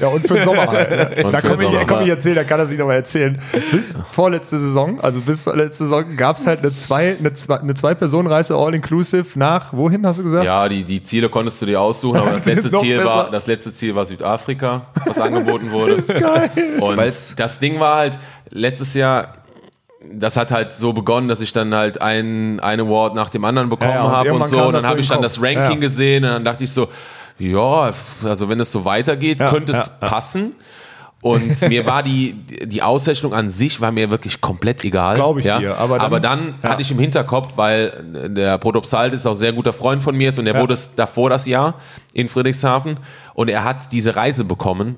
[0.00, 0.90] Ja, und für den Sommer halt.
[0.90, 1.10] Ne?
[1.32, 3.38] Da für komm den ich, komm ich erzählen, da kann er sich noch mal erzählen.
[3.70, 7.60] Bis vorletzte Saison, also bis zur letzte Saison, gab es halt eine zwei, eine zwei,
[7.60, 10.44] eine zwei Personen Reise All-Inclusive nach, wohin hast du gesagt?
[10.44, 13.08] Ja, die, die Ziele konntest du dir aussuchen, aber das letzte, Ziel besser.
[13.08, 15.96] war, das letzte Ziel war Südafrika, was angeboten wurde.
[15.96, 16.50] das ist geil.
[16.80, 18.18] Und Weil's- das Ding war halt,
[18.50, 19.34] letztes Jahr,
[20.12, 23.68] das hat halt so begonnen, dass ich dann halt ein, ein Award nach dem anderen
[23.68, 24.62] bekommen Ja, ja, habe und so.
[24.64, 25.74] Und dann habe ich dann das Ranking Ja.
[25.88, 26.88] gesehen und dann dachte ich so,
[27.38, 27.92] ja,
[28.24, 30.54] also wenn es so weitergeht, könnte es passen.
[31.20, 32.32] Und mir war die,
[32.66, 35.14] die Auszeichnung an sich war mir wirklich komplett egal.
[35.14, 35.58] Glaub ich ja?
[35.60, 36.68] dir, aber dann- dann ja.
[36.70, 37.92] hatte ich im Hinterkopf, weil
[38.28, 40.60] der Protopsalt ist auch sehr guter Freund von mir ist und er Ja.
[40.60, 41.74] wurde es davor das Jahr
[42.12, 42.98] in Friedrichshafen
[43.34, 44.96] und er hat diese Reise bekommen.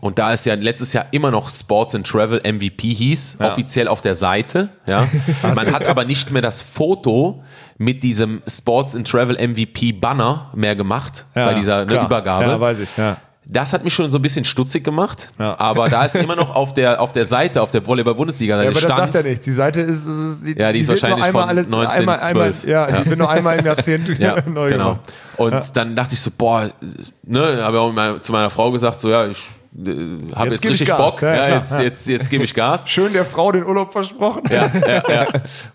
[0.00, 4.00] Und da es ja letztes Jahr immer noch Sports and Travel MVP hieß, offiziell auf
[4.00, 5.06] der Seite, ja.
[5.42, 7.42] Man hat aber nicht mehr das Foto
[7.78, 12.04] mit diesem Sports and Travel MVP Banner mehr gemacht Ja, bei dieser ne.
[12.04, 12.44] Übergabe.
[12.44, 13.16] Ja, weiß ich, ja.
[13.44, 15.58] Das hat mich schon so ein bisschen stutzig gemacht, Ja.
[15.58, 18.70] aber da ist immer noch auf der, auf der Seite, auf der Volleyball-Bundesliga Ja, aber
[18.70, 19.44] das stand, sagt er nicht.
[19.44, 21.98] Die Seite ist, ist, ist Ja, die ist wird nur wahrscheinlich einmal von alle, 1912.
[21.98, 23.00] einmal, einmal, ja, Ja.
[23.02, 24.84] die wird nur einmal im Jahrzehnt Ja, neu genau.
[24.94, 25.00] gemacht.
[25.38, 26.70] Und dann dachte ich so, boah,
[27.24, 30.96] ne, habe auch zu meiner Frau gesagt, so ja, ich äh, habe Jetzt jetzt, richtig.
[30.96, 31.82] Bock, Ja, ja, jetzt, ja.
[31.82, 32.84] jetzt, jetzt gebe ich Gas.
[32.86, 34.42] Schön der Frau den Urlaub versprochen.
[34.50, 35.26] ja, ja, ja.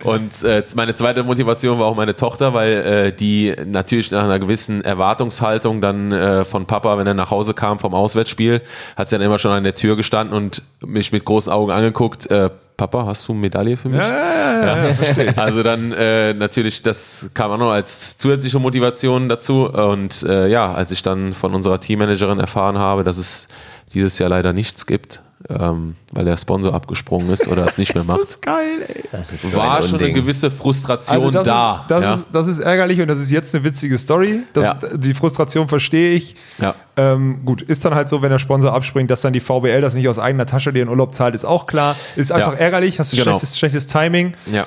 [0.03, 4.39] Und äh, meine zweite Motivation war auch meine Tochter, weil äh, die natürlich nach einer
[4.39, 8.61] gewissen Erwartungshaltung dann äh, von Papa, wenn er nach Hause kam vom Auswärtsspiel,
[8.95, 12.29] hat sie dann immer schon an der Tür gestanden und mich mit großen Augen angeguckt.
[12.29, 13.99] Äh, Papa, hast du eine Medaille für mich?
[13.99, 14.93] Ja,
[15.35, 19.67] Also dann äh, natürlich, das kam auch noch als zusätzliche Motivation dazu.
[19.67, 23.47] Und äh, ja, als ich dann von unserer Teammanagerin erfahren habe, dass es
[23.93, 28.03] dieses Jahr leider nichts gibt, ähm, weil der Sponsor abgesprungen ist oder es nicht mehr
[28.05, 29.03] macht, Das ist geil, ey.
[29.11, 31.81] Das ist so war ein schon eine gewisse Frustration Also das, da.
[31.83, 32.13] ist, das, ja.
[32.15, 34.41] ist, das ist ärgerlich und das ist jetzt eine witzige Story.
[34.53, 34.73] Das, Ja.
[34.97, 36.35] Die Frustration verstehe ich.
[36.59, 36.75] Ja.
[36.97, 39.93] Ähm, gut, ist dann halt so, wenn der Sponsor abspringt, dass dann die VBL das
[39.93, 41.95] nicht aus eigener Tasche dir in Urlaub zahlt, ist auch klar.
[42.15, 42.57] Ist einfach Ja.
[42.59, 43.31] ärgerlich, hast du Genau.
[43.31, 44.33] schlechtes, schlechtes Timing.
[44.51, 44.65] ja.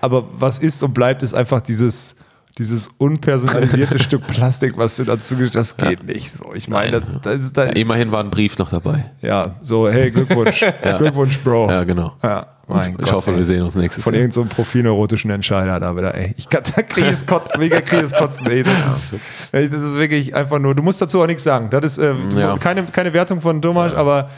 [0.00, 2.14] Aber was ist und bleibt, ist einfach dieses,
[2.58, 6.30] dieses unpersonalisierte Stück Plastik, was du dazu das geht nicht.
[6.30, 9.10] So, ich meine, das, das dann, Immerhin war ein Brief noch dabei.
[9.22, 10.64] ja, so, hey, Glückwunsch,
[10.98, 11.70] Glückwunsch, Bro.
[11.70, 12.12] Ja, genau.
[12.22, 13.36] Ja, mein ich Gott, hoffe, ey.
[13.38, 14.22] wir sehen uns nächstes Von Jahr.
[14.22, 16.32] irgendeinem so profilneurotischen Entscheider da wieder, ey.
[16.36, 18.62] Ich kann, da kriege ich es kotzen, mega kriege ich es kotzen, ey.
[18.62, 21.68] Das ist, das ist wirklich einfach nur, du musst dazu auch nichts sagen.
[21.70, 22.56] Das ist äh, Ja.
[22.56, 24.30] keine, keine Wertung von Thomas, aber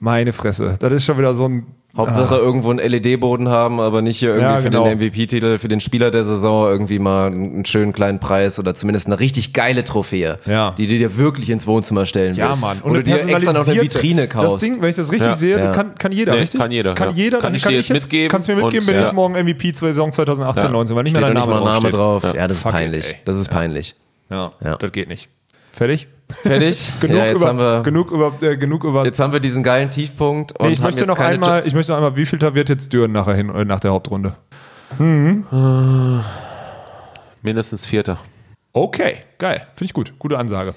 [0.00, 1.66] meine Fresse, das ist schon wieder so ein.
[1.96, 4.84] Hauptsache irgendwo einen LED-Boden haben, aber nicht hier irgendwie Ja, für genau.
[4.84, 9.08] den MVP-Titel, für den Spieler der Saison irgendwie mal einen schönen kleinen Preis oder zumindest
[9.08, 10.70] eine richtig geile Trophäe, Ja.
[10.78, 12.62] die du dir wirklich ins Wohnzimmer stellen Ja, willst.
[12.62, 12.78] Mann.
[12.84, 14.54] Wo du dir extra noch eine Vitrine kaufst.
[14.54, 15.34] Das Ding, wenn ich das richtig Ja.
[15.34, 15.72] sehe, Ja.
[15.72, 16.60] kann, kann jeder, Nee, richtig?
[16.60, 17.14] kann jeder, Kann ja.
[17.16, 17.38] jeder.
[17.38, 19.06] Kann dann ich dir jetzt mitgeben Kannst du mir mitgeben, und, wenn ja.
[19.08, 20.70] ich morgen MVP zur Saison 2018, Ja.
[20.70, 21.94] 19, weil nicht mehr dein nicht Name mal Name draufsteht.
[22.30, 22.34] drauf.
[22.36, 23.08] Ja, das ist peinlich.
[23.08, 23.16] ey.
[23.24, 23.96] Das ist peinlich.
[24.30, 24.76] Ja, Ja.
[24.76, 25.28] das geht nicht.
[25.72, 26.08] Fertig?
[26.28, 26.92] Fertig?
[27.00, 29.62] Genug, ja, jetzt über, haben wir, genug über, äh, genug über jetzt haben wir diesen
[29.62, 32.16] geilen Tiefpunkt und Nee, ich haben möchte jetzt noch keine einmal, ich möchte noch einmal,
[32.16, 34.36] wie viel da wird jetzt Düren nachher hin, äh, nach der Hauptrunde?
[37.42, 38.18] Mindestens Vierter.
[38.72, 39.66] Okay, geil.
[39.74, 40.14] Finde ich gut.
[40.18, 40.74] Gute Ansage.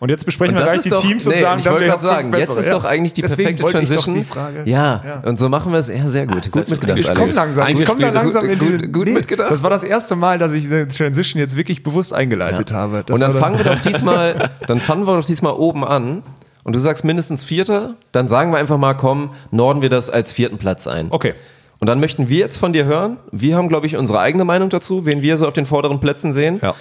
[0.00, 1.84] Und jetzt besprechen Und wir gleich die doch, Teams nee, und sagen, ich dann wollte
[1.86, 2.72] wir gerade haben sagen, jetzt ist ja.
[2.72, 4.14] doch eigentlich die Deswegen perfekte wollte ich doch Transition.
[4.16, 4.62] die Frage.
[4.64, 5.22] Ja.
[5.26, 5.88] und so machen wir es.
[5.88, 6.50] Ja, sehr gut.
[6.50, 9.50] Gut mitgedacht, Ich komme langsam, ich komme da langsam in gut- die, gut mitgedacht.
[9.50, 13.04] Das war das erste Mal, dass ich die Transition jetzt wirklich bewusst eingeleitet habe.
[13.06, 16.22] Das Und dann fangen wir doch diesmal, dann fangen wir doch diesmal oben an.
[16.64, 20.32] Und du sagst mindestens Vierter, dann sagen wir einfach mal, komm, norden wir das als
[20.32, 21.08] vierten Platz ein.
[21.10, 21.34] Okay.
[21.78, 23.18] Und dann möchten wir jetzt von dir hören.
[23.32, 26.32] Wir haben, glaube ich, unsere eigene Meinung dazu, wen wir so auf den vorderen Plätzen
[26.34, 26.58] sehen.
[26.62, 26.74] Ja.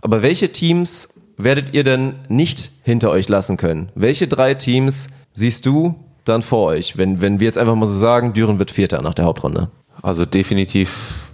[0.00, 3.90] Aber welche Teams werdet ihr denn nicht hinter euch lassen können?
[3.94, 7.98] Welche drei Teams siehst du dann vor euch, wenn, wenn wir jetzt einfach mal so
[7.98, 9.68] sagen, Düren wird Vierter nach der Hauptrunde?
[10.02, 11.24] Also definitiv,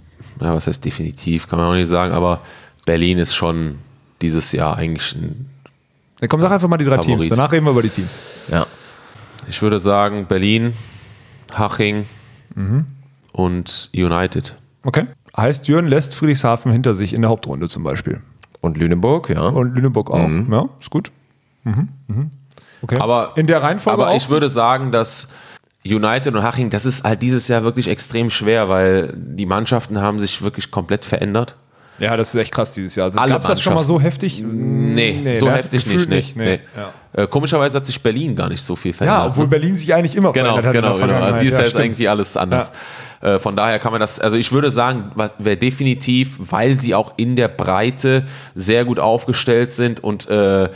[0.41, 2.41] ja, was heißt definitiv, kann man auch nicht sagen, aber
[2.85, 3.77] Berlin ist schon
[4.21, 5.49] dieses Jahr eigentlich ein,
[6.19, 7.19] Dann komm, sag einfach mal die drei Favorit.
[7.19, 7.29] Teams.
[7.29, 8.19] Danach reden wir über die Teams.
[8.51, 8.65] Ja.
[9.47, 10.73] ich würde sagen, Berlin,
[11.53, 12.05] Haching
[12.55, 12.85] Mhm.
[13.31, 14.57] und United.
[14.83, 15.05] Okay.
[15.37, 18.21] Heißt, Düren lässt Friedrichshafen hinter sich in der Hauptrunde zum Beispiel.
[18.61, 19.41] Und Lüneburg, ja.
[19.41, 20.29] Und Lüneburg auch.
[20.29, 21.11] Ja, ist gut.
[21.63, 21.89] Mhm.
[22.07, 22.31] Mhm.
[22.83, 22.97] Okay.
[22.99, 24.15] Aber, in der Reihenfolge aber auch?
[24.15, 25.29] ich würde sagen, dass
[25.85, 30.19] United und Haching, das ist halt dieses Jahr wirklich extrem schwer, weil die Mannschaften haben
[30.19, 31.57] sich wirklich komplett verändert.
[32.01, 33.11] Ja, das ist echt krass dieses Jahr.
[33.15, 34.43] Alle Gab es das schon mal so heftig?
[34.45, 35.53] Nee, so ne?
[35.53, 36.35] heftig Gefühlt nicht.
[36.35, 36.59] Nee, Nee.
[37.13, 37.21] nee.
[37.23, 39.19] Äh, komischerweise hat sich Berlin gar nicht so viel verändert.
[39.21, 39.49] Ja, obwohl ne?
[39.49, 41.25] Berlin sich eigentlich immer Genau, verändert hat genau, genau.
[41.25, 42.71] Also dieses Ja, Jahr ist irgendwie alles anders.
[43.21, 47.13] Äh, von daher kann man das, also ich würde sagen, wer definitiv, weil sie auch
[47.17, 48.25] in der Breite
[48.55, 50.69] sehr gut aufgestellt sind und äh,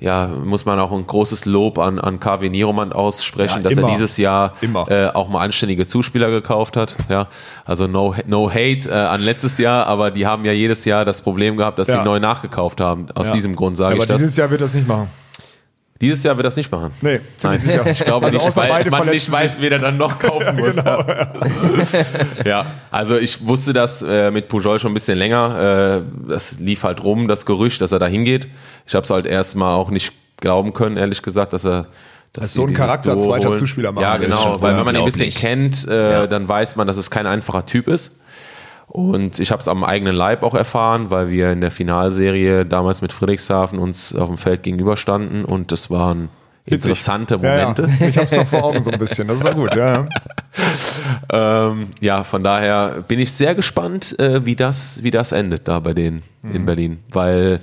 [0.00, 3.88] ja, muss man auch ein großes Lob an, an KW Nieroman aussprechen, Ja, dass immer.
[3.88, 4.90] er dieses Jahr Immer.
[4.90, 6.96] äh, auch mal anständige Zuspieler gekauft hat.
[7.08, 7.26] Ja,
[7.66, 11.20] also no, no hate äh, an letztes Jahr, aber die haben ja jedes Jahr das
[11.22, 11.98] Problem gehabt, dass Ja.
[11.98, 13.06] sie neu nachgekauft haben.
[13.14, 13.34] Aus Ja.
[13.34, 14.18] diesem Grund sage Aber ich das.
[14.18, 15.08] dieses Jahr wird das nicht machen.
[16.00, 16.92] Dieses Jahr wird das nicht machen.
[17.02, 17.86] Nee, ziemlich sicher.
[17.86, 20.76] Ich glaube Also nicht, weil man nicht weiß, wer der dann noch kaufen muss.
[20.76, 21.04] Genau,
[22.46, 26.02] ja, also ich wusste das äh, mit Pujol schon ein bisschen länger.
[26.26, 28.48] Äh, das lief halt rum, das Gerücht, dass er da hingeht.
[28.86, 31.86] Ich habe es halt erstmal auch nicht glauben können, ehrlich gesagt, dass er
[32.32, 33.58] dass ist so ein Charakter, Duo zweiter holen.
[33.58, 34.02] Zuspieler machen.
[34.02, 37.10] Ja, genau, weil wenn man ihn ein bisschen kennt, äh, dann weiß man, dass es
[37.10, 38.20] kein einfacher Typ ist.
[38.90, 43.02] Und ich habe es am eigenen Leib auch erfahren, weil wir in der Finalserie damals
[43.02, 46.28] mit Friedrichshafen uns auf dem Feld gegenüberstanden und das waren
[46.64, 47.82] interessante Momente.
[47.82, 48.06] Ja, ja.
[48.08, 49.28] Ich hab's doch vor Augen so ein bisschen.
[49.28, 49.92] Das war gut, ja.
[49.92, 50.08] ja.
[51.32, 55.78] Ähm, ja, von daher bin ich sehr gespannt, äh, wie, das, wie das endet da
[55.78, 56.98] bei denen in Berlin.
[57.12, 57.60] Weil,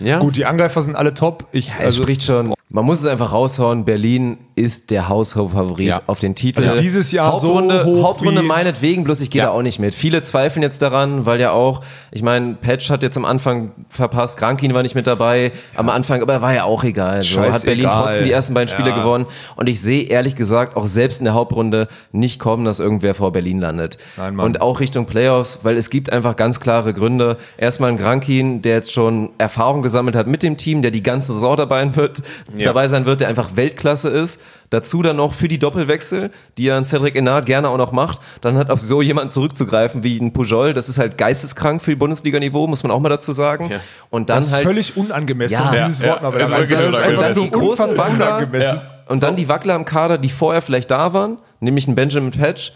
[0.00, 1.46] ja, Gut, die Angreifer sind alle top.
[1.52, 2.52] Ich, Es also, spricht schon.
[2.68, 3.84] Man muss es einfach raushauen.
[3.84, 6.00] Berlin ist der Haushof-Favorit Ja.
[6.06, 6.62] auf den Titel.
[6.68, 9.46] Also dieses Jahr so Hauptrunde, hoch Hauptrunde meinetwegen, bloß ich gehe Ja.
[9.46, 9.94] da auch nicht mit.
[9.96, 11.80] Viele zweifeln jetzt daran, weil ja auch,
[12.12, 16.22] ich meine, Patch hat jetzt am Anfang verpasst, Grankin war nicht mit dabei am Anfang,
[16.22, 17.22] aber war ja auch egal.
[17.24, 17.64] So hat.
[17.64, 18.96] Berlin trotzdem die ersten beiden Spiele Ja.
[18.98, 19.26] gewonnen
[19.56, 23.32] und ich sehe ehrlich gesagt auch selbst in der Hauptrunde nicht kommen, dass irgendwer vor
[23.32, 23.98] Berlin landet.
[24.16, 24.46] Nein, Mann.
[24.46, 27.38] und auch Richtung Playoffs, weil es gibt einfach ganz klare Gründe.
[27.56, 31.32] Erstmal ein Grankin, der jetzt schon Erfahrung gesammelt hat mit dem Team, der die ganze
[31.32, 32.22] Saison dabei, wird,
[32.56, 32.64] Ja.
[32.66, 34.40] dabei sein wird, der einfach Weltklasse ist.
[34.70, 38.20] Dazu dann noch für die Doppelwechsel, die ja ein Cedric Enard gerne auch noch macht,
[38.40, 41.96] dann halt auf so jemanden zurückzugreifen wie ein Pujol, das ist halt geisteskrank für die
[41.96, 43.68] Bundesliga-Niveau, muss man auch mal dazu sagen.
[43.70, 43.78] Ja.
[44.10, 45.84] Und dann das ist halt völlig unangemessen, Ja.
[45.86, 46.46] dieses Ja, Wort mal ja.
[46.46, 46.92] reinzunehmen.
[46.92, 47.34] wirklich Das ist einfach unangemessen.
[47.34, 48.80] so Die großen unfassbar Wackler- unangemessen.
[49.06, 52.72] Und dann die Wackler im Kader, die vorher vielleicht da waren, nämlich ein Benjamin Patch,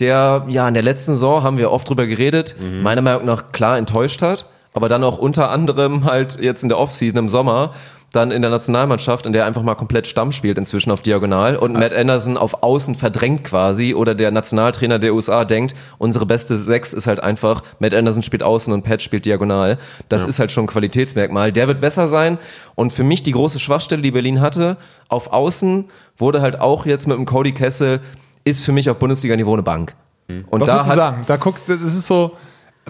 [0.00, 2.82] der ja in der letzten Saison, haben wir oft drüber geredet, Mhm.
[2.82, 6.78] meiner Meinung nach klar enttäuscht hat, aber dann auch unter anderem halt jetzt in der
[6.78, 7.72] Offseason im Sommer
[8.14, 11.56] dann in der Nationalmannschaft, in der er einfach mal komplett Stamm spielt inzwischen auf Diagonal
[11.56, 16.56] und Matt Anderson auf Außen verdrängt quasi oder der Nationaltrainer der USA denkt, unsere beste
[16.56, 19.78] Sechs ist halt einfach, Matt Anderson spielt Außen und Pat spielt Diagonal.
[20.08, 21.52] Das ist halt schon ein Qualitätsmerkmal.
[21.52, 22.38] Der wird besser sein
[22.74, 24.76] und für mich die große Schwachstelle, die Berlin hatte,
[25.08, 25.86] auf Außen
[26.16, 28.00] wurde halt auch jetzt mit dem Cody Kessel,
[28.44, 29.94] ist für mich auf Bundesliga-Niveau eine Bank.
[30.50, 31.24] Und Was da hat, sagen?
[31.26, 32.32] Da guckt, das ist so,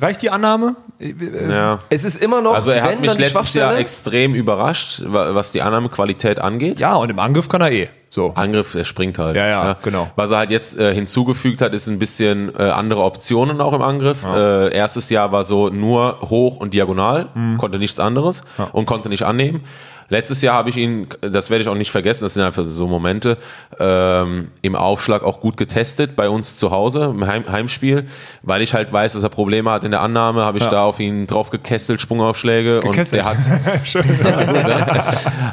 [0.00, 0.76] reicht die Annahme?
[0.98, 1.78] ja.
[1.90, 5.52] es ist immer noch, Also er hat wenn mich letztes Jahr extrem überrascht, wa- was
[5.52, 6.78] die Annahmequalität angeht.
[6.78, 7.88] Ja, und im Angriff kann er eh.
[8.08, 8.32] So.
[8.36, 9.34] Angriff, der springt halt.
[9.34, 10.08] Ja, ja, genau.
[10.14, 13.82] Was er halt jetzt äh, hinzugefügt hat, ist ein bisschen äh, andere Optionen auch im
[13.82, 14.24] Angriff.
[14.24, 17.58] Äh, erstes Jahr war so nur hoch und diagonal, Mhm.
[17.58, 18.42] konnte nichts anderes
[18.72, 19.64] und konnte nicht annehmen.
[20.08, 22.86] Letztes Jahr habe ich ihn, das werde ich auch nicht vergessen, das sind einfach so
[22.86, 23.38] Momente,
[23.78, 28.06] ähm, im Aufschlag auch gut getestet bei uns zu Hause im Heim, Heimspiel,
[28.42, 30.70] weil ich halt weiß, dass er Probleme hat in der Annahme, habe ich Ja.
[30.70, 33.24] da auf ihn drauf gekesselt, Sprungaufschläge Gekesselt.
[33.24, 34.04] und der hat Schön.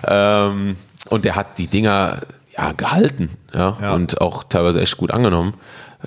[0.08, 0.76] ähm,
[1.10, 2.22] und der hat die Dinger
[2.58, 3.94] ja gehalten ja, Ja.
[3.94, 5.54] und auch teilweise echt gut angenommen.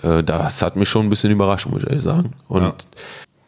[0.03, 2.33] Äh, das hat mich schon ein bisschen überrascht, muss ich ehrlich sagen.
[2.49, 2.75] Und Ja.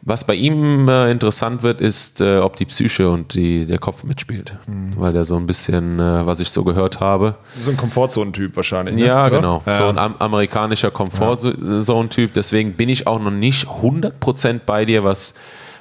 [0.07, 4.05] Was bei ihm äh, interessant wird, ist, äh, ob die Psyche und die, der Kopf
[4.05, 4.55] mitspielt.
[4.65, 4.93] Mhm.
[4.95, 8.95] Weil der so ein bisschen, äh, was ich so gehört habe, So ein Komfortzone-Typ wahrscheinlich.
[8.95, 9.05] Ne?
[9.05, 9.35] ja, Oder?
[9.35, 9.63] genau.
[9.65, 9.73] Ja.
[9.73, 12.31] So ein am amerikanischer Komfortzone-Typ.
[12.31, 15.33] Deswegen bin ich auch noch nicht 100% bei dir, was,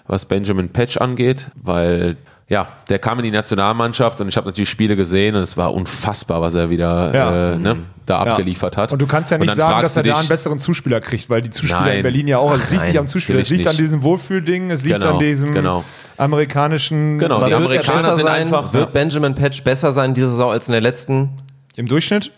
[0.09, 2.17] was Benjamin Patch angeht, weil
[2.49, 5.75] ja, der kam in die Nationalmannschaft und ich habe natürlich Spiele gesehen und es war
[5.75, 7.53] unfassbar, was er wieder Ja.
[7.55, 7.77] äh, ne,
[8.07, 8.31] da Ja.
[8.33, 8.93] abgeliefert hat.
[8.93, 11.29] Und du kannst ja nicht sagen, dass er du da dich- einen besseren Zuspieler kriegt,
[11.29, 11.97] weil die Zuspieler Nein.
[11.97, 13.81] in Berlin ja auch, also es liegt nicht am Zuspieler, es liegt an nicht.
[13.81, 15.83] diesem Wohlfühlding, es liegt Genau, an diesem genau.
[16.19, 18.91] amerikanischen Genau, die wird er Amerikaner sind sein, einfach- wird ja.
[18.93, 21.31] Benjamin Patch besser sein diese Saison als in der letzten?
[21.77, 22.31] im Durchschnitt.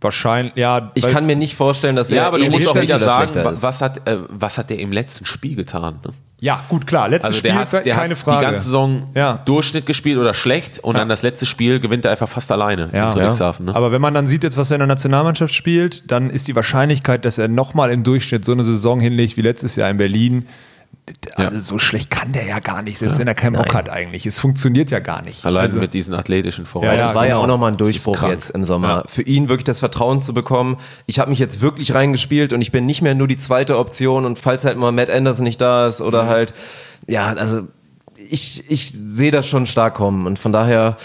[0.00, 0.90] Wahrscheinlich, ja.
[0.94, 3.82] Ich kann mir nicht vorstellen, dass ja, er aber du musst auch wieder sagen, was
[3.82, 5.98] hat, äh, was hat der im letzten Spiel getan?
[6.04, 6.12] Ne?
[6.42, 7.08] Ja, gut, klar.
[7.08, 8.38] Letztes Also Spiel, der hat, der keine hat Frage.
[8.38, 9.40] die ganze Saison Ja.
[9.44, 13.06] Durchschnitt gespielt oder schlecht und dann das letzte Spiel gewinnt er einfach fast alleine Ja.
[13.08, 13.66] in Friedrichshafen.
[13.66, 13.74] Ne?
[13.76, 16.54] Aber wenn man dann sieht, jetzt, was er in der Nationalmannschaft spielt, dann ist die
[16.56, 20.46] Wahrscheinlichkeit, dass er nochmal im Durchschnitt so eine Saison hinlegt wie letztes Jahr in Berlin.
[21.34, 23.74] Also so schlecht kann der ja gar nicht, selbst wenn er keinen Bock Nein.
[23.74, 24.26] hat eigentlich.
[24.26, 25.44] Es funktioniert ja gar nicht.
[25.44, 26.98] Allein also, mit diesen athletischen Ja, Voraussetzungen.
[27.00, 27.42] Das ja, war ja genau.
[27.42, 28.88] auch nochmal ein Das Durchbruch jetzt im Sommer.
[28.88, 29.04] Ja.
[29.06, 30.76] Für ihn wirklich das Vertrauen zu bekommen.
[31.06, 34.24] Ich habe mich jetzt wirklich reingespielt und ich bin nicht mehr nur die zweite Option
[34.24, 36.06] und falls halt mal Matt Anderson nicht da ist Mhm.
[36.06, 36.54] oder halt,
[37.08, 37.66] ja, also
[38.28, 40.96] ich, ich sehe das schon stark kommen und von daher,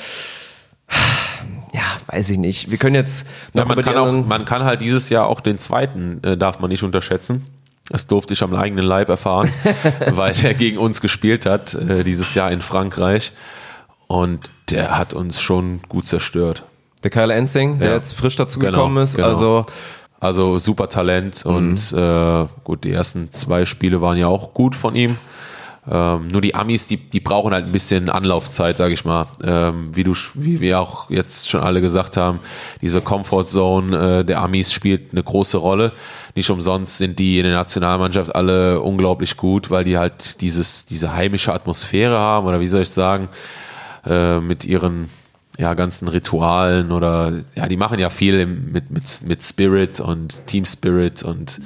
[1.74, 2.70] ja, weiß ich nicht.
[2.72, 5.58] Wir können jetzt noch Ja, man, kann auch, man kann halt dieses Jahr auch den
[5.58, 7.46] zweiten, äh, darf man nicht unterschätzen.
[7.90, 9.50] Das durfte ich am eigenen Leib erfahren,
[10.12, 13.32] weil der gegen uns gespielt hat, äh, dieses Jahr in Frankreich.
[14.08, 16.64] Und der hat uns schon gut zerstört.
[17.04, 17.96] der Kyle Ensing, der Ja.
[17.96, 19.16] jetzt frisch dazu Genau, gekommen ist.
[19.16, 19.28] genau.
[19.28, 19.66] Also
[20.20, 21.98] Also super Talent und Mhm.
[22.00, 25.18] äh, gut, die ersten zwei Spiele waren ja auch gut von ihm.
[25.90, 29.28] Ähm, nur die Amis, die, die brauchen halt ein bisschen Anlaufzeit, sage ich mal.
[29.44, 32.40] Ähm, wie, du, wie wir auch jetzt schon alle gesagt haben,
[32.82, 35.92] diese Comfort Zone äh, der Amis spielt eine große Rolle.
[36.34, 41.14] Nicht umsonst sind die in der Nationalmannschaft alle unglaublich gut, weil die halt dieses, diese
[41.14, 43.30] heimische Atmosphäre haben oder wie soll ich sagen,
[44.06, 45.10] äh, mit ihren
[45.58, 50.46] ja, ganzen Ritualen oder ja, die machen ja viel im, mit, mit, mit Spirit und
[50.48, 51.62] Team Spirit und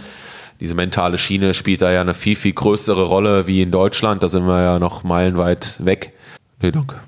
[0.59, 4.23] diese mentale Schiene spielt da ja eine viel, viel größere Rolle wie in Deutschland.
[4.23, 6.13] Da sind wir ja noch meilenweit weg.
[6.61, 6.95] Nee, danke.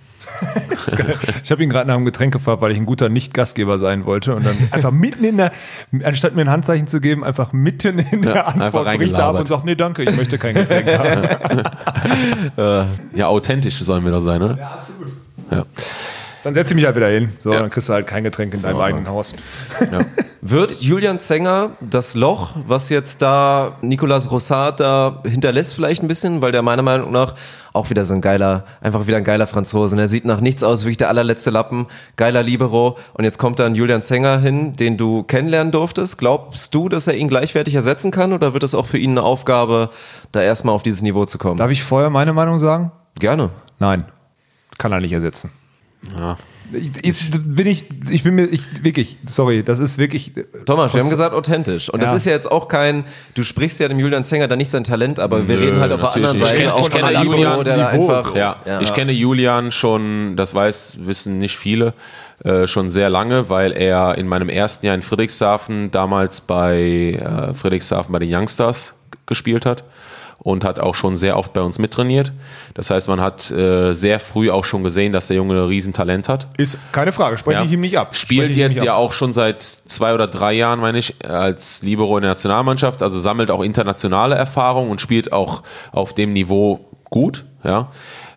[1.43, 4.35] Ich habe ihn gerade nach einem Getränk gefragt, weil ich ein guter Nicht-Gastgeber sein wollte
[4.35, 5.51] und dann einfach mitten in der,
[6.03, 9.47] anstatt mir ein Handzeichen zu geben, einfach mitten in der Antwort bricht er ab und
[9.47, 11.29] sagt, nee, danke, ich möchte kein Getränk haben.
[12.57, 12.83] Äh,
[13.13, 14.57] ja, authentisch sollen wir doch sein, oder?
[14.57, 15.11] Ja, absolut.
[15.51, 15.65] Ja.
[16.43, 17.31] Dann setze ich mich halt wieder hin.
[17.39, 17.59] So, Ja.
[17.59, 19.33] dann kriegst du halt kein Getränk in deinem eigenen Haus.
[20.41, 26.41] Wird Julian Zenger das Loch, was jetzt da Nicolas Rossard da hinterlässt, vielleicht ein bisschen,
[26.41, 27.35] weil der meiner Meinung nach
[27.73, 29.95] auch wieder so ein geiler, einfach wieder ein geiler Franzose.
[29.95, 31.85] Der sieht nach nichts aus, wirklich der allerletzte Lappen,
[32.17, 32.97] geiler Libero.
[33.13, 36.17] Und jetzt kommt dann Julian Zenger hin, den du kennenlernen durftest.
[36.17, 39.21] Glaubst du, dass er ihn gleichwertig ersetzen kann oder wird es auch für ihn eine
[39.23, 39.89] Aufgabe,
[40.31, 41.57] da erstmal auf dieses Niveau zu kommen?
[41.57, 42.91] Darf ich vorher meine Meinung sagen?
[43.19, 43.51] Gerne.
[43.79, 44.05] Nein.
[44.79, 45.51] Kann er nicht ersetzen.
[46.17, 46.37] Ja.
[46.73, 50.31] Ich, ich, bin ich, ich bin mir, ich, wirklich, sorry, das ist wirklich.
[50.65, 51.89] Thomas, wir haben gesagt authentisch.
[51.89, 52.15] Und das Ja.
[52.15, 55.19] ist ja jetzt auch kein, du sprichst ja dem Julian Zenger da nicht sein Talent,
[55.19, 57.25] aber wir Nö, reden halt auf der anderen Ich Seite kenn- auch ich kenne einem
[57.29, 58.23] Julian der einfach.
[58.23, 58.35] so.
[58.35, 58.79] Ja, Ja.
[58.81, 61.93] ich kenne Julian schon, das weiß, wissen nicht viele,
[62.45, 67.53] äh, schon sehr lange, weil er in meinem ersten Jahr in Friedrichshafen damals bei äh,
[67.53, 68.95] Friedrichshafen bei den Youngstars
[69.25, 69.83] gespielt hat
[70.43, 72.33] und hat auch schon sehr oft bei uns mittrainiert.
[72.73, 76.27] Das heißt, man hat äh, sehr früh auch schon gesehen, dass der Junge ein Riesentalent
[76.29, 76.47] hat.
[76.57, 77.65] Ist keine Frage, spreche Ja.
[77.65, 78.15] ich ihm nicht ab.
[78.15, 78.99] Spielt jetzt ja ab.
[78.99, 83.19] auch schon seit zwei oder drei Jahren, meine ich, als Libero in der Nationalmannschaft, also
[83.19, 85.61] sammelt auch internationale Erfahrung und spielt auch
[85.91, 87.89] auf dem Niveau gut, ja.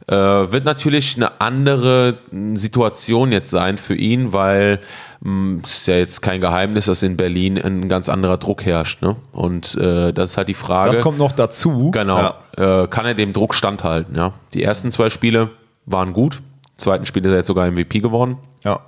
[0.06, 2.18] Äh, wird natürlich eine andere
[2.54, 4.80] Situation jetzt sein für ihn, weil
[5.20, 9.00] mh, es ist ja jetzt kein Geheimnis, dass in Berlin ein ganz anderer Druck herrscht.
[9.00, 9.16] Ne?
[9.32, 10.90] Und äh, das ist halt die Frage.
[10.90, 11.90] Das kommt noch dazu.
[11.90, 12.34] Genau.
[12.56, 14.14] Äh, kann er dem Druck standhalten?
[14.14, 14.34] Ja?
[14.52, 15.50] Die ersten zwei Spiele
[15.86, 16.36] waren gut.
[16.36, 18.36] Im zweiten Spiel ist er jetzt sogar MVP geworden.
[18.62, 18.80] Ja.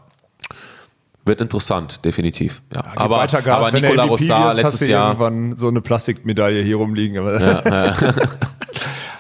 [1.25, 2.63] Wird interessant, definitiv.
[2.73, 2.83] Ja.
[2.83, 5.81] Gib aber weiter Gas, aber Nicola Rossard ist, hast letztes du Jahr, irgendwann so eine
[5.81, 7.19] Plastikmedaille hier rumliegen.
[7.19, 7.41] Aber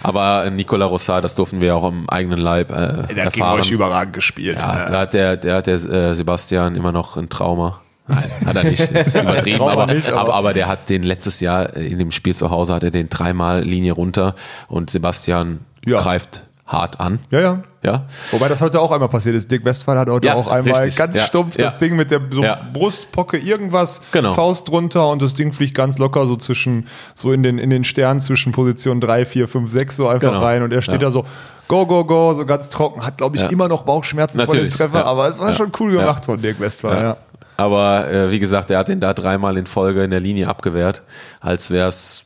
[0.07, 3.61] aber Nicola Rossard, das durften wir auch im eigenen Leib äh, der hat gegen erfahren.
[3.61, 4.59] euch überragend gespielt.
[4.61, 7.81] Ja, da hat der, der hat der äh, Sebastian immer noch ein Trauma.
[8.09, 8.89] Nein, hat er nicht.
[8.95, 9.63] Das ist übertrieben.
[9.63, 12.75] Aber, nicht, aber- aber, aber der hat den letztes Jahr in dem Spiel zu Hause
[12.75, 14.35] hat er den dreimal Linie runter
[14.69, 16.01] und Sebastian Ja.
[16.01, 17.19] greift hart an.
[17.31, 17.63] ja, ja.
[17.87, 18.05] Ja.
[18.33, 19.51] Wobei das heute auch einmal passiert ist.
[19.51, 20.97] Dick Westphal hat heute Ja, auch einmal richtig.
[20.97, 22.45] ganz Ja, stumpf das Ding mit der so.
[22.73, 24.35] Brustpocke irgendwas, Genau.
[24.35, 27.85] Faust drunter und das Ding fliegt ganz locker so zwischen, so in den, in den
[27.85, 30.43] Sternen zwischen Position 3, 4, 5, 6 so einfach Genau.
[30.43, 31.25] rein und er steht da so,
[31.69, 34.75] go, go, go, so ganz trocken, hat glaube ich immer noch Bauchschmerzen vor dem Natürlich,
[34.75, 37.17] Treffer, aber es war schon cool gemacht von Dirk Westphal, ja.
[37.57, 41.03] Aber äh, wie gesagt, er hat den da dreimal in Folge in der Linie abgewehrt,
[41.41, 42.25] als wäre es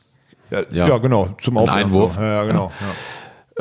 [0.49, 0.87] Ja, Ja.
[0.87, 0.97] ja.
[0.97, 2.15] genau, zum Ein Einwurf.
[2.15, 2.21] So.
[2.21, 2.71] Ja, ja, genau.
[2.81, 2.87] Ja.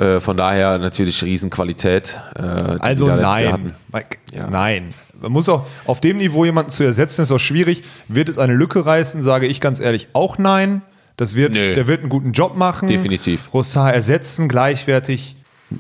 [0.01, 2.18] Äh, von daher natürlich Riesenqualität.
[2.34, 3.74] Äh, Also nein.
[3.92, 4.48] Mike, Ja.
[4.48, 4.94] Nein.
[5.20, 7.82] Man muss auch auf dem Niveau jemanden zu ersetzen, ist auch schwierig.
[8.09, 10.82] Wird es eine Lücke reißen, sage ich ganz ehrlich auch nein.
[11.18, 11.74] Das wird, Nö.
[11.74, 12.88] der wird einen guten Job machen.
[12.88, 13.53] Definitiv.
[13.53, 15.36] Rossard ersetzen, gleichwertig.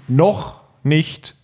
[0.08, 1.34] Noch nicht,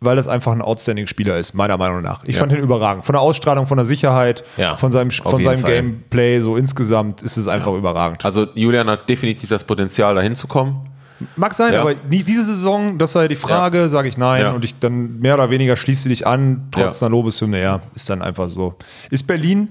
[0.00, 2.24] weil das einfach ein outstanding Spieler ist, meiner Meinung nach.
[2.24, 2.40] Ich Ja.
[2.40, 3.06] fand ihn überragend.
[3.06, 5.70] Von der Ausstrahlung, von der Sicherheit, Ja, von seinem, von seinem Fall.
[5.76, 8.24] Gameplay, so insgesamt ist es einfach überragend.
[8.24, 10.88] Also Julian hat definitiv das Potenzial, da hinzukommen.
[11.36, 11.80] Mag sein, Ja.
[11.82, 14.42] aber nie diese Saison, das war ja die Frage, sage ich nein.
[14.42, 14.50] Ja.
[14.52, 17.06] Und ich dann mehr oder weniger schließe dich an, trotz Ja.
[17.06, 18.74] einer Lobeshymne, ja, ist dann einfach so.
[19.10, 19.70] Ist Berlin,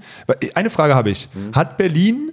[0.54, 1.28] eine Frage habe ich.
[1.34, 1.54] Mhm.
[1.54, 2.32] Hat Berlin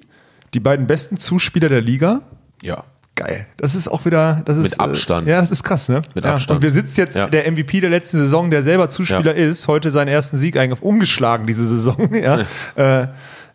[0.53, 2.21] die beiden besten Zuspieler der Liga?
[2.61, 2.83] Ja.
[3.15, 3.45] Geil.
[3.57, 4.63] Das ist auch wieder, das ist.
[4.71, 5.27] Mit Abstand.
[5.27, 6.01] Äh, ja, das ist krass, ne?
[6.15, 6.33] Mit ja.
[6.33, 6.57] Abstand.
[6.57, 7.27] Und wir sitzen jetzt Ja.
[7.27, 9.45] der MVP der letzten Saison, der selber Zuspieler Ja.
[9.49, 12.39] ist, heute seinen ersten Sieg eigentlich ungeschlagen diese Saison, ja.
[12.75, 13.07] äh,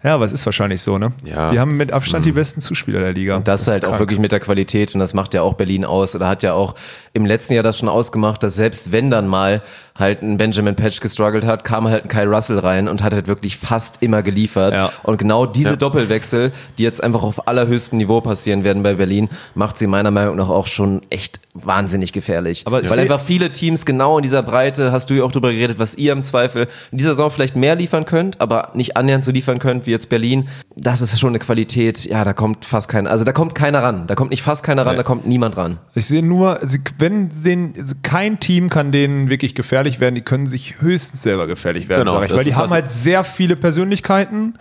[0.02, 1.12] ja, aber es ist wahrscheinlich so, ne?
[1.24, 3.38] Ja, die haben das mit ist- Abstand die besten Zuspieler der Liga.
[3.40, 4.00] Das, ist halt auch krank.
[4.00, 6.74] wirklich mit der Qualität und das macht ja auch Berlin aus oder hat ja auch
[7.12, 9.62] im letzten Jahr das schon ausgemacht, dass selbst wenn dann mal
[9.98, 13.26] halt ein Benjamin Patch gestruggelt hat, kam halt ein Kai Russell rein und hat halt
[13.28, 14.74] wirklich fast immer geliefert.
[14.74, 14.92] Ja.
[15.02, 19.78] Und genau diese Doppelwechsel, die jetzt einfach auf allerhöchstem Niveau passieren werden bei Berlin, macht
[19.78, 22.64] sie meiner Meinung nach auch schon echt wahnsinnig gefährlich.
[22.66, 25.78] Aber Weil einfach viele Teams genau in dieser Breite, hast du ja auch drüber geredet,
[25.78, 29.30] was ihr im Zweifel in dieser Saison vielleicht mehr liefern könnt, aber nicht annähernd so
[29.30, 30.48] liefern könnt wie jetzt Berlin.
[30.76, 34.06] Das ist schon eine Qualität, ja, da kommt fast keiner, also da kommt keiner ran.
[34.06, 34.98] Da kommt nicht fast keiner ran, Nee.
[34.98, 35.78] da kommt niemand ran.
[35.94, 37.72] Ich sehe nur, sie- wenn den,
[38.02, 42.22] kein Team kann denen wirklich gefährlich werden, die können sich höchstens selber gefährlich werden, Genau,
[42.22, 42.30] ich.
[42.30, 44.54] Weil die haben halt sehr viele Persönlichkeiten,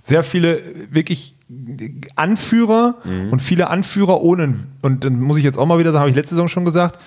[0.00, 1.36] sehr viele wirklich
[2.16, 2.96] Anführer
[3.30, 6.16] und viele Anführer ohne, und dann muss ich jetzt auch mal wieder sagen, habe ich
[6.16, 6.98] letzte Saison schon gesagt,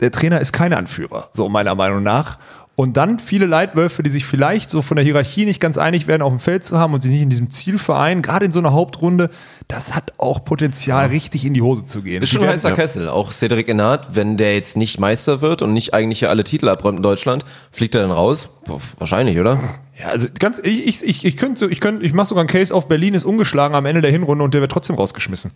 [0.00, 2.38] der Trainer ist kein Anführer, so meiner Meinung nach.
[2.80, 6.22] Und dann viele Leitwölfe, die sich vielleicht so von der Hierarchie nicht ganz einig werden,
[6.22, 8.58] auf dem Feld zu haben und sich nicht in diesem Ziel vereinen, gerade in so
[8.58, 9.28] einer Hauptrunde,
[9.68, 12.22] das hat auch Potenzial, richtig in die Hose zu gehen.
[12.22, 13.10] Ist schon ein heißer Kessel.
[13.10, 16.70] Auch Cedric Enard, wenn der jetzt nicht Meister wird und nicht eigentlich hier alle Titel
[16.70, 18.48] abräumt in Deutschland, fliegt er dann raus?
[18.64, 19.60] Puh, wahrscheinlich, oder?
[20.00, 22.74] Ja, also ganz, ich, ich, ich, ich könnte, ich könnte, ich mache sogar einen Case
[22.74, 25.50] auf Berlin ist ungeschlagen am Ende der Hinrunde und der wird trotzdem rausgeschmissen.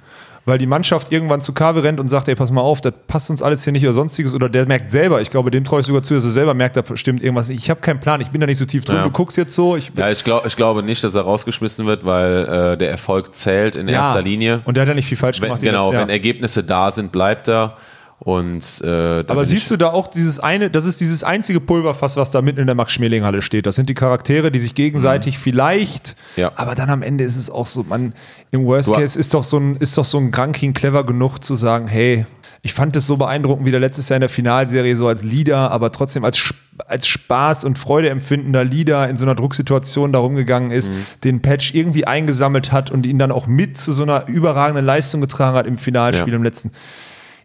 [0.44, 3.30] Weil die Mannschaft irgendwann zu Kabe rennt und sagt, ey, pass mal auf, das passt
[3.30, 4.34] uns alles hier nicht oder sonstiges.
[4.34, 6.76] Oder der merkt selber, ich glaube, dem traue ich sogar zu, dass er selber merkt,
[6.76, 7.48] da stimmt irgendwas.
[7.48, 7.62] nicht.
[7.62, 8.96] Ich habe keinen Plan, ich bin da nicht so tief drin.
[8.96, 9.04] Ja.
[9.04, 12.04] Du guckst jetzt so, ich, Ja, ich, glaub, ich glaube nicht, dass er rausgeschmissen wird,
[12.04, 12.44] weil
[12.74, 14.60] äh, der Erfolg zählt in erster Linie.
[14.64, 15.62] Und der hat ja nicht viel falsch wenn, gemacht.
[15.62, 16.00] genau, ja.
[16.00, 17.76] wenn Ergebnisse da sind, bleibt er.
[18.20, 22.30] Und, äh, Aber siehst du da auch dieses eine, das ist dieses einzige Pulverfass, was
[22.30, 23.66] da mitten in der Max-Schmeling-Halle steht.
[23.66, 26.40] Das sind die Charaktere, die sich gegenseitig vielleicht, Mhm.
[26.42, 26.52] Ja.
[26.56, 28.14] aber dann am Ende ist es auch so, man,
[28.50, 31.40] im Worst Du- Case ist doch so ein, ist doch so ein Granking clever genug
[31.44, 32.24] zu sagen, hey,
[32.66, 35.70] ich fand es so beeindruckend, wie der letztes Jahr in der Finalserie so als Leader,
[35.70, 36.42] aber trotzdem als,
[36.88, 40.96] als Spaß und Freude empfindender Leader in so einer Drucksituation da rumgegangen ist, Mhm.
[41.24, 45.20] den Patch irgendwie eingesammelt hat und ihn dann auch mit zu so einer überragenden Leistung
[45.20, 46.36] getragen hat im Finalspiel Ja.
[46.36, 46.72] im letzten.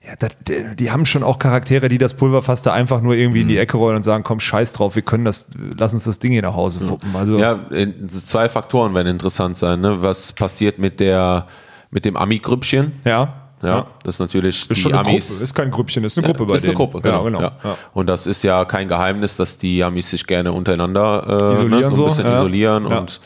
[0.08, 0.30] Ja, das,
[0.78, 3.50] die, haben schon auch Charaktere, die das Pulverfass da einfach nur irgendwie in Mhm.
[3.50, 5.48] die Ecke rollen und sagen, komm, scheiß drauf, wir können das,
[5.78, 7.14] lass uns das Ding hier nach Hause wuppen.
[7.14, 7.60] Also, ja,
[8.08, 9.82] zwei Faktoren werden interessant sein.
[9.82, 10.02] Ne?
[10.02, 11.46] Was passiert mit, der,
[11.92, 12.94] mit dem Ami-Grüppchen?
[13.04, 13.34] ja.
[13.62, 15.30] Ja, das ist natürlich Ist die schon eine Amis.
[15.30, 16.78] Gruppe, ist kein Grüppchen, ist eine Gruppe bei ist eine denen.
[16.78, 17.18] Gruppe, genau.
[17.18, 17.42] Ja, genau.
[17.42, 17.52] Ja.
[17.64, 17.78] Ja.
[17.94, 21.84] Und das ist ja kein Geheimnis, dass die Amis sich gerne untereinander äh, Isolieren ne,
[21.84, 22.36] so ein so, bisschen ja.
[22.36, 22.90] isolieren.
[22.90, 23.00] Ja.
[23.00, 23.20] Und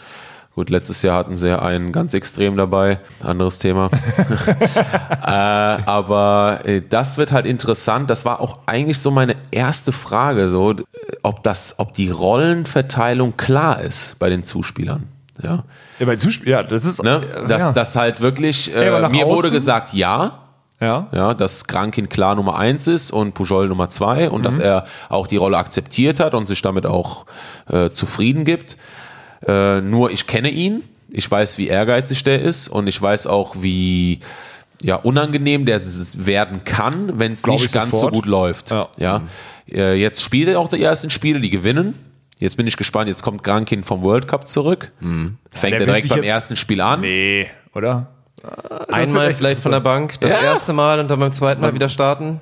[0.55, 3.91] gut, letztes Jahr hatten sie ja einen ganz extrem dabei, anderes Thema.
[5.23, 8.09] äh, aber äh, das wird halt interessant.
[8.09, 10.73] Das war auch eigentlich so meine erste Frage, so,
[11.21, 15.12] ob, das, ob die Rollenverteilung klar ist bei den Zuspielern.
[15.41, 15.63] Ja.
[15.99, 17.21] Ja, bei Zuspiel, ja, das ist, Ne?
[17.43, 17.71] äh, Dass ja.
[17.71, 20.39] das halt wirklich, Ey, äh, nach mir wurde außen- gesagt, ja,
[20.79, 21.07] ja.
[21.11, 24.43] ja, dass Krankin klar Nummer eins ist und Pujol Nummer zwei und Mhm.
[24.43, 27.25] dass er auch die Rolle akzeptiert hat und sich damit auch
[27.69, 28.77] äh, zufrieden gibt.
[29.47, 33.55] Äh, nur ich kenne ihn, ich weiß, wie ehrgeizig der ist und ich weiß auch,
[33.59, 34.19] wie
[34.81, 35.79] ja, unangenehm der
[36.15, 38.13] werden kann, wenn es nicht ich ganz sofort.
[38.13, 38.71] so gut läuft.
[38.71, 38.89] Ja.
[38.97, 39.21] Ja.
[39.71, 41.93] Äh, jetzt spielt er auch die ersten Spiele, die gewinnen.
[42.39, 44.91] Jetzt bin ich gespannt, jetzt kommt Grankin vom World Cup zurück.
[44.99, 47.01] Fängt der er direkt beim jetzt- ersten Spiel an.
[47.01, 48.07] Nee, oder?
[48.89, 50.41] Einmal echt vielleicht von der Bank, das Ja.
[50.41, 52.41] erste Mal und dann beim zweiten Mal wieder starten.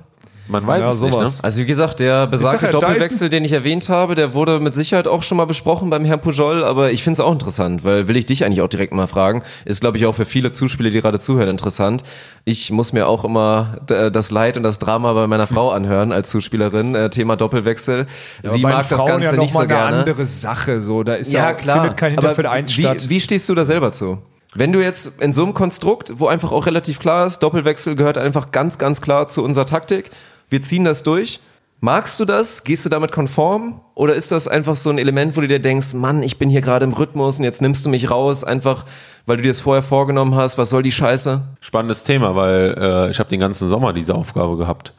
[0.52, 1.12] Man weiß Ja, es nicht, ne?
[1.14, 1.42] sowas.
[1.44, 4.60] Also wie gesagt, der besagte sag ja, da Doppelwechsel, den ich erwähnt habe, der wurde
[4.60, 7.84] mit Sicherheit auch schon mal besprochen beim Herrn Pujol, aber ich finde es auch interessant,
[7.86, 10.52] weil will ich dich eigentlich auch direkt mal fragen, ist glaube ich auch für viele
[10.52, 12.04] Zuspieler, die gerade zuhören, interessant.
[12.44, 16.12] Ich muss mir auch immer d- das Leid und das Drama bei meiner Frau anhören
[16.12, 18.06] als Zuspielerin, äh, Thema Doppelwechsel.
[18.44, 19.88] Sie bei den mag das Frauen Ganze ja nicht noch mal so gerne.
[19.88, 21.78] eine andere Sache, so, da ist ja, Ja, klar.
[21.82, 23.10] findet kein Aber Hinterfeld eins wie, statt.
[23.10, 24.18] wie stehst du da selber zu?
[24.54, 28.18] Wenn du jetzt in so einem Konstrukt, wo einfach auch relativ klar ist, Doppelwechsel gehört
[28.18, 30.10] einfach ganz, ganz klar zu unserer Taktik,
[30.52, 31.40] wir ziehen das durch.
[31.84, 32.64] Magst du das?
[32.64, 33.82] Gehst du damit konform?
[33.96, 36.62] Oder ist das einfach so ein Element, wo du dir denkst, Mann, ich bin hier
[36.62, 38.86] gerade im Rhythmus und jetzt nimmst du mich raus, einfach
[39.26, 41.42] weil du dir das vorher vorgenommen hast, was soll die Scheiße?
[41.60, 44.94] spannendes Thema, weil äh, ich habe den ganzen Sommer diese Aufgabe gehabt,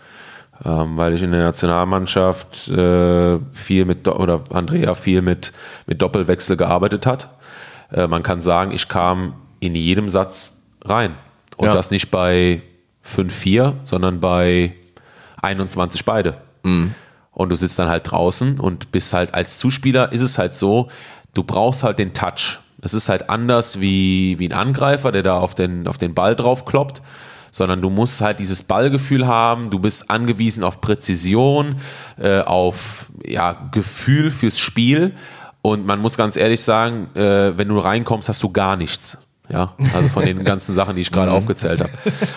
[0.65, 5.53] ähm, weil ich in der Nationalmannschaft äh, viel mit oder Andrea viel mit
[5.87, 7.29] mit Doppelwechsel gearbeitet hat.
[7.93, 11.15] Äh, man kann sagen, ich kam in jedem Satz rein
[11.57, 11.73] und Ja.
[11.75, 12.63] das nicht bei
[13.05, 14.75] 5-4, sondern bei
[15.43, 16.39] 21 beide.
[17.33, 20.89] Und du sitzt dann halt draußen und bist halt als Zuspieler ist es halt so,
[21.35, 22.61] du brauchst halt den Touch.
[22.83, 26.37] Es ist halt anders wie, wie ein Angreifer, der da auf den, auf den Ball
[26.37, 27.01] drauf kloppt,
[27.51, 31.77] sondern du musst halt dieses Ballgefühl haben, du bist angewiesen auf Präzision,
[32.19, 35.15] äh, auf ja, Gefühl fürs Spiel.
[35.61, 39.19] Und man muss ganz ehrlich sagen, äh, wenn du reinkommst, hast du gar nichts.
[39.53, 41.91] Ja, also von den ganzen Sachen, die ich gerade aufgezählt habe.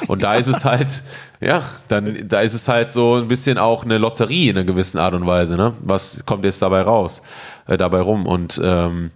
[0.07, 1.01] Und da ist es halt,
[1.39, 4.97] ja, dann, da ist es halt so ein bisschen auch eine Lotterie in einer gewissen
[4.99, 5.73] Art und Weise, ne?
[5.81, 7.21] Was kommt jetzt dabei raus,
[7.67, 8.25] äh, dabei rum?
[8.25, 9.11] Und ähm,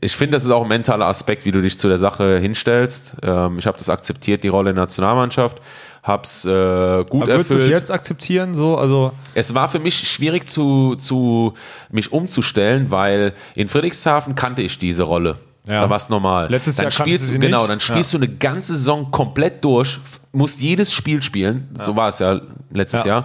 [0.00, 3.16] ich finde, das ist auch ein mentaler Aspekt, wie du dich zu der Sache hinstellst.
[3.22, 5.58] Ähm, ich habe das akzeptiert, die Rolle in der Nationalmannschaft,
[6.02, 7.78] hab's äh, gut Aber würdest du es erfüllt.
[7.78, 8.54] jetzt akzeptieren?
[8.54, 11.54] So, also Es war für mich schwierig zu, zu
[11.90, 15.36] mich umzustellen, weil in Friedrichshafen kannte ich diese Rolle.
[15.70, 15.82] Ja.
[15.82, 16.48] Da war es normal.
[16.50, 17.70] Letztes dann Jahr spielst du sie genau, nicht.
[17.70, 20.00] dann spielst du eine ganze Saison komplett durch,
[20.32, 22.40] musst jedes Spiel spielen, so war es ja
[22.72, 23.24] letztes Ja.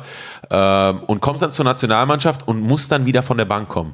[0.51, 3.93] Jahr, ähm, und kommst dann zur Nationalmannschaft und musst dann wieder von der Bank kommen.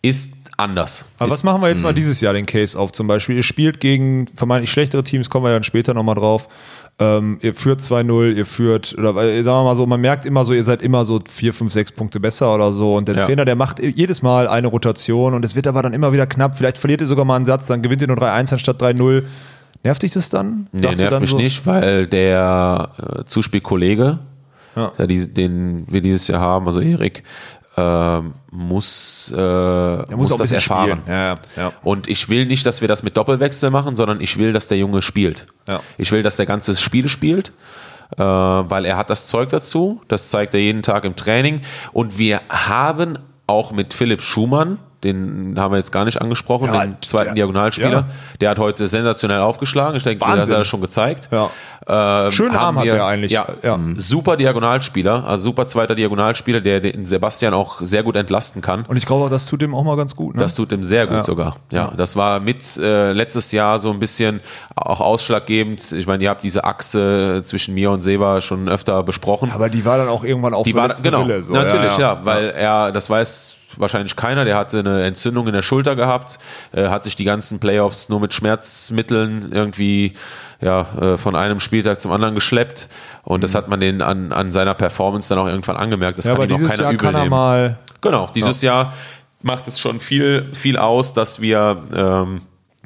[0.00, 1.06] Ist anders.
[1.18, 3.36] Aber ist, was machen wir jetzt mal dieses Jahr den Case auf zum Beispiel?
[3.36, 6.48] Ihr spielt gegen vermeintlich schlechtere Teams, kommen wir dann später nochmal drauf.
[6.98, 10.52] Ähm, ihr führt 2-0, ihr führt, oder sagen wir mal so, man merkt immer so,
[10.52, 12.96] ihr seid immer so 4, 5, 6 Punkte besser oder so.
[12.96, 13.24] Und der Ja.
[13.24, 16.56] Trainer, der macht jedes Mal eine Rotation und es wird aber dann immer wieder knapp.
[16.56, 19.22] Vielleicht verliert ihr sogar mal einen Satz, dann gewinnt ihr nur 3-1 anstatt 3-0.
[19.82, 20.66] Nervt dich das dann?
[20.72, 24.18] Nee, Sagst nervt dann mich so, nicht, weil der äh, Zuspielkollege,
[24.76, 24.92] Ja.
[24.98, 27.22] den wir dieses Jahr haben, also Erik,
[27.76, 31.02] ähm, muss, äh, muss, ein das erfahren.
[31.06, 31.72] Ja, ja.
[31.82, 34.78] Und ich will nicht, dass wir das mit Doppelwechsel machen, sondern ich will, dass der
[34.78, 35.46] Junge spielt.
[35.68, 35.80] Ja.
[35.96, 37.52] Ich will, dass der ganze Spiel spielt,
[38.16, 40.02] äh, weil er hat das Zeug dazu.
[40.08, 41.60] Das zeigt er jeden Tag im Training.
[41.92, 46.82] Und wir haben auch mit Philipp Schumann, den haben wir jetzt gar nicht angesprochen, Ja,
[46.82, 48.06] den zweiten der- Diagonalspieler, ja.
[48.40, 49.96] der hat heute sensationell aufgeschlagen.
[49.96, 51.28] Ich denke, das hat er schon gezeigt.
[51.32, 51.48] Ja.
[51.86, 53.32] Ähm, Schönen Arm hat er eigentlich.
[53.32, 53.78] Ja, Ja.
[53.96, 58.84] super Diagonalspieler, also super zweiter Diagonalspieler, der den Sebastian auch sehr gut entlasten kann.
[58.86, 60.34] Und ich glaube auch, das tut dem auch mal ganz gut.
[60.36, 60.42] Ne?
[60.42, 61.56] Das tut ihm sehr gut sogar.
[61.72, 64.40] Ja, das war mit äh, letztes Jahr so ein bisschen
[64.76, 65.92] auch ausschlaggebend.
[65.92, 69.50] Ich meine, ihr habt diese Achse zwischen mir und Seba schon öfter besprochen.
[69.52, 71.42] aber die war dann auch irgendwann auf die war genau, Wille.
[71.42, 71.52] So.
[71.52, 75.96] natürlich, ja, weil er, das weiß wahrscheinlich keiner, der hatte eine Entzündung in der Schulter
[75.96, 76.38] gehabt,
[76.72, 80.14] äh, hat sich die ganzen Playoffs nur mit Schmerzmitteln irgendwie
[80.60, 82.88] ja, äh, von einem Spieltag zum anderen geschleppt
[83.24, 86.18] und das hat man den an, an seiner Performance dann auch irgendwann angemerkt.
[86.18, 86.30] Das Mhm.
[86.30, 87.30] Ja, kann ihm auch keiner Jahr übel kann nehmen.
[87.30, 87.78] mal.
[88.00, 88.92] Genau, dieses Jahr
[89.42, 92.42] macht es schon viel, viel aus, dass wir, ähm,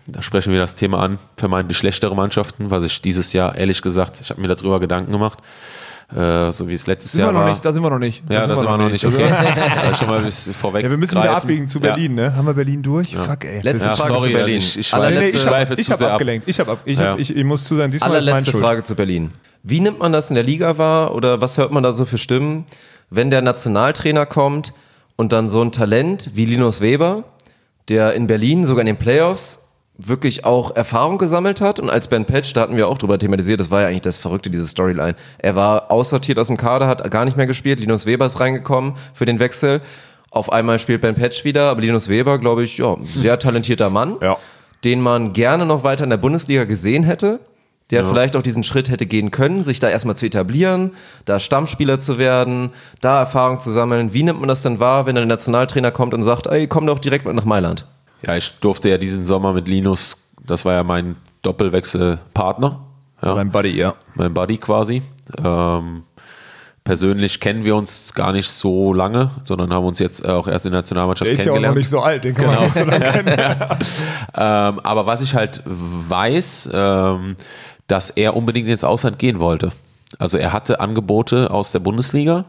[0.06, 4.20] da sprechen wir das Thema an, vermeintlich schlechtere Mannschaften, was ich dieses Jahr, ehrlich gesagt,
[4.20, 5.38] ich habe mir darüber Gedanken gemacht,
[6.14, 7.50] äh, so wie es letztes Sind wir Jahr noch war.
[7.50, 8.22] nicht, da sind wir noch nicht.
[8.28, 9.28] ja, da sind wir noch nicht, okay.
[9.84, 10.84] Da schon mal vorweg.
[10.84, 11.42] Ja, wir müssen wieder greifen.
[11.42, 11.94] abbiegen zu Ja.
[11.94, 12.34] Berlin, ne?
[12.36, 13.14] Haben wir Berlin durch?
[13.16, 13.60] Fuck, ey.
[13.62, 14.56] Letzte Ja, Frage sorry, zu Berlin.
[14.56, 16.12] ich- ich Allerletzte, ich schweife habe ich zu hab sehr ab.
[16.14, 16.48] abgelenkt.
[16.48, 17.04] Ich, hab ab, ich, Ja.
[17.12, 18.64] hab, ich, ich muss zu sagen, diesmal ist allerletzte mein Schuld.
[18.64, 19.30] Frage zu Berlin.
[19.62, 22.18] Wie nimmt man das in der Liga wahr oder was hört man da so für
[22.18, 22.64] Stimmen,
[23.10, 24.74] wenn der Nationaltrainer kommt
[25.16, 27.24] und dann so ein Talent wie Linus Weber,
[27.88, 32.24] der in Berlin sogar in den Playoffs wirklich auch Erfahrung gesammelt hat und als Ben
[32.24, 35.14] Patch, da hatten wir auch drüber thematisiert, das war ja eigentlich das Verrückte, diese Storyline.
[35.38, 38.94] Er war aussortiert aus dem Kader, hat gar nicht mehr gespielt, Linus Weber ist reingekommen
[39.12, 39.80] für den Wechsel.
[40.30, 44.16] Auf einmal spielt Ben Patch wieder, aber Linus Weber, glaube ich, ja, sehr talentierter Mann
[44.20, 44.36] Ja.
[44.82, 47.38] den man gerne noch weiter in der Bundesliga gesehen hätte,
[47.90, 50.90] der vielleicht auch diesen Schritt hätte gehen können, sich da erstmal zu etablieren,
[51.26, 54.12] da Stammspieler zu werden, da Erfahrung zu sammeln.
[54.12, 56.86] Wie nimmt man das denn wahr, wenn dann der Nationaltrainer kommt und sagt, ey, komm
[56.86, 57.86] doch direkt mit nach Mailand?
[58.26, 62.80] Ja, ich durfte ja diesen Sommer mit Linus, das war ja mein Doppelwechselpartner,
[63.22, 63.94] ja, Mein Buddy, ja.
[64.14, 65.02] mein Buddy quasi.
[65.42, 66.02] Ähm,
[66.82, 70.72] persönlich kennen wir uns gar nicht so lange, sondern haben uns jetzt auch erst in
[70.72, 71.74] der Nationalmannschaft Der ist ja auch kennengelernt.
[71.76, 73.36] noch nicht so alt, den kann man auch so lange kennen.
[74.36, 77.36] Ähm, aber was ich halt weiß, ähm,
[77.86, 79.70] dass er unbedingt ins Ausland gehen wollte.
[80.18, 82.46] Also er hatte Angebote aus der Bundesliga,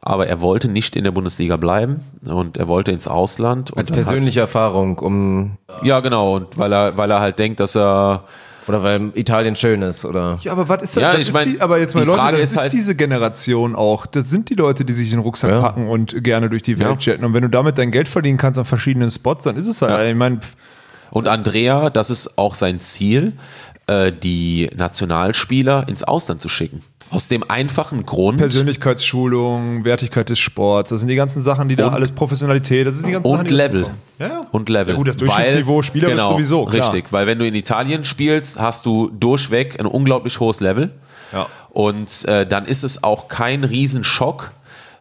[0.00, 3.76] aber er wollte nicht in der Bundesliga bleiben und er wollte ins Ausland.
[3.76, 6.34] Als dann persönliche Erfahrung, um Hat, ja, genau.
[6.36, 8.24] Und weil er, weil er halt denkt, dass er
[8.66, 11.02] oder weil Italien schön ist oder Ja, aber was ist das?
[11.02, 12.60] Ja, das ich ist mein, die, aber jetzt mal die Leute, Frage das ist ist
[12.62, 14.06] halt- diese Generation auch.
[14.06, 15.60] Das sind die Leute, die sich den Rucksack Ja.
[15.60, 17.12] packen und gerne durch die Welt Ja.
[17.12, 17.24] jetten.
[17.26, 20.08] Und wenn du damit dein Geld verdienen kannst an verschiedenen Spots, dann ist es halt.
[20.08, 20.40] Ich meine,
[21.10, 23.34] Und Andrea, das ist auch sein Ziel,
[23.86, 26.82] äh, die Nationalspieler ins Ausland zu schicken.
[27.10, 28.38] Aus dem einfachen Grund.
[28.38, 32.94] Persönlichkeitsschulung, Wertigkeit des Sports, das sind die ganzen Sachen, die da Und- alles Professionalität, das
[32.94, 33.90] sind die ganzen Sachen, und die dazu Level.
[34.18, 34.40] Ja, ja.
[34.50, 34.94] Und Level.
[34.94, 36.82] Ja gut, das Durchschnittsniveau spielerisch genau, sowieso, klar.
[36.92, 40.90] Richtig, weil wenn du in Italien spielst, hast du durchweg ein unglaublich hohes Level.
[41.32, 41.46] Ja.
[41.70, 44.52] Und äh, dann ist es auch kein Riesenschock,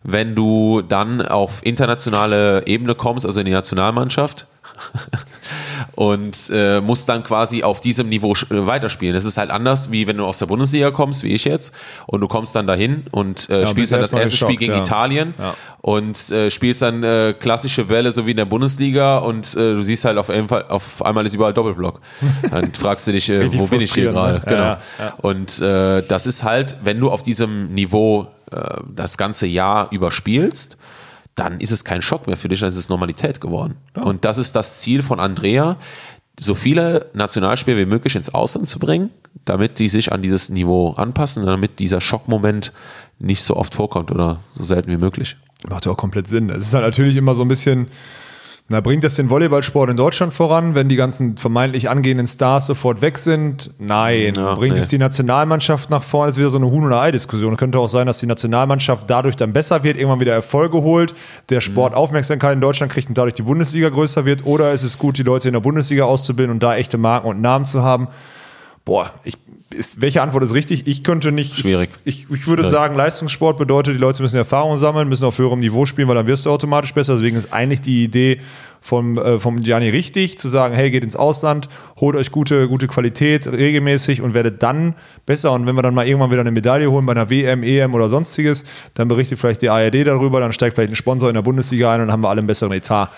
[0.04, 4.48] wenn du dann auf internationale Ebene kommst, also in die Nationalmannschaft.
[5.96, 9.16] und äh, musst dann quasi auf diesem Niveau äh, weiterspielen.
[9.16, 11.74] Es ist halt anders, wie wenn du aus der Bundesliga kommst, wie ich jetzt,
[12.08, 14.74] und du kommst dann dahin und äh, bist spielst dann das erste Spiel geschockt, gegen
[14.74, 14.80] ja.
[14.82, 15.54] Italien Ja.
[15.82, 19.84] und äh, spielst dann äh, klassische Bälle, so wie in der Bundesliga und äh, du
[19.84, 22.00] siehst halt auf, jeden Fall, auf einmal ist überall Doppelblock.
[22.52, 24.40] Dann fragst du dich, äh, wo bin ich hier gerade?
[24.40, 24.44] ne?
[24.46, 24.64] Genau.
[24.64, 28.58] Ja, Und äh, das ist halt, wenn du auf diesem Niveau äh,
[28.94, 30.78] das ganze Jahr überspielst,
[31.36, 33.78] dann ist es kein Schock mehr für dich, dann ist es Normalität geworden.
[33.96, 35.78] Und das ist das Ziel von Andrea,
[36.40, 39.12] so viele Nationalspieler wie möglich ins Ausland zu bringen,
[39.46, 42.74] damit die sich an dieses Niveau anpassen, damit dieser Schockmoment
[43.20, 45.38] nicht so oft vorkommt oder so selten wie möglich.
[45.70, 46.50] Macht ja auch komplett Sinn.
[46.50, 47.88] Es ist halt natürlich immer so ein bisschen,
[48.70, 53.02] na, bringt das den Volleyballsport in Deutschland voran, wenn die ganzen vermeintlich angehenden Stars sofort
[53.02, 53.72] weg sind?
[53.78, 54.34] Nein.
[54.36, 54.80] Ja, bringt nee.
[54.80, 56.30] es die Nationalmannschaft nach vorne?
[56.30, 57.58] Das ist wieder so eine Huhn- oder Ei-Diskussion.
[57.58, 61.14] Könnte auch sein, dass die Nationalmannschaft dadurch dann besser wird, irgendwann wieder Erfolge holt,
[61.50, 64.46] der Sport Aufmerksamkeit in Deutschland kriegt und dadurch die Bundesliga größer wird.
[64.46, 67.42] Oder ist es gut, die Leute in der Bundesliga auszubilden und da echte Marken und
[67.42, 68.08] Namen zu haben?
[68.86, 69.38] Boah, ich,
[69.74, 70.88] ist, welche Antwort ist richtig?
[70.88, 71.56] Ich könnte nicht.
[71.56, 71.90] Schwierig.
[72.06, 75.86] Ich, ich würde sagen, Leistungssport bedeutet, die Leute müssen Erfahrung sammeln, müssen auf höherem Niveau
[75.86, 77.14] spielen, weil dann wirst du automatisch besser.
[77.14, 78.40] Deswegen ist eigentlich die Idee
[78.84, 81.70] vom, äh, vom Gianni richtig, zu sagen, hey, geht ins Ausland,
[82.00, 84.96] holt euch gute, gute Qualität regelmäßig und werdet dann
[85.26, 85.54] besser.
[85.54, 88.10] Und wenn wir dann mal irgendwann wieder eine Medaille holen bei einer WM, EM oder
[88.10, 91.94] sonstiges, dann berichtet vielleicht die ARD darüber, dann steigt vielleicht ein Sponsor in der Bundesliga
[91.94, 93.10] ein und dann haben wir alle einen besseren Etat.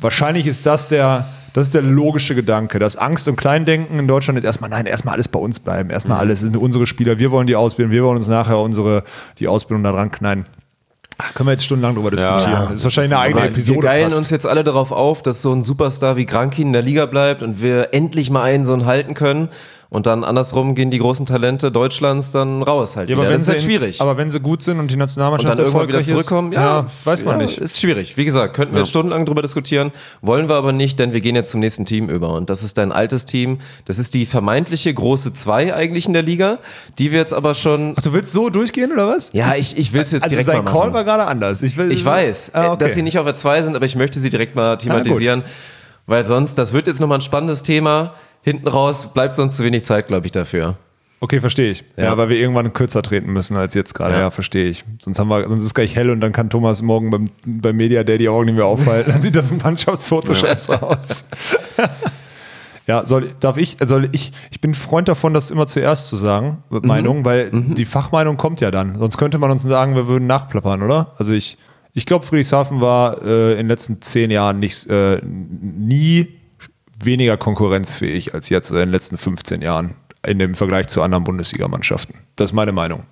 [0.00, 1.28] Wahrscheinlich ist das der,
[1.58, 2.78] Das ist der logische Gedanke.
[2.78, 5.90] Das Angst und Kleindenken in Deutschland ist erstmal, nein, erstmal alles bei uns bleiben.
[5.90, 7.18] Erstmal alles sind unsere Spieler.
[7.18, 7.90] Wir wollen die ausbilden.
[7.90, 9.02] Wir wollen uns nachher unsere,
[9.40, 10.46] die Ausbildung da dran knallen.
[11.18, 12.68] Ach, können wir jetzt stundenlang drüber diskutieren.
[12.70, 13.78] das ist wahrscheinlich eine eigene Episode.
[13.78, 14.18] Wir geilen fast.
[14.18, 17.42] uns jetzt alle darauf auf, dass so ein Superstar wie Grankin in der Liga bleibt
[17.42, 19.48] und wir endlich mal einen so einen halten können.
[19.90, 23.42] Und dann andersrum gehen die großen Talente Deutschlands dann raus halt Ja, aber wenn Das
[23.42, 24.00] ist halt in- schwierig.
[24.02, 26.84] Aber wenn sie gut sind und die und Nationalmannschaft dann irgendwann wieder zurückkommen, ist, ja,
[27.04, 27.56] weiß man ja, nicht.
[27.56, 28.18] Ist schwierig.
[28.18, 29.90] Wie gesagt, könnten wir stundenlang drüber diskutieren,
[30.20, 32.34] wollen wir aber nicht, denn wir gehen jetzt zum nächsten Team über.
[32.34, 33.60] Und das ist dein altes Team.
[33.86, 36.58] Das ist die vermeintliche große Zwei eigentlich in der Liga,
[36.98, 37.94] die wir jetzt aber schon.
[37.96, 39.32] Ach, du willst so durchgehen oder was?
[39.32, 40.92] Ja, ich, ich will es jetzt also direkt sein mal Call machen.
[40.92, 41.62] war gerade anders.
[41.62, 42.76] Ich, will, Ich weiß, Ah, äh, okay.
[42.84, 45.44] dass sie nicht auf der 2 sind, aber ich möchte sie direkt mal thematisieren,
[46.06, 48.12] weil sonst, das wird jetzt nochmal ein spannendes Thema.
[48.42, 50.76] Hinten raus bleibt sonst zu wenig Zeit, glaube ich, dafür.
[51.20, 51.84] Okay, verstehe ich.
[51.96, 52.04] Ja.
[52.04, 52.16] Ja.
[52.16, 54.14] weil wir irgendwann kürzer treten müssen als jetzt gerade.
[54.14, 54.30] Ja, Ja.
[54.30, 54.84] verstehe ich.
[55.00, 57.76] Sonst haben wir, sonst ist es gleich hell und dann kann Thomas morgen beim, beim
[57.76, 59.10] Media Day die Augen nicht mehr aufhalten.
[59.10, 61.26] Dann sieht das Mannschaftsfoto scheiße aus.
[62.86, 66.58] ja, soll, darf ich, soll ich, ich bin Freund davon, das immer zuerst zu sagen,
[66.70, 66.80] Mhm.
[66.86, 68.96] Meinung, weil die Fachmeinung kommt ja dann.
[68.98, 71.14] Sonst könnte man uns sagen, wir würden nachplappern, oder?
[71.18, 71.58] Also ich,
[71.94, 76.37] ich glaube, Friedrichshafen war äh, in den letzten zehn Jahren nicht, äh, nie
[77.02, 79.94] weniger konkurrenzfähig als jetzt in den letzten 15 Jahren
[80.26, 82.16] in dem Vergleich zu anderen Bundesligamannschaften.
[82.36, 83.04] Das ist meine Meinung.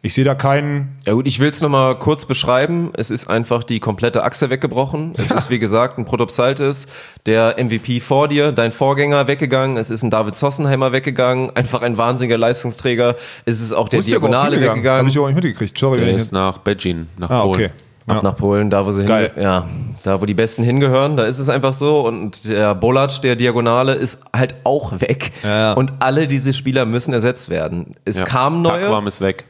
[0.00, 0.96] Ich sehe da keinen.
[1.06, 2.92] Ja gut, ich will es nochmal kurz beschreiben.
[2.96, 5.14] Es ist einfach die komplette Achse weggebrochen.
[5.16, 6.86] Es ist, wie gesagt, ein Protopsaltis,
[7.26, 9.76] der MVP vor dir, dein Vorgänger weggegangen.
[9.76, 11.50] Es ist ein David Sossenheimer weggegangen.
[11.56, 13.16] Einfach ein wahnsinniger Leistungsträger.
[13.44, 14.98] Es ist auch der Diagonale weggegangen.
[15.00, 15.76] Habe ich überhaupt nicht mitgekriegt.
[15.76, 16.00] Sorry.
[16.04, 17.54] Der ist nach Beijing, nach ah, Polen.
[17.54, 17.70] okay.
[18.08, 18.22] Ab Ja.
[18.22, 19.32] nach Polen, da wo sie Geil.
[19.34, 19.66] hin, ja,
[20.02, 23.94] da wo die Besten hingehören, da ist es einfach so und der Bolatsch, der Diagonale,
[23.94, 25.74] ist halt auch weg Ja.
[25.74, 27.94] und alle diese Spieler müssen ersetzt werden.
[28.04, 29.44] Es kamen neue, Takwam ist weg.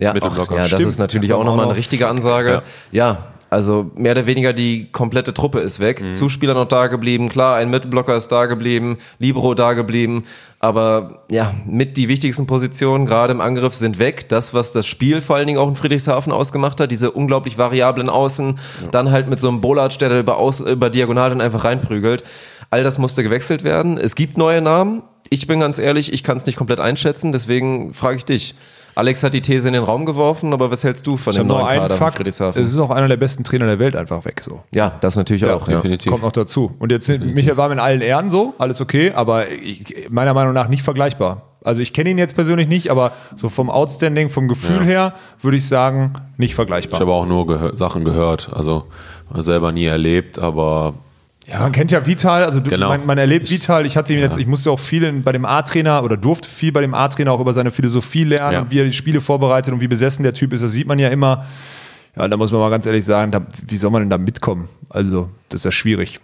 [0.00, 2.62] ja, ach, ja, das Stimmt, ist natürlich auch nochmal auch eine richtige Ansage.
[2.92, 3.18] Ja.
[3.50, 6.02] Also mehr oder weniger die komplette Truppe ist weg.
[6.12, 10.24] Zuspieler noch da geblieben, klar, ein Mittelblocker ist da geblieben, Libero da geblieben,
[10.60, 14.28] aber ja, mit die wichtigsten Positionen gerade im Angriff sind weg.
[14.28, 18.08] Das, was das Spiel vor allen Dingen auch in Friedrichshafen ausgemacht hat, diese unglaublich variablen
[18.08, 18.58] Außen,
[18.90, 22.24] dann halt mit so einem Bolatsch, der da über, Aus, über Diagonal dann einfach reinprügelt.
[22.70, 23.98] All das musste gewechselt werden.
[23.98, 25.02] Es gibt neue Namen.
[25.30, 28.54] Ich bin ganz ehrlich, ich kann es nicht komplett einschätzen, deswegen frage ich dich.
[28.98, 31.46] Alex hat die These in den Raum geworfen, aber was hältst du von Ich dem
[31.46, 32.16] neuen einen Kader von Fakt.
[32.16, 32.62] Friedrichshafen?
[32.64, 34.40] Es ist auch einer der besten Trainer der Welt einfach weg.
[34.44, 34.60] So.
[34.74, 35.68] Ja, das natürlich auch.
[35.68, 35.76] Ja.
[35.76, 36.10] definitiv.
[36.10, 36.74] Kommt noch dazu.
[36.80, 40.52] Und jetzt sind, Michael war in allen Ehren so, alles okay, aber ich, meiner Meinung
[40.52, 41.42] nach nicht vergleichbar.
[41.62, 44.82] Also ich kenne ihn jetzt persönlich nicht, aber so vom Outstanding, vom Gefühl Ja.
[44.82, 45.12] her,
[45.42, 46.98] würde ich sagen, nicht Ich vergleichbar.
[46.98, 48.84] habe auch nur gehör Sachen gehört, also
[49.36, 50.94] selber nie erlebt, aber
[51.50, 52.88] Ja, man kennt ja Vital, also du, Genau.
[52.90, 53.86] man, man erlebt Vital.
[53.86, 56.82] Ich hatte ihn jetzt, ich musste auch viel bei dem A-Trainer oder durfte viel bei
[56.82, 58.60] dem A-Trainer auch über seine Philosophie lernen Ja.
[58.60, 60.62] und wie er die Spiele vorbereitet und wie besessen der Typ ist.
[60.62, 61.46] Das sieht man ja immer.
[62.16, 64.68] Ja, da muss man mal ganz ehrlich sagen, da, wie soll man denn da mitkommen?
[64.90, 66.20] Also, das ist ja schwierig.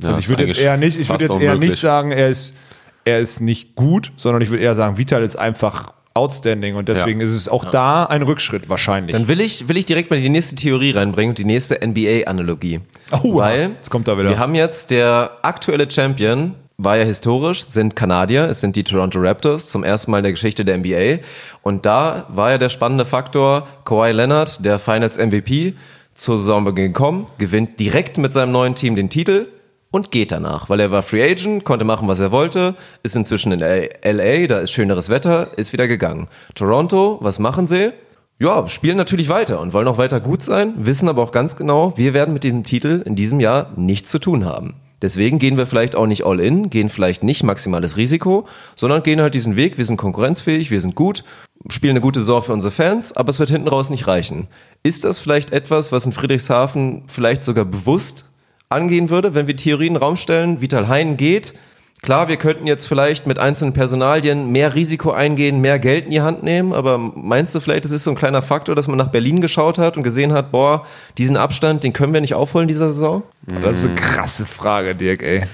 [0.00, 1.70] Ja, also ich würde jetzt eher nicht, ich würde jetzt eher unmöglich.
[1.70, 2.56] nicht sagen, er ist,
[3.04, 7.20] er ist nicht gut, sondern ich würde eher sagen, Vital ist einfach outstanding und deswegen
[7.20, 7.26] Ja.
[7.26, 9.14] ist es auch da ein Rückschritt wahrscheinlich.
[9.16, 12.80] Dann will ich, will ich direkt mal die nächste Theorie reinbringen und die nächste NBA-Analogie.
[13.22, 14.30] Oh, Weil jetzt kommt er wieder.
[14.30, 19.18] wir haben jetzt der aktuelle Champion, war ja historisch, sind Kanadier, es sind die Toronto
[19.20, 21.18] Raptors, zum ersten Mal in der Geschichte der NBA.
[21.62, 25.74] Und da war ja der spannende Faktor, Kawhi Leonard, der Finals MVP,
[26.14, 29.48] zur Saisonbeginn gekommen, gewinnt direkt mit seinem neuen Team den Titel
[29.94, 33.52] und geht danach, weil er war Free Agent, konnte machen, was er wollte, ist inzwischen
[33.52, 36.26] in LA, da ist schöneres Wetter, ist wieder gegangen.
[36.56, 37.92] Toronto, was machen sie?
[38.40, 41.96] Ja, spielen natürlich weiter und wollen auch weiter gut sein, wissen aber auch ganz genau,
[41.96, 44.74] wir werden mit diesem Titel in diesem Jahr nichts zu tun haben.
[45.00, 49.20] Deswegen gehen wir vielleicht auch nicht all in, gehen vielleicht nicht maximales Risiko, sondern gehen
[49.20, 51.22] halt diesen Weg, wir sind konkurrenzfähig, wir sind gut,
[51.68, 54.48] spielen eine gute Saison für unsere Fans, aber es wird hinten raus nicht reichen.
[54.82, 58.33] Ist das vielleicht etwas, was in Friedrichshafen vielleicht sogar bewusst
[58.74, 61.54] angehen würde, wenn wir Theorien in den Raum stellen, Vital Hein geht.
[62.02, 66.20] Klar, wir könnten jetzt vielleicht mit einzelnen Personalien mehr Risiko eingehen, mehr Geld in die
[66.20, 69.08] Hand nehmen, aber meinst du vielleicht, das ist so ein kleiner Faktor, dass man nach
[69.08, 70.84] Berlin geschaut hat und gesehen hat, boah,
[71.16, 73.22] diesen Abstand, den können wir nicht aufholen dieser Saison?
[73.62, 75.44] das ist eine krasse Frage, Dirk, ey.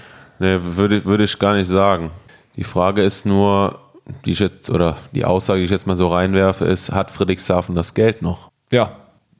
[0.41, 2.11] Ne, würde, würde ich gar nicht sagen.
[2.57, 3.79] Die Frage ist nur,
[4.25, 7.77] die ich jetzt, oder die Aussage, die ich jetzt mal so reinwerfe, ist, hat Friedrichshafen
[7.77, 8.51] das Geld noch?
[8.73, 8.97] Ja,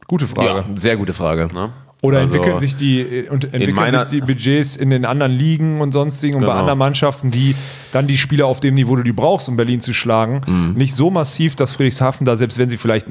[0.07, 0.65] gute Frage.
[0.77, 1.49] sehr gute Frage.
[1.53, 1.73] Ne?
[2.03, 5.83] Oder Also, entwickeln sich die äh, und entwickeln sich die Budgets in den anderen Ligen
[5.83, 6.61] und sonstigen und bei Genau.
[6.61, 7.55] anderen Mannschaften, die
[7.93, 10.73] dann die Spieler auf dem Niveau, du die brauchst, um Berlin zu schlagen, Mhm.
[10.79, 13.07] nicht so massiv, dass Friedrichshafen da, selbst wenn sie vielleicht,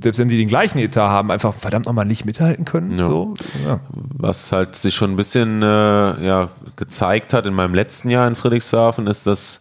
[0.00, 2.96] selbst wenn sie den gleichen Etat haben, einfach verdammt nochmal nicht mithalten können.
[2.96, 3.08] Ja.
[3.10, 3.34] So,
[3.66, 3.80] ja.
[4.16, 5.66] Was halt sich schon ein bisschen äh,
[6.26, 9.60] ja, gezeigt hat in meinem letzten Jahr in Friedrichshafen, ist, dass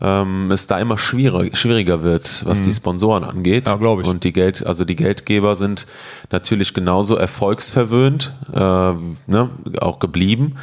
[0.00, 3.66] ähm, es da immer schwieriger, schwieriger wird, was die Sponsoren angeht.
[3.66, 3.70] Mhm.
[3.70, 4.06] Ja, glaub ich.
[4.06, 5.86] Und die Geld, also die Geldgeber sind
[6.30, 9.50] natürlich genauso erfolgsverwöhnt, äh, ne,
[9.80, 10.54] auch geblieben.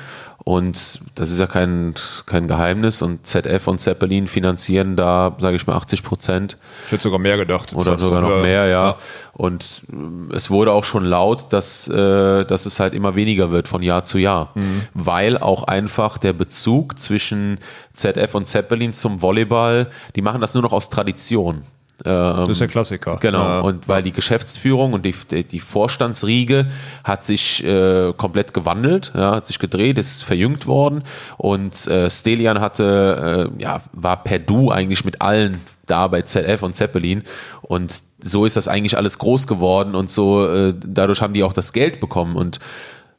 [0.44, 1.94] Und das ist ja kein,
[2.26, 3.02] kein Geheimnis.
[3.02, 6.57] Und ZF und Zeppelin finanzieren da, sage ich mal, 80 Prozent.
[6.86, 7.74] Ich hätte sogar mehr gedacht.
[7.74, 8.95] Oder sogar noch mehr, ja.
[9.34, 13.68] Und äh, es wurde auch schon laut, dass, äh, dass es halt immer weniger wird
[13.68, 14.52] von Jahr zu Jahr.
[14.56, 14.82] Mhm.
[14.94, 17.60] Weil auch einfach der Bezug zwischen
[17.94, 21.64] ZF und Zeppelin zum Volleyball, die machen das nur noch aus Tradition.
[22.04, 23.18] Das ist der Klassiker.
[23.20, 23.60] Genau, Ja.
[23.62, 26.68] und weil die Geschäftsführung und die, die, die Vorstandsriege
[27.04, 31.04] hat sich äh, komplett gewandelt, ja, hat sich gedreht, ist verjüngt worden
[31.38, 36.62] und äh, Stelian hatte, äh, ja, war per Du eigentlich mit allen da bei ZF
[36.64, 37.24] und Zeppelin
[37.62, 41.54] und so ist das eigentlich alles groß geworden und so, äh, dadurch haben die auch
[41.54, 42.60] das Geld bekommen und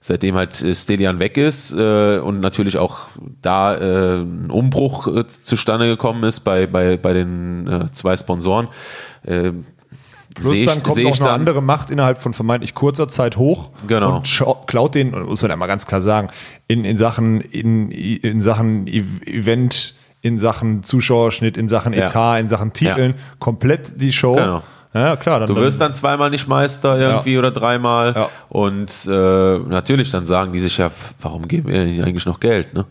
[0.01, 3.01] seitdem halt äh, Stelian weg ist äh, und natürlich auch
[3.43, 8.69] da äh, ein Umbruch äh, zustande gekommen ist bei, bei, bei den äh, zwei Sponsoren.
[9.25, 9.53] Äh,
[10.35, 13.71] Plus ich- dann kommt noch eine dann- andere Macht innerhalb von vermeintlich kurzer Zeit hoch
[13.89, 14.17] Genau.
[14.19, 16.29] und klaut den, muss man ja mal ganz klar sagen,
[16.69, 22.07] in, in Sachen, in, in Sachen E- Event, in Sachen Zuschauerschnitt, in Sachen Ja.
[22.07, 24.37] Etat, in Sachen Titeln, komplett die Show.
[24.37, 24.63] Genau.
[24.93, 25.41] Ja, klar.
[25.41, 28.29] Dann, Du wirst dann zweimal nicht Meister irgendwie oder dreimal Ja.
[28.49, 30.91] und äh, natürlich dann sagen die sich ja,
[31.21, 32.75] warum geben wir eigentlich noch Geld?
[32.75, 32.85] Ne?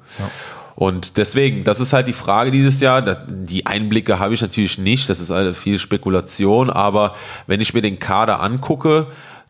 [0.76, 3.02] Und deswegen, das ist halt die Frage dieses Jahr.
[3.02, 7.16] Die Einblicke habe ich natürlich nicht, das ist halt viel Spekulation, aber
[7.48, 9.08] wenn ich mir den Kader angucke,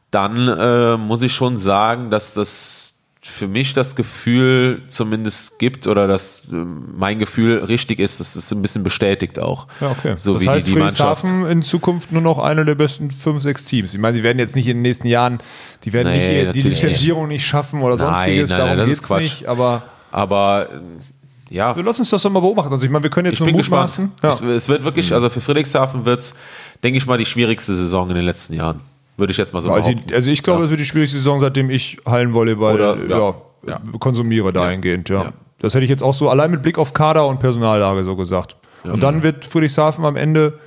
[0.10, 6.08] dann äh, muss ich schon sagen, dass das für mich das Gefühl zumindest gibt oder
[6.08, 9.68] dass äh, mein Gefühl richtig ist, dass das ein bisschen bestätigt auch.
[9.82, 10.14] Ja, okay.
[10.16, 11.26] So das wie heißt, die, die Mannschaft.
[11.26, 13.94] In Zukunft nur noch eine der besten fünf, sechs Teams.
[13.94, 15.40] Ich meine, die werden jetzt nicht in den nächsten Jahren,
[15.84, 17.46] die werden Nee, nicht die Lizenzierung nicht.
[17.46, 21.84] schaffen oder Nein, sonstiges, nein, darum nein, das geht's nicht, aber Aber äh, ja, wir
[21.84, 22.72] lassen uns das doch mal beobachten.
[22.72, 23.98] Also ich meine, wir können jetzt ich nur bin gespannt.
[24.00, 24.12] mutmaßen.
[24.24, 24.30] Ja.
[24.30, 26.36] Es, es wird wirklich, also für Friedrichshafen wird es,
[26.84, 28.80] denke ich mal, die schwierigste Saison in den letzten Jahren.
[29.20, 30.14] Würde ich jetzt mal so Also, behaupten.
[30.16, 33.34] also ich glaube, es wird die schwierigste Saison, seitdem ich Hallenvolleyball Oder- ja, ja.
[33.68, 33.82] Ja.
[34.00, 35.10] konsumiere dahingehend.
[35.10, 35.24] Ja.
[35.24, 35.34] Ja.
[35.60, 38.56] Das hätte ich jetzt auch so allein mit Blick auf Kader und Personallage so gesagt.
[38.86, 40.58] Und dann wird Friedrichshafen am Ende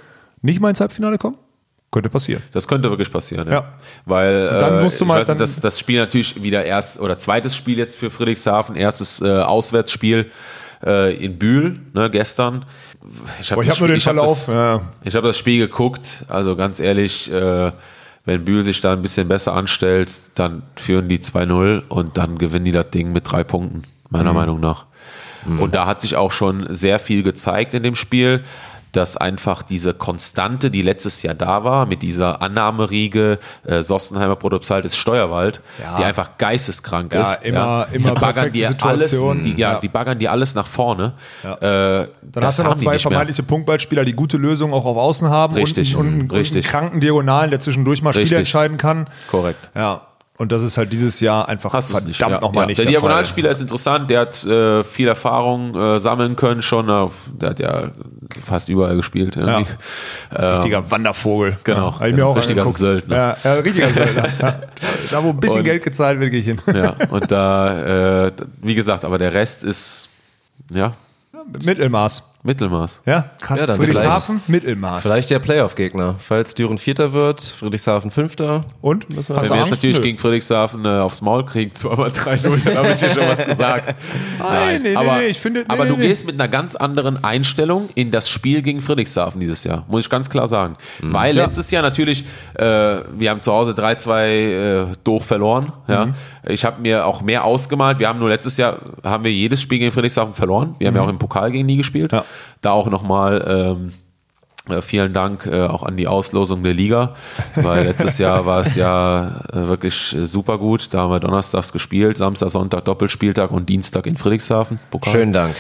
[0.43, 1.37] nicht mal ins Halbfinale kommen?
[1.91, 2.43] Könnte passieren.
[2.53, 3.55] Das könnte wirklich passieren, ja.
[3.55, 3.73] Ja.
[4.07, 7.17] Weil dann äh, musst du mal- nicht, dann- das, das Spiel natürlich wieder erst oder
[7.19, 10.31] zweites Spiel jetzt für Friedrichshafen, erstes äh, Auswärtsspiel
[10.85, 12.65] äh, in Bühl, ne, gestern.
[13.41, 14.47] Ich habe habe nur den ich hab Verlauf.
[14.47, 14.81] das, ja.
[15.05, 17.73] Ich habe das Spiel geguckt, also ganz ehrlich, äh,
[18.25, 22.65] wenn Bühl sich da ein bisschen besser anstellt, dann führen die 2-0 und dann gewinnen
[22.65, 24.87] die das Ding mit drei Punkten, meiner Meinung nach.
[25.59, 28.43] Und da hat sich auch schon sehr viel gezeigt in dem Spiel,
[28.93, 34.97] dass einfach diese Konstante, die letztes Jahr da war, mit dieser Annahmeriege, äh, Sossenheimer Produpsaltis
[34.97, 35.97] Steuerwald, Ja.
[35.97, 37.43] die einfach geisteskrank Ja, ist.
[37.43, 39.81] immer- immer die baggern dir alles, die, ja, Ja.
[39.81, 41.15] die baggern dir alles nach vorne.
[41.43, 43.11] Äh, Dann das hast du noch zwei nicht mehr.
[43.13, 46.67] vermeintliche Punktballspieler, die gute Lösungen auch auf Außen haben Richtig, und, und, einen- und richtig.
[46.67, 48.39] einen kranken Diagonalen, der zwischendurch mal Spiele Richtig.
[48.39, 49.09] entscheiden kann.
[49.31, 49.71] Korrekt.
[49.75, 50.03] Ja.
[50.43, 52.19] Und das ist halt dieses Jahr einfach Hast verdammt nicht.
[52.19, 52.67] Ja, nochmal ja.
[52.67, 52.91] nicht Der der.
[52.95, 56.91] Diagonalspieler ist interessant, der hat äh, viel Erfahrung äh, sammeln können schon.
[56.91, 57.91] Auf, der hat ja
[58.45, 59.37] fast überall gespielt.
[59.37, 59.71] irgendwie.
[60.33, 61.57] Richtiger Wandervogel.
[61.63, 61.95] Genau.
[62.01, 62.79] Ja, mir auch Richtiger angeguckt.
[62.81, 63.17] Söldner.
[63.17, 64.29] Ja, ja richtiger Söldner.
[64.43, 64.59] Ja.
[65.13, 66.61] Da, wo ein bisschen Und- Geld gezahlt wird, gehe ich hin.
[66.75, 68.33] Ja, und da, äh,
[68.63, 70.09] wie gesagt, aber der Rest ist,
[70.73, 70.93] ja,
[71.65, 72.32] Mittelmaß.
[72.45, 73.03] Mittelmaß.
[73.07, 73.61] Ja, krass.
[73.61, 75.03] Ja, dann Friedrichshafen, Mittelmaß.
[75.03, 76.17] Vielleicht der Playoff-Gegner.
[76.19, 78.65] Falls Düren Vierter wird, Friedrichshafen Fünfter.
[78.81, 79.09] Und?
[79.15, 79.71] Müssen wir- wir jetzt Angst?
[79.71, 80.03] natürlich Nö.
[80.03, 83.95] gegen Friedrichshafen äh, aufs Maul kriegen, zweimal 3-0, dann habe ich dir schon was gesagt.
[84.41, 86.09] Nein, nee, nee, aber, nee, ich finde- nee, aber nee, du nee.
[86.09, 90.11] gehst mit einer ganz anderen Einstellung in das Spiel gegen Friedrichshafen dieses Jahr, muss ich
[90.11, 90.75] ganz klar sagen.
[91.01, 91.15] Mhm.
[91.15, 92.25] Weil letztes Jahr natürlich,
[92.55, 95.73] äh, wir haben zu Hause 3-2 äh, doof verloren.
[95.87, 96.07] Ja.
[96.07, 96.13] Mhm.
[96.49, 98.01] Ich habe mir auch mehr ausgemalt.
[98.01, 100.75] Wir haben nur letztes Jahr, haben wir jedes Spiel gegen Friedrichshafen verloren.
[100.81, 102.11] Wir haben ja auch im Pokal gegen die gespielt.
[102.11, 102.17] Mhm.
[102.19, 102.25] Ja.
[102.61, 103.93] Da auch nochmal ähm,
[104.71, 107.15] äh, vielen Dank äh, auch an die Auslosung der Liga,
[107.57, 110.95] weil letztes Jahr war es ja äh, wirklich super gut.
[110.95, 114.79] Da haben wir donnerstags gespielt, Samstag, Sonntag Doppelspieltag und Dienstag in Friedrichshafen.
[114.91, 115.13] Pokal.
[115.13, 115.53] Schönen Dank.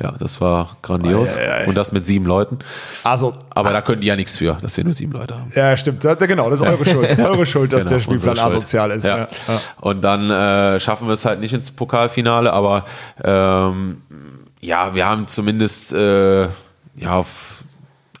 [0.00, 1.38] Ja, das war grandios.
[1.66, 2.58] Und das mit sieben Leuten.
[3.04, 5.52] Also, Aber da können die ja nichts für, dass wir nur sieben Leute haben.
[5.54, 6.02] ja, stimmt.
[6.02, 7.18] Ja, genau, das ist eure Schuld.
[7.18, 9.04] Eure Schuld, dass Genau, der Spielplan asozial ist.
[9.04, 9.18] Ja.
[9.18, 9.28] Ja.
[9.80, 12.84] Und dann äh, schaffen wir es halt nicht ins Pokalfinale, aber
[13.22, 14.02] ähm,
[14.64, 16.50] ja, wir haben zumindest äh, ja,
[17.06, 17.62] auf,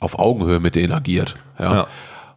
[0.00, 1.36] auf Augenhöhe mit denen agiert.
[1.58, 1.72] Ja.
[1.72, 1.86] Ja.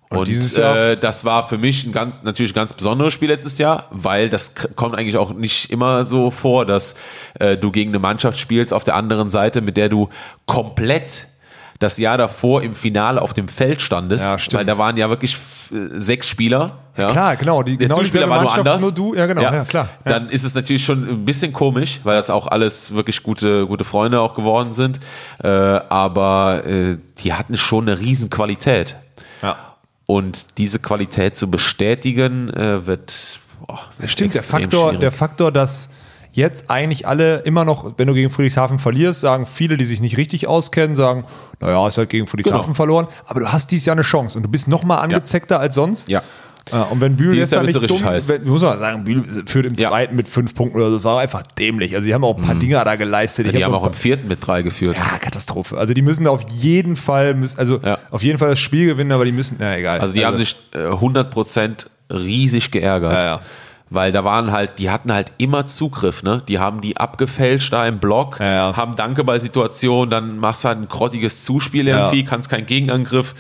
[0.10, 3.58] Und, Und äh, das war für mich ein ganz, natürlich ein ganz besonderes Spiel letztes
[3.58, 6.96] Jahr, weil das kommt eigentlich auch nicht immer so vor, dass
[7.42, 10.08] äh, du gegen eine Mannschaft spielst auf der anderen Seite, mit der du
[10.46, 11.28] komplett
[11.80, 15.36] das Jahr davor im Finale auf dem Feld standest, Ja, weil da waren ja wirklich
[15.72, 16.80] äh, sechs Spieler.
[16.98, 17.12] Ja.
[17.12, 17.64] Klar, genau.
[17.64, 18.82] Die, Der genau Zuspieler war nur anders.
[18.82, 19.42] Nur du, ja, genau.
[19.42, 19.90] Ja, klar.
[20.06, 20.12] Ja.
[20.12, 23.84] Dann ist es natürlich schon ein bisschen komisch, weil das auch alles wirklich gute, gute
[23.84, 25.00] Freunde auch geworden sind.
[25.44, 28.96] Äh, aber äh, die hatten schon eine riesen Qualität.
[29.42, 29.56] Ja.
[30.06, 35.00] Und diese Qualität zu bestätigen, äh, wird, boah, wird Stimmt, der Faktor, schwierig.
[35.02, 35.90] der Faktor, dass
[36.32, 40.18] jetzt eigentlich alle immer noch, wenn du gegen Friedrichshafen verlierst, sagen viele, die sich nicht
[40.18, 41.26] richtig auskennen, sagen,
[41.60, 42.76] naja, ist halt gegen Friedrichshafen Genau.
[42.76, 45.76] verloren, aber du hast dieses Jahr eine Chance und du bist noch mal angezeckter als
[45.76, 46.10] sonst.
[46.10, 46.22] Ja.
[46.72, 48.30] Äh, Und wenn Bühl jetzt bist nicht dumm, heiß.
[48.30, 49.90] wenn, muss man sagen, Bühl führt im Ja.
[49.90, 51.96] zweiten mit fünf Punkten oder so, das war einfach dämlich.
[51.96, 53.46] Also die haben auch ein paar Dinger da geleistet.
[53.48, 54.98] Ich Die hab haben auch im vierten mit drei geführt.
[54.98, 55.78] ja, Katastrophe.
[55.78, 57.98] Also die müssen da auf jeden Fall, müssen, also Ja.
[58.12, 60.00] auf jeden Fall das Spiel gewinnen, aber die müssen, na egal.
[60.00, 63.14] Also die haben sich äh, 100% riesig geärgert.
[63.14, 63.40] Ja, ja.
[63.90, 66.42] Weil da waren halt, die hatten halt immer Zugriff, ne?
[66.50, 68.76] Die haben die abgefälscht da im Block, Ja, ja.
[68.76, 73.34] haben Dankeball-Situation, dann machst du halt ein grottiges Zuspiel irgendwie, kannst keinen Gegenangriff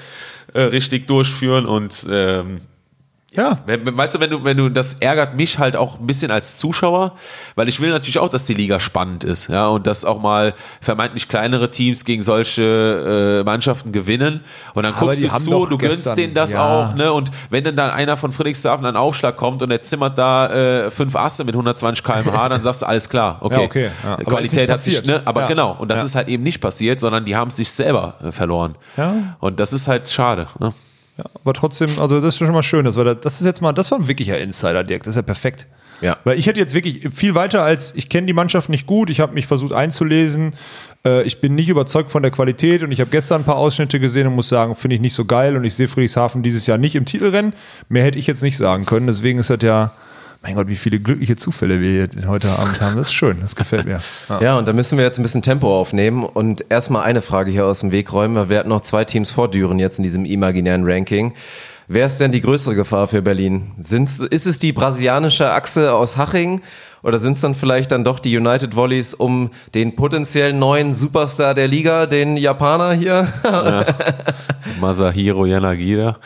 [0.53, 2.59] äh, richtig durchführen und ähm,
[3.37, 3.57] ja.
[3.65, 7.13] Weißt du, wenn du, wenn du, das ärgert mich halt auch ein bisschen als Zuschauer,
[7.55, 10.53] weil ich will natürlich auch, dass die Liga spannend ist, ja, und dass auch mal
[10.81, 14.41] vermeintlich kleinere Teams gegen solche äh, Mannschaften gewinnen.
[14.73, 16.89] Und dann guckst du zu, du gönnst gestern- denen das ja.
[16.89, 17.13] auch, ne?
[17.13, 20.47] Und wenn dann, dann einer von Friedrichshafen an Aufschlag kommt und er zimmert da
[20.85, 23.55] äh, fünf Asse mit 120 km/h, dann sagst du, alles klar, okay.
[23.55, 24.15] Ja, okay, ja.
[24.17, 25.21] Qualität hat sich, ne?
[25.25, 28.15] Aber genau, und das ist halt eben nicht passiert, sondern die haben es sich selber
[28.23, 28.75] äh, verloren.
[28.97, 29.13] Ja.
[29.39, 30.73] Und das ist halt schade, ne?
[31.17, 31.25] Ja.
[31.43, 32.85] Aber trotzdem, also das ist schon mal schön.
[32.85, 35.03] Das, war, da- das ist jetzt mal, das war ein wirklicher Insider, Dirk.
[35.03, 35.67] Das ist ja perfekt.
[35.99, 36.15] Ja.
[36.25, 39.19] Weil ich hätte jetzt wirklich viel weiter als, ich kenne die Mannschaft nicht gut, ich
[39.19, 40.53] habe mich versucht einzulesen,
[41.03, 43.99] äh, ich bin nicht überzeugt von der Qualität und ich habe gestern ein paar Ausschnitte
[43.99, 46.77] gesehen und muss sagen, finde ich nicht so geil und ich sehe Friedrichshafen dieses Jahr
[46.77, 47.53] nicht im Titelrennen.
[47.89, 49.91] Mehr hätte ich jetzt nicht sagen können, deswegen ist das ja,
[50.41, 52.95] mein Gott, wie viele glückliche Zufälle wir hier heute Abend haben.
[52.95, 53.99] Das ist schön, das gefällt mir.
[54.29, 54.41] Ja.
[54.41, 57.65] Ja, und da müssen wir jetzt ein bisschen Tempo aufnehmen und erstmal eine Frage hier
[57.65, 58.35] aus dem Weg räumen.
[58.35, 61.33] weil Wir hatten noch zwei Teams vor Düren jetzt in diesem imaginären Ranking.
[61.87, 63.71] Wer ist denn die größere Gefahr für Berlin?
[63.79, 66.61] Sind's, ist es die brasilianische Achse aus Haching
[67.01, 71.53] oder sind es dann vielleicht dann doch die United Volleys um den potenziell neuen Superstar
[71.53, 73.31] der Liga, den Japaner hier?
[74.81, 76.17] Masahiro Yanagida.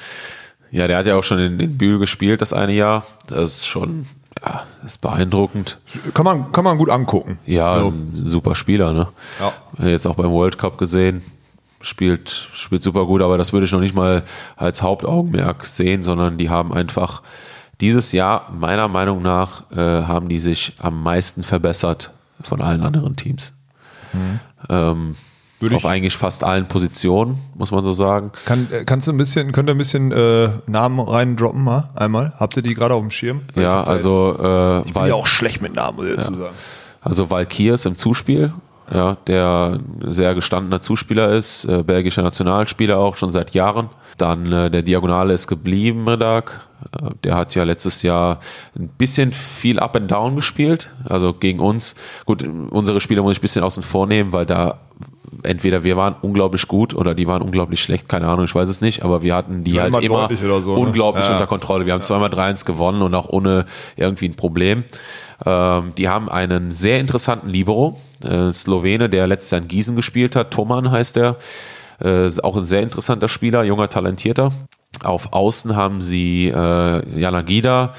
[0.71, 3.05] Ja, der hat ja auch schon in, in Bühl gespielt das eine Jahr.
[3.27, 4.07] Das ist schon,
[4.41, 5.79] ja, das ist beeindruckend.
[6.13, 7.39] Kann, man, kann man gut angucken.
[7.45, 9.07] Ja, ist ein super Spieler, ne?
[9.39, 9.87] Ja.
[9.87, 11.23] Jetzt auch beim World Cup gesehen.
[11.81, 14.23] Spielt, spielt super gut, aber das würde ich noch nicht mal
[14.55, 17.23] als Hauptaugenmerk sehen, sondern die haben einfach
[17.81, 23.15] dieses Jahr, meiner Meinung nach, äh, haben die sich am meisten verbessert von allen anderen
[23.15, 23.55] Teams.
[24.69, 25.15] Ähm,
[25.61, 28.31] Würde auf ich- eigentlich fast allen Positionen, muss man so sagen.
[28.45, 32.33] Kann, äh, kannst du ein bisschen, könnt ihr ein bisschen äh, Namen reindroppen mal einmal?
[32.39, 33.41] Habt ihr die gerade auf dem Schirm?
[33.55, 36.55] Ja, also, äh, Ich bin ja auch schlecht mit Namen, muss ich dazu sagen.
[37.01, 38.53] also Valkirs im Zuspiel,
[38.93, 43.89] ja, der ein sehr gestandener Zuspieler ist, äh, belgischer Nationalspieler auch schon seit Jahren.
[44.17, 46.61] Dann äh, der Diagonale ist geblieben, Redak.
[47.01, 48.39] Äh, Der hat ja letztes Jahr
[48.77, 51.95] ein bisschen viel Up and Down gespielt, also gegen uns.
[52.25, 54.79] Gut, unsere Spiele muss ich ein bisschen außen vor nehmen, weil da
[55.43, 58.81] entweder wir waren unglaublich gut oder die waren unglaublich schlecht, keine Ahnung, ich weiß es
[58.81, 60.79] nicht, aber wir hatten die Ja, halt immer immer so, ne?
[60.81, 61.33] unglaublich Ja.
[61.33, 61.85] unter Kontrolle.
[61.85, 64.83] Wir haben zweimal 3-1 gewonnen und auch ohne irgendwie ein Problem.
[65.45, 70.35] Ähm, die haben einen sehr interessanten Libero, äh, Slowene, der letztes Jahr in Gießen gespielt
[70.35, 70.51] hat.
[70.51, 71.37] Toman heißt er.
[72.03, 74.51] Äh, ist auch ein sehr interessanter Spieler, junger, talentierter.
[75.03, 77.93] Auf Außen haben sie äh, Janagida,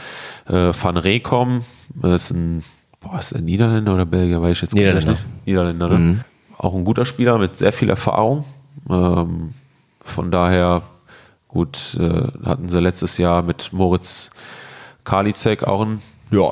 [0.46, 1.64] äh, Van Rekom,
[2.02, 2.62] äh, ist ein,
[3.00, 5.24] boah, ist er Niederländer oder Belgier, weiß ich jetzt gar nicht.
[5.46, 6.24] Niederländer, ne?
[6.58, 8.44] Auch ein guter Spieler mit sehr viel Erfahrung.
[8.88, 9.54] Ähm,
[10.04, 10.82] von daher,
[11.48, 14.30] gut, äh, hatten sie letztes Jahr mit Moritz
[15.04, 16.50] Karliczek auch ein, Ja.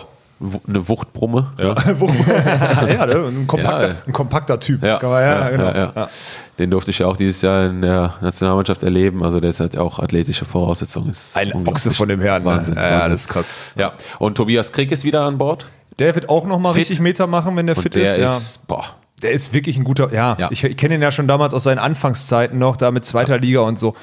[0.67, 1.53] Eine Wuchtbrumme.
[1.59, 1.75] Ja, ja
[3.07, 3.27] ne?
[3.29, 3.95] ein, kompakter, Ja.
[4.07, 4.83] ein kompakter Typ.
[4.83, 5.65] Ja, man, ja, ja, genau.
[5.67, 5.93] ja, ja.
[5.95, 6.09] Ja.
[6.59, 9.23] Den durfte ich ja auch dieses Jahr in der Nationalmannschaft erleben.
[9.23, 11.11] Also der ist halt auch athletische Voraussetzungen.
[11.11, 11.53] Ist Ein.
[11.69, 12.45] Ochse von dem Herrn.
[12.45, 12.77] Wahnsinn.
[12.77, 13.11] Ja, ja, Wahnsinn.
[13.13, 13.73] das ist krass.
[13.77, 15.67] Ja, und Tobias Krieg ist wieder an Bord.
[15.99, 18.37] Der wird auch nochmal richtig Meter machen, wenn der Und fit der ist.
[18.37, 18.95] ist, boah, Ja.
[19.23, 20.35] Der ist wirklich ein guter, ja.
[20.39, 20.49] Ja.
[20.51, 23.61] Ich, ich kenne ihn ja schon damals aus seinen Anfangszeiten noch, da mit zweiter Liga
[23.61, 23.95] und so.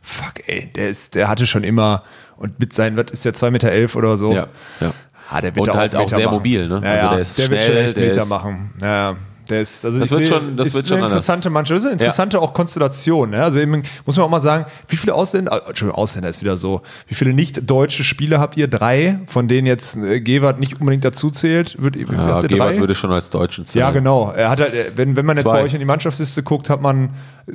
[0.00, 2.04] Fuck, ey, der ist, der hatte schon immer,
[2.36, 4.32] und mit seinen, was ist der, 2,11 Meter elf oder so?
[4.32, 4.46] ja,
[4.80, 4.92] ja.
[5.30, 6.34] Ah, der wird Und halt auch Meter sehr machen.
[6.36, 6.80] mobil, ne?
[6.84, 7.10] Ja, Also ja.
[7.12, 8.70] der ist der wird schon schnell, echt der Meter ist- machen.
[8.82, 9.14] Ja,
[9.48, 11.12] der ist, also Das wird sehe, schon- das ist wird schon eine anders.
[11.24, 11.74] interessante Mannschaft.
[11.76, 13.30] Das ist eine interessante auch Konstellation.
[13.30, 13.42] Ne?
[13.42, 16.56] Also eben, muss man auch mal sagen, wie viele Ausländer, äh, Entschuldigung, Ausländer ist wieder
[16.56, 18.68] so, wie viele nicht-deutsche Spieler habt ihr?
[18.68, 21.76] Drei, von denen jetzt äh, Gewert nicht unbedingt dazu zählt?
[21.82, 22.78] Wird, ja drei?
[22.78, 23.86] würde schon als Deutschen zählen.
[23.86, 24.30] Ja, genau.
[24.30, 25.54] Er hat halt, äh, wenn, wenn man jetzt Zwei.
[25.58, 27.06] bei euch in die Mannschaftsliste guckt, hat man,
[27.48, 27.52] äh,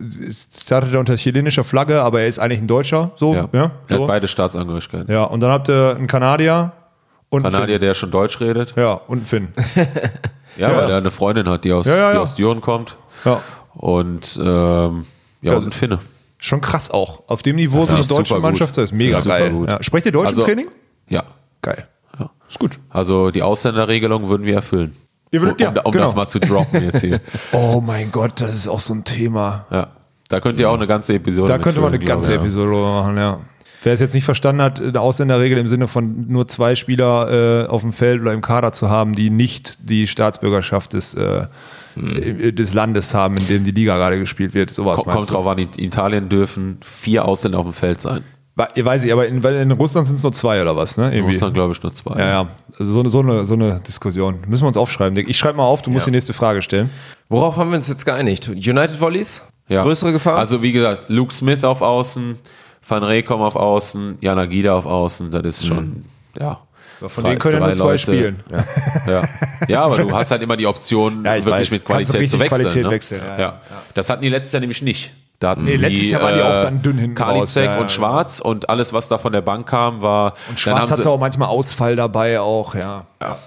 [0.64, 3.12] startet er unter chilenischer Flagge, aber er ist eigentlich ein Deutscher.
[3.16, 3.48] So, Ja.
[3.54, 4.02] ja, Er so.
[4.02, 5.10] hat beide Staatsangehörigkeiten.
[5.14, 6.74] ja und dann habt ihr einen Kanadier
[7.44, 7.88] und Kanadier, Finn.
[7.88, 8.74] der schon Deutsch redet.
[8.78, 9.48] Ja, und einen Finn.
[10.58, 10.78] Ja, Ja.
[10.78, 12.22] weil er eine Freundin hat, die aus, Ja, ja, die ja.
[12.22, 12.96] aus Düren kommt.
[13.26, 13.42] Ja.
[13.74, 15.06] Und ähm,
[15.42, 16.00] ja, Ja, und ein Finne.
[16.38, 17.24] Schon krass auch.
[17.28, 18.40] Auf dem Niveau so Ja, eine deutsche.
[18.40, 19.52] Mannschaft, das ist mega Ja, super geil.
[19.52, 19.70] gut.
[19.70, 19.84] Ja.
[19.84, 20.68] Sprecht ihr Deutsch Also- im Training?
[21.10, 21.24] Ja.
[21.62, 21.88] Geil.
[22.18, 22.30] Ja.
[22.48, 22.80] Ist gut.
[22.90, 24.96] Also die Ausländerregelung würden wir erfüllen.
[25.32, 26.06] Ihr würdet- um ja, um genau.
[26.06, 27.20] das mal zu droppen jetzt hier.
[27.52, 29.66] Oh mein Gott, das ist auch so ein Thema.
[29.72, 29.88] Ja.
[30.30, 32.34] Da könnt ihr auch eine ganze Episode Da könnte man eine ganze.
[32.34, 33.40] Episode machen, ja.
[33.86, 37.68] Wer es jetzt nicht verstanden hat, eine Ausländerregel im Sinne von nur zwei Spieler äh,
[37.68, 41.46] auf dem Feld oder im Kader zu haben, die nicht die Staatsbürgerschaft des, äh,
[41.96, 42.56] Hm.
[42.56, 44.70] des Landes haben, in dem die Liga gerade gespielt wird.
[44.70, 45.34] Sowas Kommt, meinst kommt du?
[45.36, 48.22] drauf an, in Italien dürfen vier Ausländer auf dem Feld sein.
[48.56, 51.08] Weiß ich, aber in, weil in Russland sind es nur zwei oder was, ne?
[51.08, 51.34] In Irgendwie.
[51.34, 52.18] Russland glaube ich nur zwei.
[52.20, 52.48] Ja, ja.
[52.80, 54.40] Also so, eine, so, eine, so eine Diskussion.
[54.48, 55.14] Müssen wir uns aufschreiben.
[55.16, 55.30] Dick.
[55.30, 56.90] Ich schreibe mal auf, du musst die nächste Frage stellen.
[57.30, 58.48] Worauf haben wir uns jetzt geeinigt?
[58.50, 59.46] United Volleys?
[59.68, 59.84] Ja.
[59.84, 60.38] Größere Gefahr?
[60.38, 62.38] Also wie gesagt, Luke Smith auf Außen,
[62.88, 66.06] Van Reekom auf Außen, Jana Gida auf Außen, das ist schon,
[66.38, 66.60] ja.
[67.00, 68.00] Von drei- denen können ja drei nur zwei Leute.
[68.00, 68.44] spielen.
[68.50, 69.12] Ja.
[69.12, 69.24] Ja.
[69.68, 71.72] ja, aber du hast halt immer die Option, wirklich weiß.
[71.72, 72.62] mit Qualität zu wechseln.
[72.62, 72.92] Qualität ne?
[72.92, 73.62] wechseln, ja, ja, ja.
[73.94, 75.14] Das hatten die letztes Jahr nämlich nicht.
[75.40, 77.92] Da hatten Nee, sie, letztes Jahr waren die auch dann dünn hinten Karliczek raus, und
[77.92, 80.34] Schwarz und alles, was da von der Bank kam, war.
[80.50, 83.06] Und Schwarz dann hatte auch manchmal Ausfall dabei auch, ja.
[83.22, 83.38] Ja.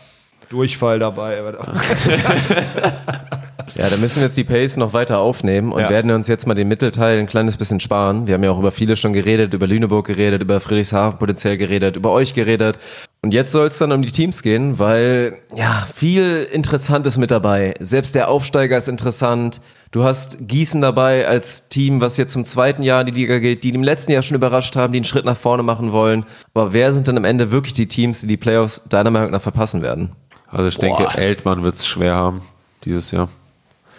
[0.50, 1.42] Durchfall dabei.
[3.74, 5.90] Ja, da müssen wir jetzt die Pace noch weiter aufnehmen und Ja.
[5.90, 8.26] werden uns jetzt mal den Mittelteil ein kleines bisschen sparen.
[8.26, 11.96] Wir haben ja auch über viele schon geredet, über Lüneburg geredet, über Friedrichshafen potenziell geredet,
[11.96, 12.78] über euch geredet.
[13.22, 17.74] Und jetzt soll es dann um die Teams gehen, weil ja, viel Interessantes mit dabei.
[17.80, 19.60] Selbst der Aufsteiger ist interessant.
[19.90, 23.64] Du hast Gießen dabei als Team, was jetzt zum zweiten Jahr in die Liga geht,
[23.64, 26.26] die im letzten Jahr schon überrascht haben, die einen Schritt nach vorne machen wollen.
[26.54, 29.42] Aber wer sind denn am Ende wirklich die Teams, die die Playoffs deiner Meinung nach
[29.42, 30.12] verpassen werden?
[30.46, 32.42] Also ich denke, Eltmann wird es schwer haben
[32.84, 33.28] dieses Jahr.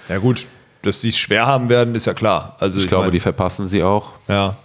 [0.10, 0.48] Ja gut,
[0.81, 2.56] dass die es schwer haben werden, ist ja klar.
[2.60, 4.11] Also Ich glaube, meine- die verpassen sie auch.
[4.27, 4.57] Ja.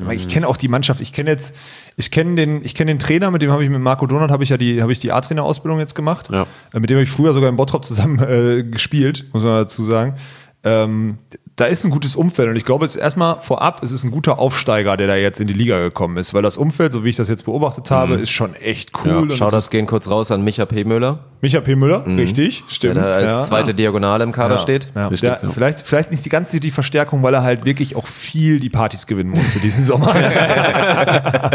[0.00, 1.00] Aber Ich kenne auch die Mannschaft.
[1.00, 1.56] Ich kenne jetzt,
[1.96, 4.44] ich kenne den, ich kenne den Trainer, mit dem habe ich mit Marco Donat habe
[4.44, 6.30] ich ja die, habe ich die A-Trainer-Ausbildung jetzt gemacht.
[6.30, 6.46] Ja.
[6.72, 10.14] Mit dem habe ich früher sogar in Bottrop zusammen äh, gespielt, muss man dazu sagen.
[10.62, 11.18] Ähm,
[11.60, 14.10] da ist ein gutes Umfeld und ich glaube, es ist erstmal vorab, es ist ein
[14.10, 17.10] guter Aufsteiger, der da jetzt in die Liga gekommen ist, weil das Umfeld, so wie
[17.10, 19.26] ich das jetzt beobachtet habe, ist schon echt cool.
[19.28, 20.84] Ja, Schau das gehen kurz raus an Micha P.
[20.84, 21.76] Müller, Micha P.
[21.76, 22.96] Müller, richtig, der stimmt.
[22.96, 23.44] da als ja.
[23.44, 24.60] zweite Diagonale im Kader Ja.
[24.60, 24.88] steht.
[24.96, 25.40] Richtig, der.
[25.50, 28.70] Vielleicht, vielleicht nicht die ganze Zeit die Verstärkung, weil er halt wirklich auch viel die
[28.70, 30.14] Partys gewinnen musste diesen Sommer.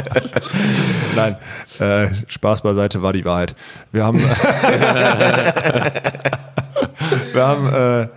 [1.16, 1.36] Nein,
[1.80, 3.56] äh, Spaß beiseite war die Wahrheit.
[3.92, 4.20] Wir haben,
[7.34, 8.08] wir haben, äh,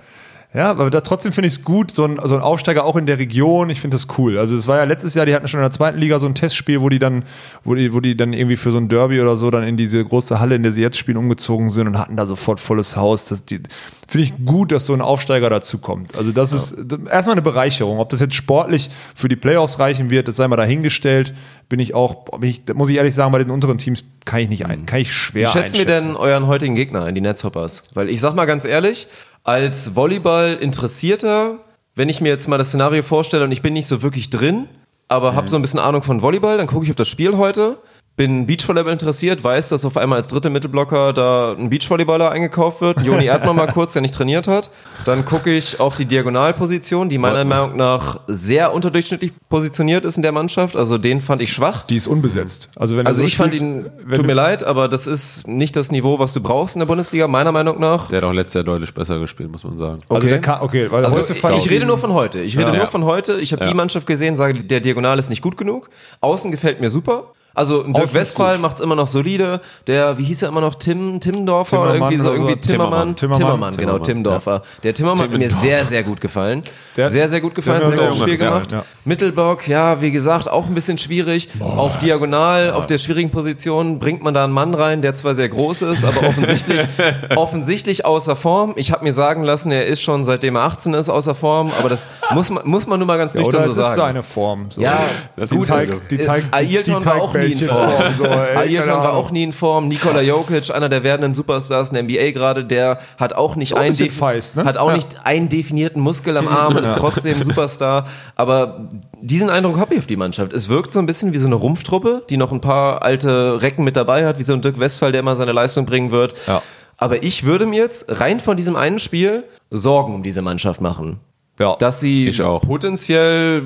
[0.55, 3.05] ja, aber da, trotzdem finde ich es gut, so ein, so ein Aufsteiger auch in
[3.05, 4.39] der Region, ich finde das cool.
[4.39, 6.35] Also es war ja letztes Jahr, die hatten schon in der zweiten Liga so ein
[6.35, 7.25] Testspiel, wo die dann,
[7.65, 10.03] wo die, wo die dann irgendwie für so ein Derby oder so dann in diese
[10.03, 13.27] große Halle, in der sie jetzt spielen, umgezogen sind und hatten da sofort volles Haus.
[13.27, 13.61] Das die-
[14.09, 16.17] finde ich gut, dass so ein Aufsteiger dazu kommt.
[16.17, 16.77] Also das ist
[17.11, 17.99] erstmal eine Bereicherung.
[17.99, 21.35] Ob das jetzt sportlich für die Playoffs reichen wird, das sei mal dahingestellt.
[21.69, 24.49] Bin ich auch, bin ich, muss ich ehrlich sagen, bei den unteren Teams kann ich
[24.49, 26.07] nicht ein, kann ich schwer Wie schätzen wir einschätzen.
[26.09, 27.85] denn euren heutigen Gegner ein, die Netzhoppers?
[27.93, 29.09] Weil ich sag mal ganz ehrlich,
[29.49, 31.59] als Volleyball-Interessierter,
[31.95, 34.69] wenn ich mir jetzt mal das Szenario vorstelle und ich bin nicht so wirklich drin,
[35.09, 35.37] aber Mhm.
[35.37, 37.79] habe so ein bisschen Ahnung von Volleyball, dann gucke ich auf das Spiel heute,
[38.19, 43.01] bin Beachvolleyball interessiert, weiß, dass auf einmal als dritte Mittelblocker da ein Beachvolleyballer eingekauft wird,
[43.01, 44.71] Joni Erdmann mal kurz, der nicht trainiert hat.
[45.07, 50.23] Dann gucke ich auf die Diagonalposition, die meiner Meinung nach sehr unterdurchschnittlich positioniert ist in
[50.23, 50.77] der Mannschaft.
[50.77, 51.85] Also den fand ich schwach.
[51.85, 52.69] Die ist unbesetzt.
[52.77, 55.47] Also, wenn Also so ich fand spielt, ihn, wenn tut mir leid, aber das ist
[55.49, 58.09] nicht das Niveau, was du brauchst in der Bundesliga, meiner Meinung nach.
[58.09, 60.01] Der hat auch letztes Jahr deutlich besser gespielt, muss man sagen.
[60.09, 60.29] Also Okay.
[60.29, 62.41] der kann, okay, weil Also ich, fand ich ihn- rede nur von heute.
[62.41, 62.77] Ich rede Ja.
[62.77, 63.35] nur von heute.
[63.41, 63.71] Ich habe Ja.
[63.71, 65.89] die Mannschaft gesehen, sage, der Diagonal ist nicht gut genug.
[66.21, 67.33] Außen gefällt mir super.
[67.55, 69.61] Also Dirk ist Westphal macht es immer noch solide.
[69.89, 73.17] Der, wie hieß er immer noch, Tim Timmendorfer oder Timmermann irgendwie so, irgendwie Timmermann.
[73.17, 73.39] Timmermann.
[73.39, 74.63] Timmermann, genau, Timmermann, Timmendorfer.
[74.85, 76.63] Der Timmermann hat mir sehr, sehr gut gefallen.
[76.97, 78.85] Der- sehr, sehr gut gefallen, sehr gutes Spiel gemacht, ja, ja.
[79.05, 81.49] Mittelbock, ja, wie gesagt, auch ein bisschen schwierig.
[81.61, 85.49] Auf Diagonal, auf der schwierigen Position bringt man da einen Mann rein, der zwar sehr
[85.49, 86.81] groß ist, aber offensichtlich,
[87.37, 88.73] offensichtlich außer Form.
[88.77, 91.89] Ich habe mir sagen lassen, er ist schon seitdem er 18 ist außer Form, aber
[91.89, 93.97] das muss man, muss man nur mal ganz Ja, nüchtern so es ist sagen.
[93.97, 94.67] seine Form.
[94.71, 94.81] So.
[94.81, 94.99] Ja,
[95.37, 97.91] die gut, Teig, es- die Teig, äh, die, Ailton die war auch nie in Form.
[98.19, 99.89] So, ey, keine war auch nie in Form.
[99.89, 103.93] Nikola Jokic, einer der werdenden Superstars in der NBA gerade, der hat auch nicht ein
[103.93, 104.65] einen, feist, ne?
[104.65, 104.97] hat auch Ja.
[104.97, 108.07] nicht einen definierten Muskel am Arm und ist trotzdem Superstar.
[108.37, 108.89] Aber
[109.21, 110.53] diesen Eindruck habe ich auf die Mannschaft.
[110.53, 113.85] Es wirkt so ein bisschen wie so eine Rumpftruppe, die noch ein paar alte Recken
[113.85, 116.35] mit dabei hat, wie so ein Dirk Westphal, der immer seine Leistung bringen wird.
[116.47, 116.63] Ja.
[116.97, 121.21] Aber ich würde mir jetzt rein von diesem einen Spiel Sorgen um diese Mannschaft machen.
[121.59, 121.75] Ja.
[121.79, 122.61] Dass sie Ich auch.
[122.63, 123.63] potenziell,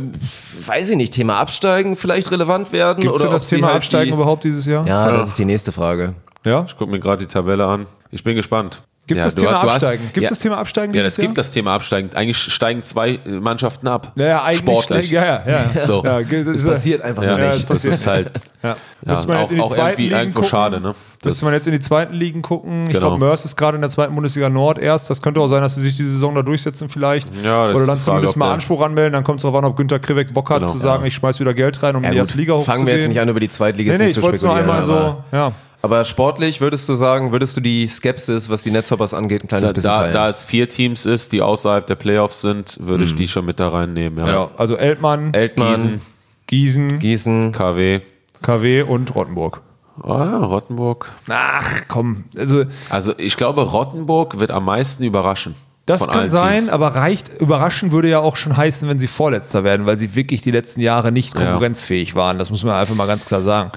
[0.67, 3.03] weiß ich nicht, Thema Absteigen vielleicht relevant werden.
[3.03, 4.87] Gibt es oder das Thema halt Absteigen die, überhaupt dieses Jahr?
[4.87, 6.15] Ja, das ist die nächste Frage.
[6.45, 6.65] ja?
[6.67, 7.87] Ich gucke mir gerade die Tabelle an.
[8.11, 8.83] Ich bin gespannt.
[9.05, 10.03] Gibt es Ja, das du- Thema du hast- Absteigen?
[10.05, 12.11] Gibt es ja, das Thema Absteigen Ja, das gibt das Thema Absteigen.
[12.15, 14.13] Eigentlich steigen zwei Mannschaften ab.
[14.15, 14.59] Ja, ja, eigentlich.
[14.61, 15.11] Sportlich.
[15.11, 15.65] Ja, ja, ja.
[15.85, 16.05] So.
[16.05, 17.69] Ja, das Das ist- passiert einfach Ja, nicht.
[17.69, 18.31] das das ist halt
[18.63, 18.77] Ja.
[19.05, 20.49] ja, auch, auch irgendwie Ligen irgendwo gucken?
[20.51, 20.81] schade.
[20.81, 20.95] Ne?
[21.25, 22.83] Müsste man jetzt in die zweiten Ligen gucken.
[22.85, 23.01] Ich Genau.
[23.09, 25.11] glaube, Mörs ist gerade in der zweiten Bundesliga Nord erst.
[25.11, 27.29] Das könnte auch sein, dass sie sich die Saison da durchsetzen vielleicht.
[27.45, 29.15] Ja, das Oder ist dann Frage, zumindest ob mal Anspruch anmelden.
[29.15, 30.71] Dann kommt es darauf an, ob Günter Krivek Bock hat Genau.
[30.71, 32.77] zu sagen, ich schmeiß wieder Geld rein, um in die erste Liga hochzugehen.
[32.77, 34.53] Fangen wir jetzt nicht an, über die Nee, Zweitligisten nee, ich zu wollte es nur
[34.57, 34.81] spekulieren.
[34.85, 35.53] einmal so, ja.
[35.83, 39.71] Aber sportlich würdest du sagen, würdest du die Skepsis, was die Netzhoppers angeht, ein kleines
[39.71, 40.15] Da, bisschen da, teilen?
[40.15, 43.61] da es vier Teams ist, die außerhalb der Playoffs sind, würde ich die schon mit
[43.61, 44.25] da reinnehmen.
[44.27, 44.33] Ja.
[44.33, 46.01] Ja, also Eltmann, Eltmann, Gießen.
[46.47, 47.53] Gießen, Gießen.
[47.53, 48.01] KW.
[48.43, 49.61] KW und Rottenburg.
[50.03, 51.11] Ah, Rottenburg.
[51.29, 55.55] Ach komm, also Also ich glaube, Rottenburg wird am meisten überraschen.
[55.87, 56.71] Das kann sein, Teams.
[56.71, 60.41] aber reicht, überraschen würde ja auch schon heißen, wenn sie Vorletzter werden, weil sie wirklich
[60.43, 61.45] die letzten Jahre nicht Ja.
[61.45, 62.39] konkurrenzfähig waren.
[62.39, 63.73] Das muss man einfach mal ganz klar sagen.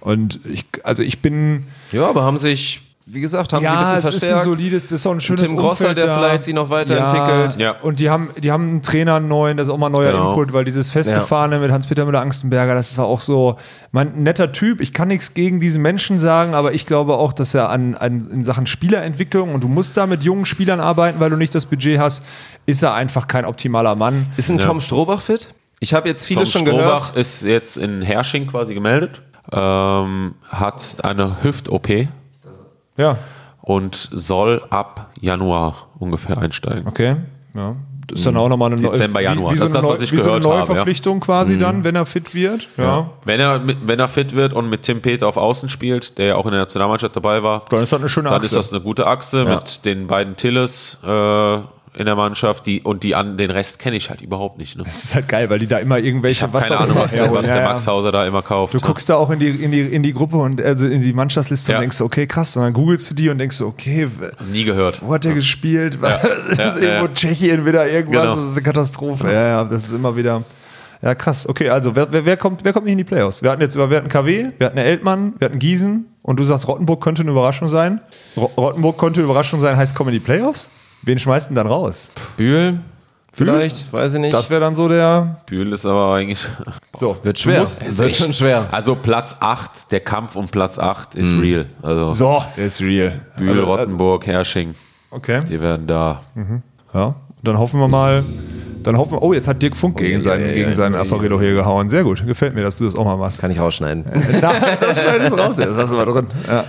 [0.00, 2.80] Und ich, also ich bin, Ja, aber haben sich,
[3.12, 4.42] wie gesagt, haben sie ein bisschen es ist ein verstärkt.
[4.42, 6.16] solides, das ist auch ein schönes Tim Grosser, Umfeld der da.
[6.18, 7.60] vielleicht sich noch weiterentwickelt.
[7.60, 7.76] Ja.
[7.82, 10.12] Und die haben, die haben einen Trainer einen neuen, das ist auch mal ein neuer
[10.12, 10.30] Genau.
[10.30, 13.56] Input, weil dieses Festgefahrene mit Hans-Peter Müller-Angstenberger, das war auch so,
[13.92, 14.80] mein ein netter Typ.
[14.80, 18.28] Ich kann nichts gegen diesen Menschen sagen, aber ich glaube auch, dass er an, an
[18.30, 21.66] in Sachen Spielerentwicklung und du musst da mit jungen Spielern arbeiten, weil du nicht das
[21.66, 22.24] Budget hast,
[22.66, 24.26] ist er einfach kein optimaler Mann.
[24.36, 25.52] Ist ein Tom Strohbach fit?
[25.80, 27.16] Ich habe jetzt viele Tom schon Strohbach gehört.
[27.16, 29.22] ist jetzt in Hersching quasi gemeldet.
[29.52, 31.88] Ähm, hat eine Hüft-OP
[33.00, 33.16] Ja,
[33.62, 36.86] und soll ab Januar ungefähr einsteigen.
[36.86, 37.16] okay.
[37.54, 37.74] Ja.
[38.06, 39.52] Das ist dann auch nochmal eine neue- Dezember, Januar.
[39.52, 40.66] Wie, wie Das so ist eine das, was ich wie so eine gehört habe, ja.
[40.68, 42.66] Neuverpflichtung quasi dann, wenn er fit wird.
[42.76, 43.08] Ja.
[43.24, 46.34] Wenn er, wenn er fit wird und mit Tim Peter auf Außen spielt, der ja
[46.34, 48.46] auch in der Nationalmannschaft dabei war, Dann ist das eine schöne dann Achse.
[48.46, 49.54] ist das eine gute Achse Ja.
[49.56, 51.58] mit den beiden Tilles äh,
[51.94, 52.66] in der Mannschaft.
[52.66, 54.76] Die, und die an, den Rest kenne ich halt überhaupt nicht.
[54.76, 54.84] Ne?
[54.84, 57.32] Das ist halt geil, weil die da immer irgendwelche Ich habe keine Ahnung, was, der,
[57.32, 57.68] was Ja, der ja.
[57.68, 58.74] Max Hauser da immer kauft.
[58.74, 61.12] Du guckst da auch in die, in die, in die Gruppe und also in die
[61.12, 61.78] Mannschaftsliste Ja.
[61.78, 62.56] und denkst okay, krass.
[62.56, 64.08] Und dann googelst du die und denkst okay,
[64.52, 65.00] Nie gehört.
[65.04, 66.00] wo hat der gespielt?
[66.00, 66.22] Was
[66.58, 67.08] Ja, irgendwo ja.
[67.12, 68.22] Tschechien wieder irgendwas?
[68.22, 68.36] Genau.
[68.36, 69.26] Das ist eine Katastrophe.
[69.32, 70.42] Ja, ja, das ist immer wieder.
[71.02, 71.48] Ja, krass.
[71.48, 73.42] Okay, also wer, wer, wer, kommt, wer kommt nicht in die Playoffs?
[73.42, 76.44] Wir hatten jetzt über, wir hatten KW, wir hatten Eltmann, wir hatten Gießen und du
[76.44, 78.02] sagst, Rottenburg könnte eine Überraschung sein.
[78.36, 80.68] Ro- Rottenburg könnte eine Überraschung sein, heißt kommen in die Playoffs?
[81.02, 82.10] Wen schmeißt denn dann raus?
[82.36, 82.80] Bühl,
[83.32, 84.32] vielleicht, weiß ich nicht.
[84.34, 85.40] Das wäre dann so der.
[85.46, 86.44] Bühl ist aber eigentlich.
[86.98, 87.60] So, wird schwer.
[87.60, 88.66] musst- wird schon schwer.
[88.70, 91.66] Also Platz 8, der Kampf um Platz 8 ist real.
[91.82, 93.20] Also So, der ist real.
[93.36, 94.74] Bühl, Also, äh, Rottenburg, Hersching,
[95.10, 95.40] Okay.
[95.48, 96.20] die werden da.
[96.92, 98.24] Ja, dann hoffen wir mal.
[98.82, 100.94] Dann hoffen wir, oh, jetzt hat Dirk Funk gegen seinen, ja, ja, gegen ja, seinen
[100.94, 101.90] ja, Apparillo hier gehauen.
[101.90, 102.26] Sehr gut.
[102.26, 103.38] Gefällt mir, dass du das auch mal machst.
[103.40, 104.04] Kann ich rausschneiden.
[104.40, 105.58] Das schneidest du raus.
[105.58, 105.68] jetzt.
[105.68, 106.26] Das hast du mal drin.
[106.48, 106.64] Ja.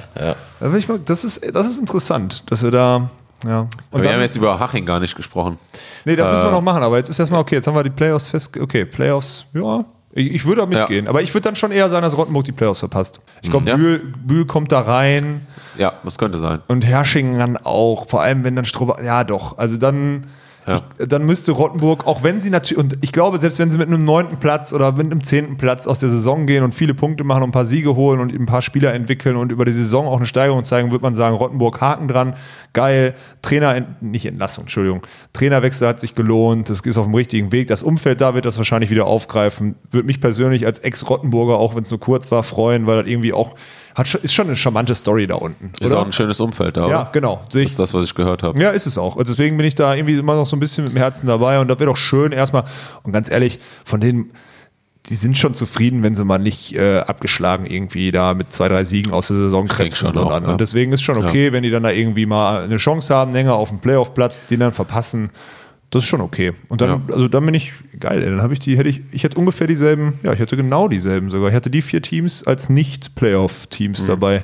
[0.59, 3.09] Da will ich mal, das, ist, das ist interessant, dass wir da.
[3.45, 3.61] Ja.
[3.61, 5.57] Und wir dann, haben jetzt über Haching gar nicht gesprochen.
[6.05, 7.55] nee, das müssen wir äh, noch machen, aber jetzt ist erstmal okay.
[7.55, 8.57] Jetzt haben wir die Playoffs fest.
[8.57, 9.85] Okay, Playoffs, ja.
[10.13, 11.07] Ich, ich würde da mitgehen.
[11.07, 13.21] Aber ich würde dann schon eher sagen, dass Rottenburg die Playoffs verpasst.
[13.41, 13.77] Ich glaube, Ja.
[13.77, 15.47] Bühl, Bühl kommt da rein.
[15.77, 16.59] Ja, das könnte sein.
[16.67, 20.27] Und Herschingen dann auch, vor allem wenn dann Strober, ja doch, also dann,
[20.67, 20.79] Ja.
[20.99, 23.87] ich, dann müsste Rottenburg, auch wenn sie natürlich, und ich glaube, selbst wenn sie mit
[23.87, 27.23] einem neunten Platz oder mit einem zehnten Platz aus der Saison gehen und viele Punkte
[27.23, 30.07] machen und ein paar Siege holen und ein paar Spieler entwickeln und über die Saison
[30.07, 32.35] auch eine Steigerung zeigen, würde man sagen, Rottenburg Haken dran,
[32.73, 35.01] geil, Trainer, nicht Entlassung, Entschuldigung,
[35.33, 38.57] Trainerwechsel hat sich gelohnt, das ist auf dem richtigen Weg, das Umfeld da wird das
[38.57, 42.85] wahrscheinlich wieder aufgreifen, würde mich persönlich als Ex-Rottenburger, auch wenn es nur kurz war, freuen,
[42.85, 43.55] weil das irgendwie auch,
[43.95, 45.71] hat, schon- ist schon eine charmante Story da unten.
[45.79, 46.01] Ist oder?
[46.01, 47.09] auch ein schönes Umfeld da, Ja, oder?
[47.11, 47.41] genau.
[47.49, 48.59] Sehe Das ist das, was ich gehört habe.
[48.61, 49.17] Ja, ist es auch.
[49.17, 51.59] Also deswegen bin ich da irgendwie immer noch so ein bisschen mit dem Herzen dabei
[51.59, 52.63] und das wäre doch schön erstmal.
[53.03, 54.31] Und ganz ehrlich, von denen,
[55.07, 58.83] die sind schon zufrieden, wenn sie mal nicht äh, abgeschlagen irgendwie da mit zwei, drei
[58.83, 60.47] Siegen aus der Saison krebsen, auch, ja.
[60.47, 63.55] Und deswegen ist schon okay, wenn die dann da irgendwie mal eine Chance haben, länger
[63.55, 65.31] auf dem Playoff-Platz, den dann verpassen.
[65.91, 66.53] Das ist schon okay.
[66.69, 68.29] Und dann, also dann bin ich geil, ey.
[68.29, 71.29] dann habe ich die, hätte ich, ich hätte ungefähr dieselben, ja, ich hätte genau dieselben
[71.29, 71.49] sogar.
[71.49, 72.75] Ich hatte die vier Teams als Mhm.
[72.75, 74.43] Nicht-Playoff-Teams dabei.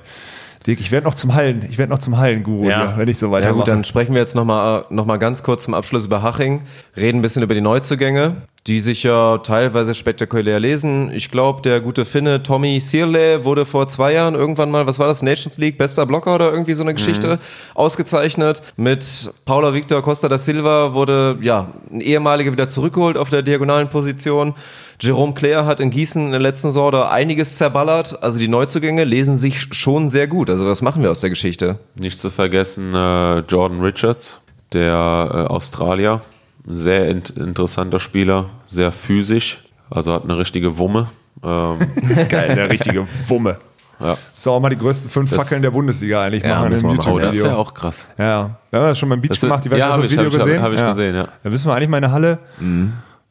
[0.65, 3.27] Dick, ich werde noch zum Hallen, ich werde noch zum Hallen-Guru, hier, wenn ich so
[3.27, 3.55] Ja weitermache.
[3.59, 6.63] gut, dann sprechen wir jetzt nochmal noch mal ganz kurz zum Abschluss über Haching,
[6.97, 8.35] reden ein bisschen über die Neuzugänge,
[8.67, 11.09] die sich ja teilweise spektakulär lesen.
[11.13, 15.07] Ich glaube, der gute Finne Tommy Sirle wurde vor zwei Jahren irgendwann mal, was war
[15.07, 17.39] das, Nations League, bester Blocker oder irgendwie so eine Geschichte,
[17.75, 18.61] ausgezeichnet.
[18.75, 23.89] Mit Paula Victor Costa da Silva wurde ja ein ehemaliger wieder zurückgeholt auf der diagonalen
[23.89, 24.53] Position.
[24.99, 28.21] Jerome Claire hat in Gießen in der letzten Saison da einiges zerballert.
[28.21, 30.49] Also die Neuzugänge lesen sich schon sehr gut.
[30.49, 31.79] Also was machen wir aus der Geschichte?
[31.95, 34.41] Nicht zu vergessen äh, Jordan Richards,
[34.73, 36.21] der äh, Australier.
[36.69, 41.07] Sehr int interessanter Spieler, sehr physisch, also hat eine richtige Wumme.
[41.43, 43.57] Ähm, Das ist geil, der richtige Wumme.
[44.01, 44.17] ja.
[44.35, 46.99] So auch mal die größten fünf Das- Fackeln der Bundesliga eigentlich Ja, machen müssen im.
[46.99, 48.05] Oh, das wäre auch krass.
[48.17, 48.59] Ja, ja.
[48.69, 49.65] Wir haben das schon beim Beach Das- gemacht.
[49.65, 50.61] Ich weiß, ja, hast du das ich- Video hab ich- gesehen?
[50.61, 51.27] hab ich gesehen, ja.
[51.43, 52.39] Da müssen wir eigentlich mal in der Halle.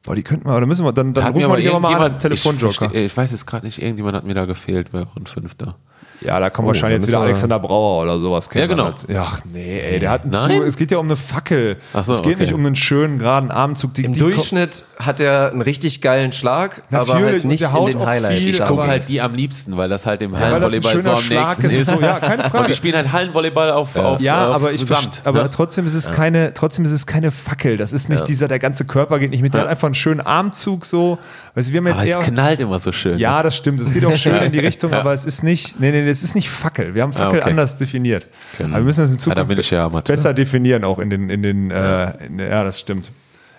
[0.02, 1.94] Boah, die könnten wir, aber da müssen wir, dann, dann rufen wir dich aber mal
[1.96, 2.86] an als ich, Telefonjoker.
[2.86, 5.74] versteh- ich weiß jetzt gerade nicht, irgendjemand hat mir da gefehlt bei Rund 5 da.
[6.22, 8.48] Ja, da kommt wahrscheinlich dann jetzt wieder Alexander Brauer oder sowas.
[8.50, 8.86] kennt Ja, genau.
[8.86, 10.58] als- Ja, ach, nee, ey, der hat einen Nein?
[10.58, 11.76] zu, es geht ja um eine Fackel.
[11.92, 12.44] Ach so, es geht okay.
[12.44, 13.94] nicht um einen schönen, geraden Armzug.
[13.94, 17.60] Die, Im die Durchschnitt hat er einen richtig geilen Schlag, aber Natürlich, halt und nicht
[17.62, 18.40] der in den Highlights.
[18.40, 21.20] viel, Ich aber- gucke halt die am liebsten, weil das halt im Hallenvolleyball so am
[21.20, 21.76] Schlag nächsten ist.
[21.76, 21.90] ist.
[21.94, 22.58] So, ja, keine Frage.
[22.64, 25.22] Und die spielen halt Hallenvolleyball auf, auf, Ja, auf aber ich Samt.
[25.24, 25.50] aber ne?
[25.50, 27.76] trotzdem ist es keine, trotzdem ist es keine Fackel.
[27.76, 29.54] Das ist nicht dieser, der ganze Körper geht nicht mit.
[29.54, 31.18] Der hat einfach einen schönen Armzug so.
[31.54, 33.18] Weißt du, wir haben jetzt aber es knallt immer so schön.
[33.18, 33.80] ja, das stimmt.
[33.80, 36.34] Es geht auch schön in die Richtung, aber es ist nicht, nee, nee, es ist
[36.34, 36.94] nicht Fackel.
[36.94, 37.50] Wir haben Fackel Ah, okay.
[37.50, 38.26] anders definiert.
[38.58, 38.70] Genau.
[38.70, 40.14] Aber wir müssen das in Ja, Zukunft ich ja Amateur.
[40.14, 42.10] besser definieren auch in den, in den, ja.
[42.10, 43.10] Äh, in, ja, das stimmt.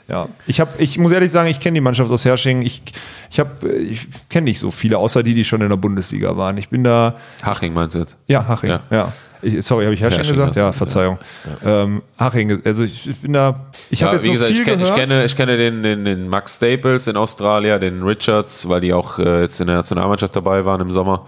[0.09, 2.61] Ja, ich, hab, ich muss ehrlich sagen, ich kenne die Mannschaft aus Hersching.
[2.61, 2.81] Ich,
[3.29, 6.37] ich, hab, äh, ich kenne nicht so viele, außer die, die schon in der Bundesliga
[6.37, 6.57] waren.
[6.57, 7.15] Ich bin da.
[7.43, 8.15] Haching meinst du jetzt?
[8.27, 8.69] Ja, Haching.
[8.69, 8.81] Ja.
[8.89, 9.13] Ja.
[9.41, 10.55] Ich, sorry, habe ich Hersching, Hersching gesagt?
[10.55, 11.19] Ja, Verzeihung.
[11.63, 13.67] Ähm, Haching, also ich, ich bin da.
[13.91, 15.09] Ich Ja, habe jetzt wie so gesagt, viel ich, kenn, ich gehört.
[15.09, 19.19] kenne, ich kenne den, den, den Max Staples in Australien, den Richards, weil die auch
[19.19, 21.27] äh, jetzt in der Nationalmannschaft dabei waren im Sommer.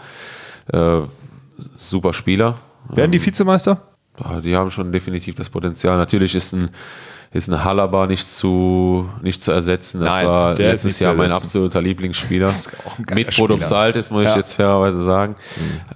[0.73, 1.01] Äh,
[1.75, 2.55] super Spieler.
[2.89, 3.81] Werden die Vizemeister?
[4.21, 5.97] Ah, Die haben schon definitiv das Potenzial.
[5.97, 6.69] Natürlich ist ein,
[7.31, 9.99] ist ein Halaba nicht zu, nicht zu ersetzen.
[10.01, 12.47] Das Nein, war der ist letztes Jahr mein absoluter Lieblingsspieler.
[12.85, 13.33] auch ein Mit.
[13.65, 14.35] Saltis, muss ich Ja.
[14.37, 15.35] jetzt fairerweise sagen.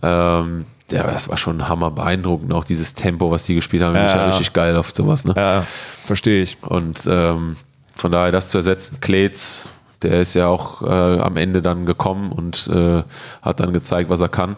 [0.01, 2.53] Ähm, der, das war schon hammer beeindruckend.
[2.53, 4.27] Auch dieses Tempo, was die gespielt haben, bin ich ja Ja.
[4.27, 5.25] richtig geil auf sowas.
[5.25, 5.33] Ne?
[5.35, 5.65] Ja,
[6.05, 6.57] verstehe ich.
[6.61, 7.55] Und ähm,
[7.95, 9.67] von daher das zu ersetzen, Klets,
[10.03, 13.03] der ist ja auch äh, am Ende dann gekommen und äh,
[13.41, 14.55] hat dann gezeigt, was er kann.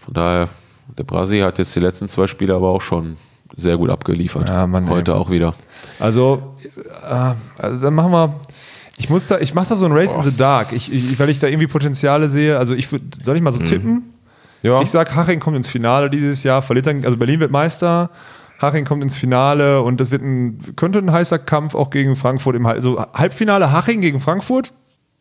[0.00, 0.48] Von daher,
[0.96, 3.16] der Brasi hat jetzt die letzten zwei Spiele aber auch schon
[3.54, 4.48] sehr gut abgeliefert.
[4.48, 4.90] Ja, Mann, ey.
[4.90, 5.54] Heute auch wieder.
[5.98, 6.54] Also,
[7.08, 8.40] äh, also dann machen wir.
[8.98, 11.28] Ich muss da, ich mache da so ein Race in the Dark, ich, ich, weil
[11.28, 12.56] ich da irgendwie Potenziale sehe.
[12.58, 12.88] Also ich
[13.22, 14.14] soll ich mal so tippen?
[14.62, 14.80] Ja.
[14.80, 18.10] Ich sag, Haching kommt ins Finale dieses Jahr, verliert dann, also Berlin wird Meister,
[18.60, 22.56] Haching kommt ins Finale und das wird ein, könnte ein heißer Kampf auch gegen Frankfurt
[22.56, 24.72] im also Halbfinale Haching gegen Frankfurt.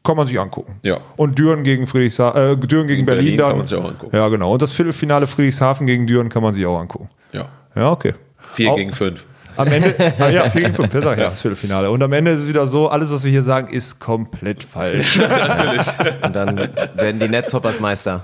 [0.03, 0.75] Kann man sich angucken.
[0.83, 0.99] Ja.
[1.17, 3.47] Und Düren gegen Friedrichshafen, äh, Düren gegen, Gegen Berlin, Berlin dann.
[3.49, 4.15] kann man sich auch angucken.
[4.15, 4.53] Ja, genau.
[4.53, 7.09] Und das Viertelfinale Friedrichshafen gegen Düren kann man sich auch angucken.
[7.31, 7.47] Ja.
[7.75, 8.13] Ja, okay.
[8.49, 9.25] Vier Au- gegen fünf.
[9.57, 11.89] Am Ende, ah, ja, 4 gegen 5, ja, sag ich, ja, das Viertelfinale.
[11.89, 15.19] Und am Ende ist es wieder so, alles, was wir hier sagen, ist komplett falsch.
[16.21, 16.57] Und dann
[16.95, 18.23] werden die Netzhoppers Meister.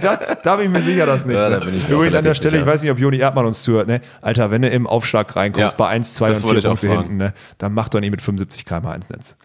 [0.00, 1.36] Da, da bin ich mir sicher, dass nicht.
[1.36, 1.58] Ja, ne?
[1.58, 2.62] da bin ich Übrigens auch an der Stelle, sicher.
[2.62, 4.00] ich weiß nicht, ob Joni Erdmann uns zuhört, ne?
[4.20, 6.66] Alter, wenn du im Aufschlag reinkommst Ja, bei 1, 2 das und wollte 4 ich
[6.66, 7.32] auch Punkte hinten, ne?
[7.58, 9.36] Dann mach doch nicht mit 75 km ins Netz.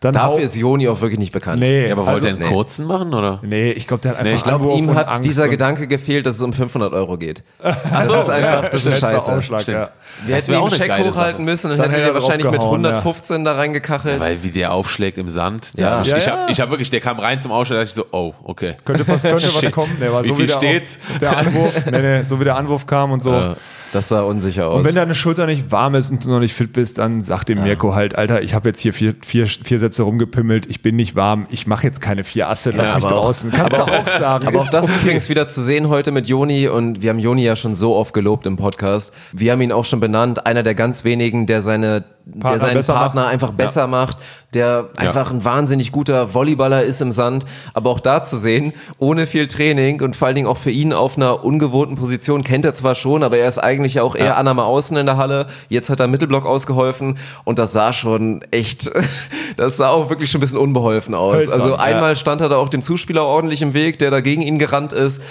[0.00, 1.60] Dann Dafür ist Joni auch wirklich nicht bekannt.
[1.60, 3.40] Nee, Ja, aber wollte also, er einen kurzen machen, oder?
[3.42, 6.24] Nee, ich glaube, der hat einfach Nee, Ich glaube, ihm hat Angst dieser Gedanke gefehlt,
[6.26, 7.42] dass es um 500 Euro geht.
[7.62, 9.32] Das so, ist einfach, ja, das ist scheiße.
[9.32, 9.76] Aufschlag, Stimmt.
[9.78, 9.90] ja.
[10.24, 11.42] Wir Das hätten auch einen eine Check geile hochhalten Sache.
[11.42, 12.90] müssen und Dann dann hätte er er wahrscheinlich mit draufgehauen, ja.
[12.90, 14.20] 115 da reingekachelt.
[14.20, 15.72] Weil wie der aufschlägt im Sand.
[15.76, 16.00] Ja.
[16.00, 16.32] Ich Ja, ich ja.
[16.32, 18.74] habe ich hab wirklich, der kam rein zum Ausschlag, da dachte ich so, oh, okay.
[18.84, 19.96] Könnte was, könnte was kommen.
[20.00, 20.98] Der war Wie so viel der, steht's?
[21.20, 23.54] Der Anwurf, nee, nee, so wie der Anwurf kam und so.
[23.92, 24.78] Ja, das sah unsicher aus.
[24.78, 27.44] Und wenn deine Schulter nicht warm ist und du noch nicht fit bist, dann sag
[27.44, 30.96] dem Mirko halt, Alter, ich habe jetzt hier vier, vier, vier Sätze rumgepimmelt, ich bin
[30.96, 33.50] nicht warm, ich mache jetzt keine vier Asse, lass Ja, mich aber auch- draußen.
[33.50, 34.46] Kannst du auch sagen.
[34.46, 34.98] Aber auch ist das okay.
[35.02, 38.14] übrigens wieder zu sehen heute mit Joni und wir haben Joni ja schon so oft
[38.14, 39.14] gelobt im Podcast.
[39.32, 43.22] Wir haben ihn auch schon benannt, einer der ganz wenigen, der seine der seinen Partner
[43.22, 43.32] macht.
[43.32, 44.18] einfach besser macht,
[44.54, 47.44] der einfach ein wahnsinnig guter Volleyballer ist im Sand,
[47.74, 50.92] aber auch da zu sehen, ohne viel Training und vor allen Dingen auch für ihn
[50.92, 54.36] auf einer ungewohnten Position, kennt er zwar schon, aber er ist eigentlich ja auch eher
[54.36, 58.42] Anna mal außen in der Halle, jetzt hat er Mittelblock ausgeholfen und das sah schon
[58.50, 58.90] echt,
[59.56, 61.34] das sah auch wirklich schon ein bisschen unbeholfen aus.
[61.34, 61.76] Hölzern, also ja.
[61.76, 64.92] einmal stand er da auch dem Zuspieler ordentlich im Weg, der da gegen ihn gerannt
[64.92, 65.22] ist.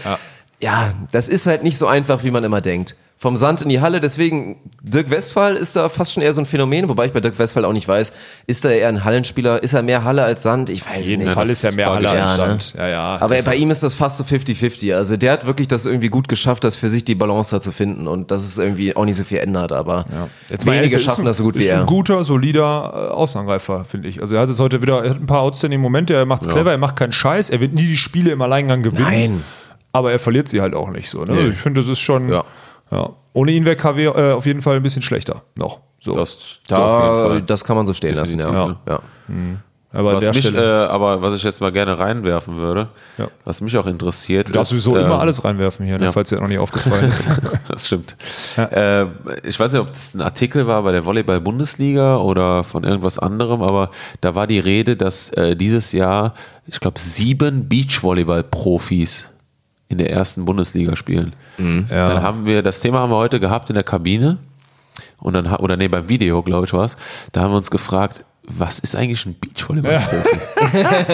[0.62, 0.90] Ja.
[1.12, 2.96] das ist halt nicht so einfach, wie man immer denkt.
[3.22, 6.46] Vom Sand in die Halle, deswegen Dirk Westphal ist da fast schon eher so ein
[6.46, 8.14] Phänomen, wobei ich bei Dirk Westphal auch nicht weiß,
[8.48, 10.70] ist er eher ein Hallenspieler, ist er mehr Halle als Sand?
[10.70, 11.34] Ich weiß Auf jeden nicht.
[11.34, 12.50] Fall ist ja mehr Halle als ja, ne?
[12.52, 12.76] Sand.
[12.78, 13.18] Ja, ja.
[13.20, 14.96] Aber Das- bei ihm ist das fast so 50-50.
[14.96, 17.74] Also der hat wirklich das irgendwie gut geschafft, das für sich die Balance da zu
[17.74, 20.06] finden und dass es irgendwie auch nicht so viel ändert, aber
[20.50, 21.86] Jetzt mal wenige ehrlich, schaffen ist ein- das so gut wie Ist ein er.
[21.88, 24.22] guter, solider äh, Außenangreifer, finde ich.
[24.22, 26.72] Also er hat es heute wieder, er hat ein paar outstanding Momente, er macht's clever,
[26.72, 29.04] er macht keinen Scheiß, er wird nie die Spiele im Alleingang gewinnen.
[29.04, 29.44] Nein.
[29.92, 31.24] Aber er verliert sie halt auch nicht so.
[31.24, 31.32] Ne?
[31.32, 32.30] Also Ich finde, das ist schon.
[32.30, 32.44] Ja.
[32.92, 33.10] Ja.
[33.34, 35.80] Ohne ihn wäre KW äh, auf jeden Fall ein bisschen schlechter noch.
[36.02, 36.14] So.
[36.14, 38.46] Das, Da, das kann man so stehen lassen, ja.
[38.48, 39.00] Definitiv, ja.
[39.92, 42.88] aber an Was mich, äh, aber was ich jetzt mal gerne reinwerfen würde,
[43.18, 43.28] Ja.
[43.44, 46.12] was mich auch interessiert, du darfst ist, sowieso immer ähm, alles reinwerfen hier, ne, ja.
[46.12, 47.28] falls dir noch nicht aufgefallen ist.
[47.68, 48.16] das stimmt.
[48.58, 49.06] Äh,
[49.44, 53.62] ich weiß nicht, ob das ein Artikel war bei der Volleyball-Bundesliga oder von irgendwas anderem,
[53.62, 53.90] aber
[54.22, 56.34] da war die Rede, dass äh, dieses Jahr,
[56.66, 59.28] ich glaube, sieben Beachvolleyball-Profis
[59.90, 61.34] in der ersten Bundesliga spielen.
[61.90, 64.38] Dann haben wir, das Thema haben wir heute gehabt in der Kabine
[65.18, 66.96] und dann, oder nee, beim Video, glaube ich, war es.
[67.34, 68.24] Da haben wir uns gefragt,
[68.58, 70.40] was ist eigentlich ein Beachvolleyball-Profi?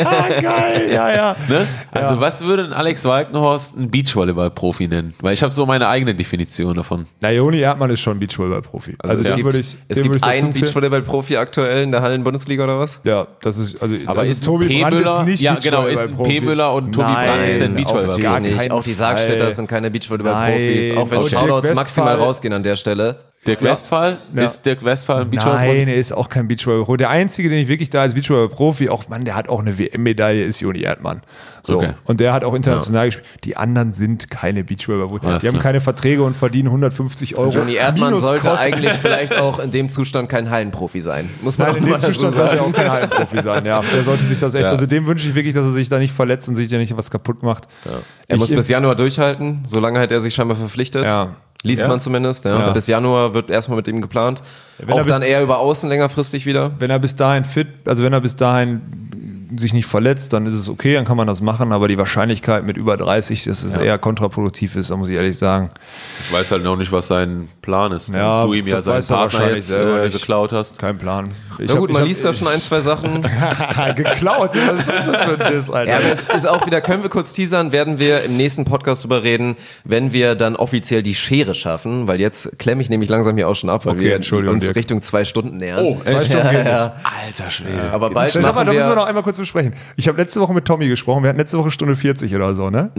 [0.06, 1.36] ah, geil, ja, ja.
[1.49, 1.68] Ne?
[1.91, 5.14] Also was würde ein Alex Walkenhorst ein Beachvolleyball-Profi nennen?
[5.22, 7.06] Weil ich habe so meine eigene Definition davon.
[7.20, 8.95] Na, Joni Erdmann ist schon Beachvolleyball-Profi.
[8.99, 10.52] Also, es den gibt, würde ich, es gibt einen.
[10.52, 13.02] Beachvolleyball-Profi aktuell in der Hallen-Bundesliga oder was?
[13.03, 14.82] Ja, das ist, also, Aber also ist ein Tobi P.
[14.82, 16.40] Brandt Müller- ist nicht ja, genau, ist ein Beachvolleyball-Profi.
[16.40, 16.45] P.
[16.45, 18.72] Müller und Tobi Nein, Brandt ist ein Beachvolleyball-Profi.
[18.72, 18.94] Auch die.
[18.94, 23.20] Sargstädter sind keine Beachvolleyball-Profis, auch wenn Shoutouts maximal rausgehen an der Stelle.
[23.48, 24.18] Dirk Westphal?
[24.34, 24.44] Ja.
[24.44, 25.88] Ist Dirk Westphal ein Nein, Beachvolleyball?
[25.90, 26.98] er ist auch kein Beachvolleyball-Profi.
[26.98, 30.44] Der Einzige, den ich wirklich da als Beachvolleyball-Profi, auch Mann, der hat auch eine WM-Medaille,
[30.44, 31.22] ist Joni Erdmann.
[31.64, 31.78] So.
[31.78, 31.94] Okay.
[32.06, 33.28] Und der hat auch international gespielt.
[33.44, 35.42] Die anderen sind keine Beachvolleyball-Profis.
[35.42, 37.50] Die haben keine Verträge und verdienen 150 Euro.
[37.52, 38.66] Johnny Erdmann Minus sollte Kosten.
[38.66, 41.30] eigentlich vielleicht auch in dem Zustand kein Hallenprofi sein.
[41.42, 43.66] Muss man Nein, auch in mal dem Zustand sollte er auch kein Hallenprofi sein.
[43.66, 44.66] Ja, der sollte sich das echt.
[44.66, 44.72] Ja.
[44.72, 46.96] Also dem wünsche ich wirklich, dass er sich da nicht verletzt und sich da nicht
[46.96, 47.68] was kaputt macht.
[48.28, 51.06] Er Ich- muss bis Januar durchhalten, solange hat er sich scheinbar verpflichtet.
[51.06, 51.36] Ja.
[51.66, 51.88] Liest Ja?
[51.88, 52.46] man zumindest.
[52.46, 52.60] Ja.
[52.60, 52.70] Ja.
[52.72, 54.44] Bis Januar wird erstmal mit ihm geplant.
[54.78, 56.72] wenn er Auch dann eher über Außen längerfristig wieder.
[56.80, 59.05] Wenn er bis dahin fit, also wenn er bis dahin
[59.58, 62.66] sich nicht verletzt, dann ist es okay, dann kann man das machen, aber die Wahrscheinlichkeit
[62.66, 65.70] mit über 30, dass es eher kontraproduktiv ist, da muss ich ehrlich sagen.
[66.26, 68.14] Ich weiß halt noch nicht, was sein Plan ist.
[68.14, 70.80] Ja, du ihm ja das seinen er Partner jetzt äh, geklaut hast.
[70.80, 71.30] Kein Plan.
[71.58, 73.22] Ich Na hab- gut, ich man hab- liest da schon ein, zwei Sachen.
[73.96, 74.52] geklaut.
[74.56, 75.92] Was ist das denn für ein Diss, Alter?
[75.92, 79.04] Ja, aber es ist auch wieder, können wir kurz teasern, werden wir im nächsten Podcast
[79.04, 83.36] drüber reden, wenn wir dann offiziell die Schere schaffen, weil jetzt klemme ich nämlich langsam
[83.38, 84.76] hier auch schon ab, weil Okay, wir uns Dirk.
[84.76, 85.84] Richtung zwei Stunden nähern.
[85.84, 86.96] Oh, Zwei Stunden ja, ja.
[87.26, 87.90] Alter Schwede.
[87.92, 89.74] Aber bald machen da müssen wir wir, noch einmal kurz besprechen.
[89.95, 91.24] Ich habe letzte Woche mit Tommy gesprochen.
[91.24, 92.91] Wir hatten letzte Woche Stunde 40 oder so, ne?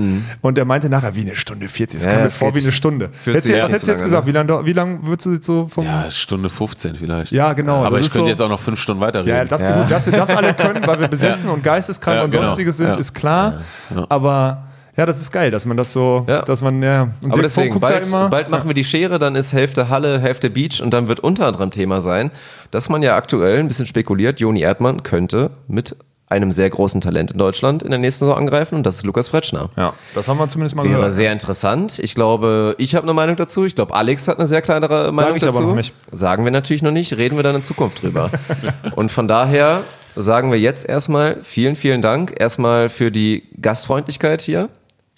[0.43, 1.99] Und der meinte nachher, wie eine Stunde 40.
[2.01, 3.09] Das Ja, kam mir vor wie eine Stunde.
[3.11, 4.27] 40 Hättest du- ja was hättest du jetzt lange, gesagt?
[4.27, 5.85] Wie lange wie lang würdest du jetzt so vom.
[5.85, 7.33] Ja, Stunde 15 vielleicht.
[7.33, 7.85] Ja, genau.
[7.85, 9.35] Aber Das ich könnte so- jetzt auch noch fünf Stunden weiterreden.
[9.37, 12.31] Ja, das, Gut, dass wir das alle können, weil wir besessen und geisteskrank Ja, und
[12.31, 12.45] genau.
[12.47, 12.95] sonstiges sind, Ja.
[12.95, 13.61] ist klar.
[14.09, 14.65] Aber
[14.97, 16.43] ja, das ist geil, dass man das so, Ja.
[16.43, 17.09] dass man, ja.
[17.23, 18.29] Und aber deswegen, guckt da bald, immer.
[18.31, 21.47] bald machen wir die Schere, dann ist Hälfte Halle, Hälfte Beach und dann wird unter
[21.47, 22.31] anderem Thema sein,
[22.71, 25.97] dass man ja aktuell ein bisschen spekuliert, Joni Erdmann könnte mit
[26.29, 29.29] einem sehr großen Talent in Deutschland in der nächsten Saison angreifen und das ist Lukas
[29.29, 29.71] Fretschner.
[29.77, 31.13] ja, das haben wir zumindest mal Wäre gehört.
[31.13, 32.01] sehr interessant.
[32.01, 33.65] Ich glaube, ich habe eine Meinung dazu.
[33.65, 35.63] Ich glaube, Alex hat eine sehr kleinere Meinung ich aber dazu.
[35.63, 35.95] noch nicht.
[36.11, 38.31] Sagen wir natürlich noch nicht, reden wir dann in Zukunft drüber.
[38.97, 39.83] Und von daher
[40.17, 42.35] sagen wir jetzt erstmal vielen, vielen Dank.
[42.39, 44.69] Erstmal für die Gastfreundlichkeit hier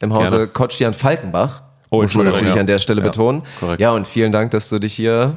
[0.01, 0.49] im Hause Gerne.
[0.49, 1.63] Kotschdian Falkenbach.
[1.91, 2.61] Oh, muss man natürlich ja.
[2.61, 3.43] an der Stelle betonen.
[3.61, 3.81] korrekt.
[3.81, 5.33] Ja, und vielen Dank, dass du dich hier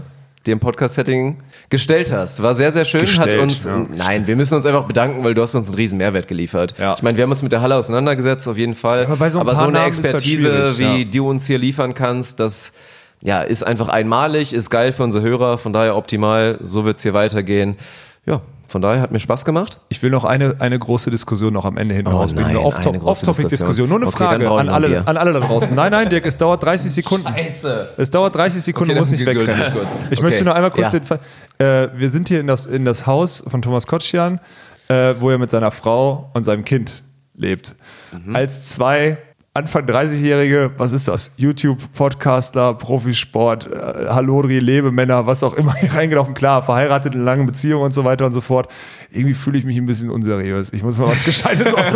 [0.47, 1.37] dem Podcast-Setting
[1.69, 2.41] gestellt hast.
[2.41, 3.01] War sehr, sehr schön.
[3.01, 3.85] Gestellt, hat uns, ja.
[3.95, 6.73] nein, wir müssen uns einfach bedanken, weil du hast uns einen riesen Mehrwert geliefert.
[6.79, 6.95] Ja.
[6.95, 9.05] Ich meine, wir haben uns mit der Halle auseinandergesetzt, auf jeden Fall.
[9.05, 11.09] aber bei so ein aber so eine Namen das Expertise, schwierig, wie ja.
[11.11, 12.73] du uns hier liefern kannst, das
[13.21, 17.13] ja, ist einfach einmalig, ist geil für unsere Hörer, von daher optimal, so wird's hier
[17.13, 17.77] weitergehen.
[18.25, 19.81] Ja, von daher hat mir Spaß gemacht.
[19.89, 22.51] Ich will noch eine, eine große Diskussion noch am Ende hin Oh rausbringen.
[22.51, 23.89] Eine Off-Topic-Diskussion.
[23.89, 25.73] Nur eine Okay, Frage an alle, an alle da draußen.
[25.75, 27.27] Nein, nein, Dirk, es dauert 30 Sekunden.
[27.27, 27.89] Scheiße.
[27.97, 29.73] Es dauert 30 Sekunden, Okay, dann nicht wegrennen.
[30.11, 30.23] Ich Okay.
[30.23, 30.99] möchte nur einmal kurz Ja.
[30.99, 31.19] den Fall.
[31.57, 34.39] Äh, wir sind hier in das, in das Haus von Thomas Kotschan,
[34.87, 37.03] äh, wo er mit seiner Frau und seinem Kind
[37.35, 37.75] lebt.
[38.11, 38.35] Mhm.
[38.35, 39.17] Als zwei
[39.53, 41.33] Anfang 30-Jährige, was ist das?
[41.35, 46.33] YouTube, Podcaster, Profisport, äh, Hallodri, Lebemänner, was auch immer hier reingelaufen.
[46.33, 48.71] Klar, verheiratet in langen Beziehungen und so weiter und so fort.
[49.11, 50.71] Irgendwie fühle ich mich ein bisschen unseriös.
[50.71, 51.93] Ich muss mal was Gescheites auf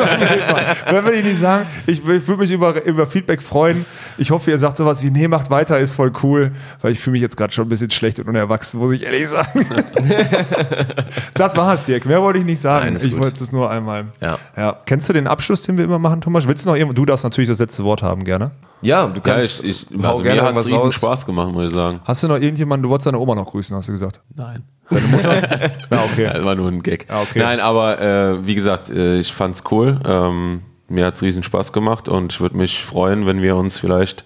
[0.89, 3.85] Wenn will ich nicht sagen, ich, ich würde mich über, über Feedback freuen.
[4.17, 6.51] Ich hoffe, ihr sagt sowas wie, nee, macht weiter, ist voll cool,
[6.81, 9.29] weil ich fühle mich jetzt gerade schon ein bisschen schlecht und unerwachsen, muss ich ehrlich
[9.29, 9.65] sagen.
[11.33, 12.05] das war's, Dirk.
[12.05, 12.87] Mehr wollte ich nicht sagen.
[12.87, 14.07] Nein, ich wollte es nur einmal.
[14.19, 14.39] Ja.
[14.57, 14.77] ja.
[14.85, 16.45] Kennst du den Abschluss, den wir immer machen, Thomas?
[16.49, 16.93] Willst du noch irgendwo?
[16.93, 18.51] Du darfst natürlich das letzte Wort haben, gerne.
[18.81, 19.63] Ja, du Ja, kannst.
[19.63, 20.95] ich, ich, hau also gerne mir hat es riesen raus.
[20.95, 21.99] Spaß gemacht, muss ich sagen.
[22.03, 24.21] Hast du noch irgendjemanden, du wolltest deine Oma noch grüßen, hast du gesagt?
[24.35, 24.63] Nein.
[24.91, 26.29] Ja, okay.
[26.33, 27.05] Das war nur ein Gag.
[27.09, 27.39] Ah, okay.
[27.39, 29.99] Nein, aber äh, wie gesagt, äh, ich fand's cool.
[30.05, 34.25] Ähm, mir hat's riesen Spaß gemacht und ich würde mich freuen, wenn wir uns vielleicht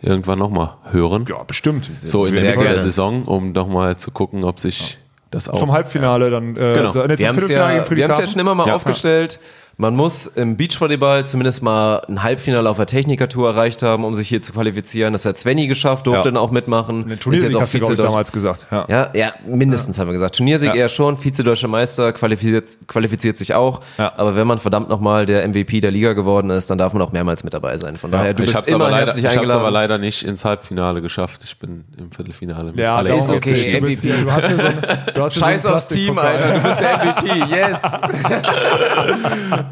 [0.00, 1.24] irgendwann nochmal hören.
[1.28, 1.90] Ja, bestimmt.
[1.96, 2.78] so in der Mitte der.
[2.78, 4.98] Saison, um nochmal zu gucken, ob sich
[5.32, 5.58] das auch.
[5.58, 6.50] Zum Halbfinale dann.
[6.56, 6.92] Äh, Genau.
[6.92, 8.76] nee, zum Wir haben es ja, wir ja schon immer mal Ja.
[8.76, 9.40] aufgestellt.
[9.80, 14.26] Man muss im Beachvolleyball zumindest mal ein Halbfinale auf der Technikertour erreicht haben, um sich
[14.28, 15.12] hier zu qualifizieren.
[15.12, 16.32] Das hat Svenny geschafft, durfte Ja.
[16.32, 17.04] dann auch mitmachen.
[17.04, 18.66] Eine Ist Turniersieg jetzt auch hast du, glaube ich, Vizedeutsch- damals gesagt.
[18.72, 18.86] Ja.
[18.88, 20.34] Ja, ja, mindestens haben wir gesagt.
[20.36, 20.74] Turniersieg Ja.
[20.74, 23.80] eher schon, Vize-Deutscher Meister qualifiziert, qualifiziert sich auch.
[23.98, 24.12] Ja.
[24.16, 27.12] Aber wenn man verdammt nochmal der MVP der Liga geworden ist, dann darf man auch
[27.12, 27.96] mehrmals mit dabei sein.
[27.98, 29.60] Von daher, du ich bist hab's, immer aber leider, herzlich ich hab's eingeladen.
[29.60, 31.42] aber leider nicht ins Halbfinale geschafft.
[31.44, 32.72] Ich bin im Viertelfinale.
[32.72, 33.78] mit Ja, Alex Ist okay.
[33.80, 34.74] Du, bist du hast hier so ein,
[35.14, 36.18] du hast hier Scheiß so aufs Team.
[36.18, 36.54] Alter.
[36.54, 37.54] Du bist der MVP.
[37.54, 37.82] Yes.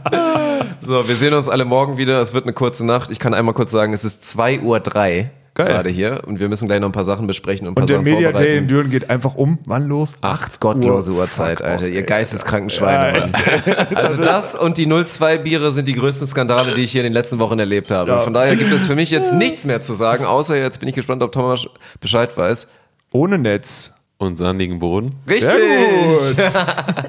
[0.80, 2.20] so, wir sehen uns alle morgen wieder.
[2.20, 3.10] Es wird eine kurze Nacht.
[3.10, 6.80] Ich kann einmal kurz sagen, es ist 2.03 Uhr gerade hier und wir müssen gleich
[6.80, 8.66] noch ein paar Sachen besprechen und ein paar Und der Sachen Media Day in.
[8.66, 9.58] Düren geht einfach um.
[9.64, 10.14] Wann los?
[10.20, 11.20] Acht gottlose Uhr.
[11.20, 11.84] Uhrzeit, Fuck Alter.
[11.86, 12.02] off, Ihr ey.
[12.02, 13.20] geisteskranken Schweine.
[13.20, 13.32] Mann.
[13.94, 17.14] Also das und die 02 Biere sind die größten Skandale, die ich hier in den
[17.14, 18.10] letzten Wochen erlebt habe.
[18.10, 18.18] Ja.
[18.18, 20.94] Von daher gibt es für mich jetzt nichts mehr zu sagen, außer jetzt bin ich
[20.94, 21.66] gespannt, ob Thomas
[22.00, 22.68] Bescheid weiß.
[23.12, 23.94] Ohne Netz.
[24.18, 25.10] und sandigen Boden.
[25.28, 25.50] Richtig!
[25.50, 26.54] Sehr gut.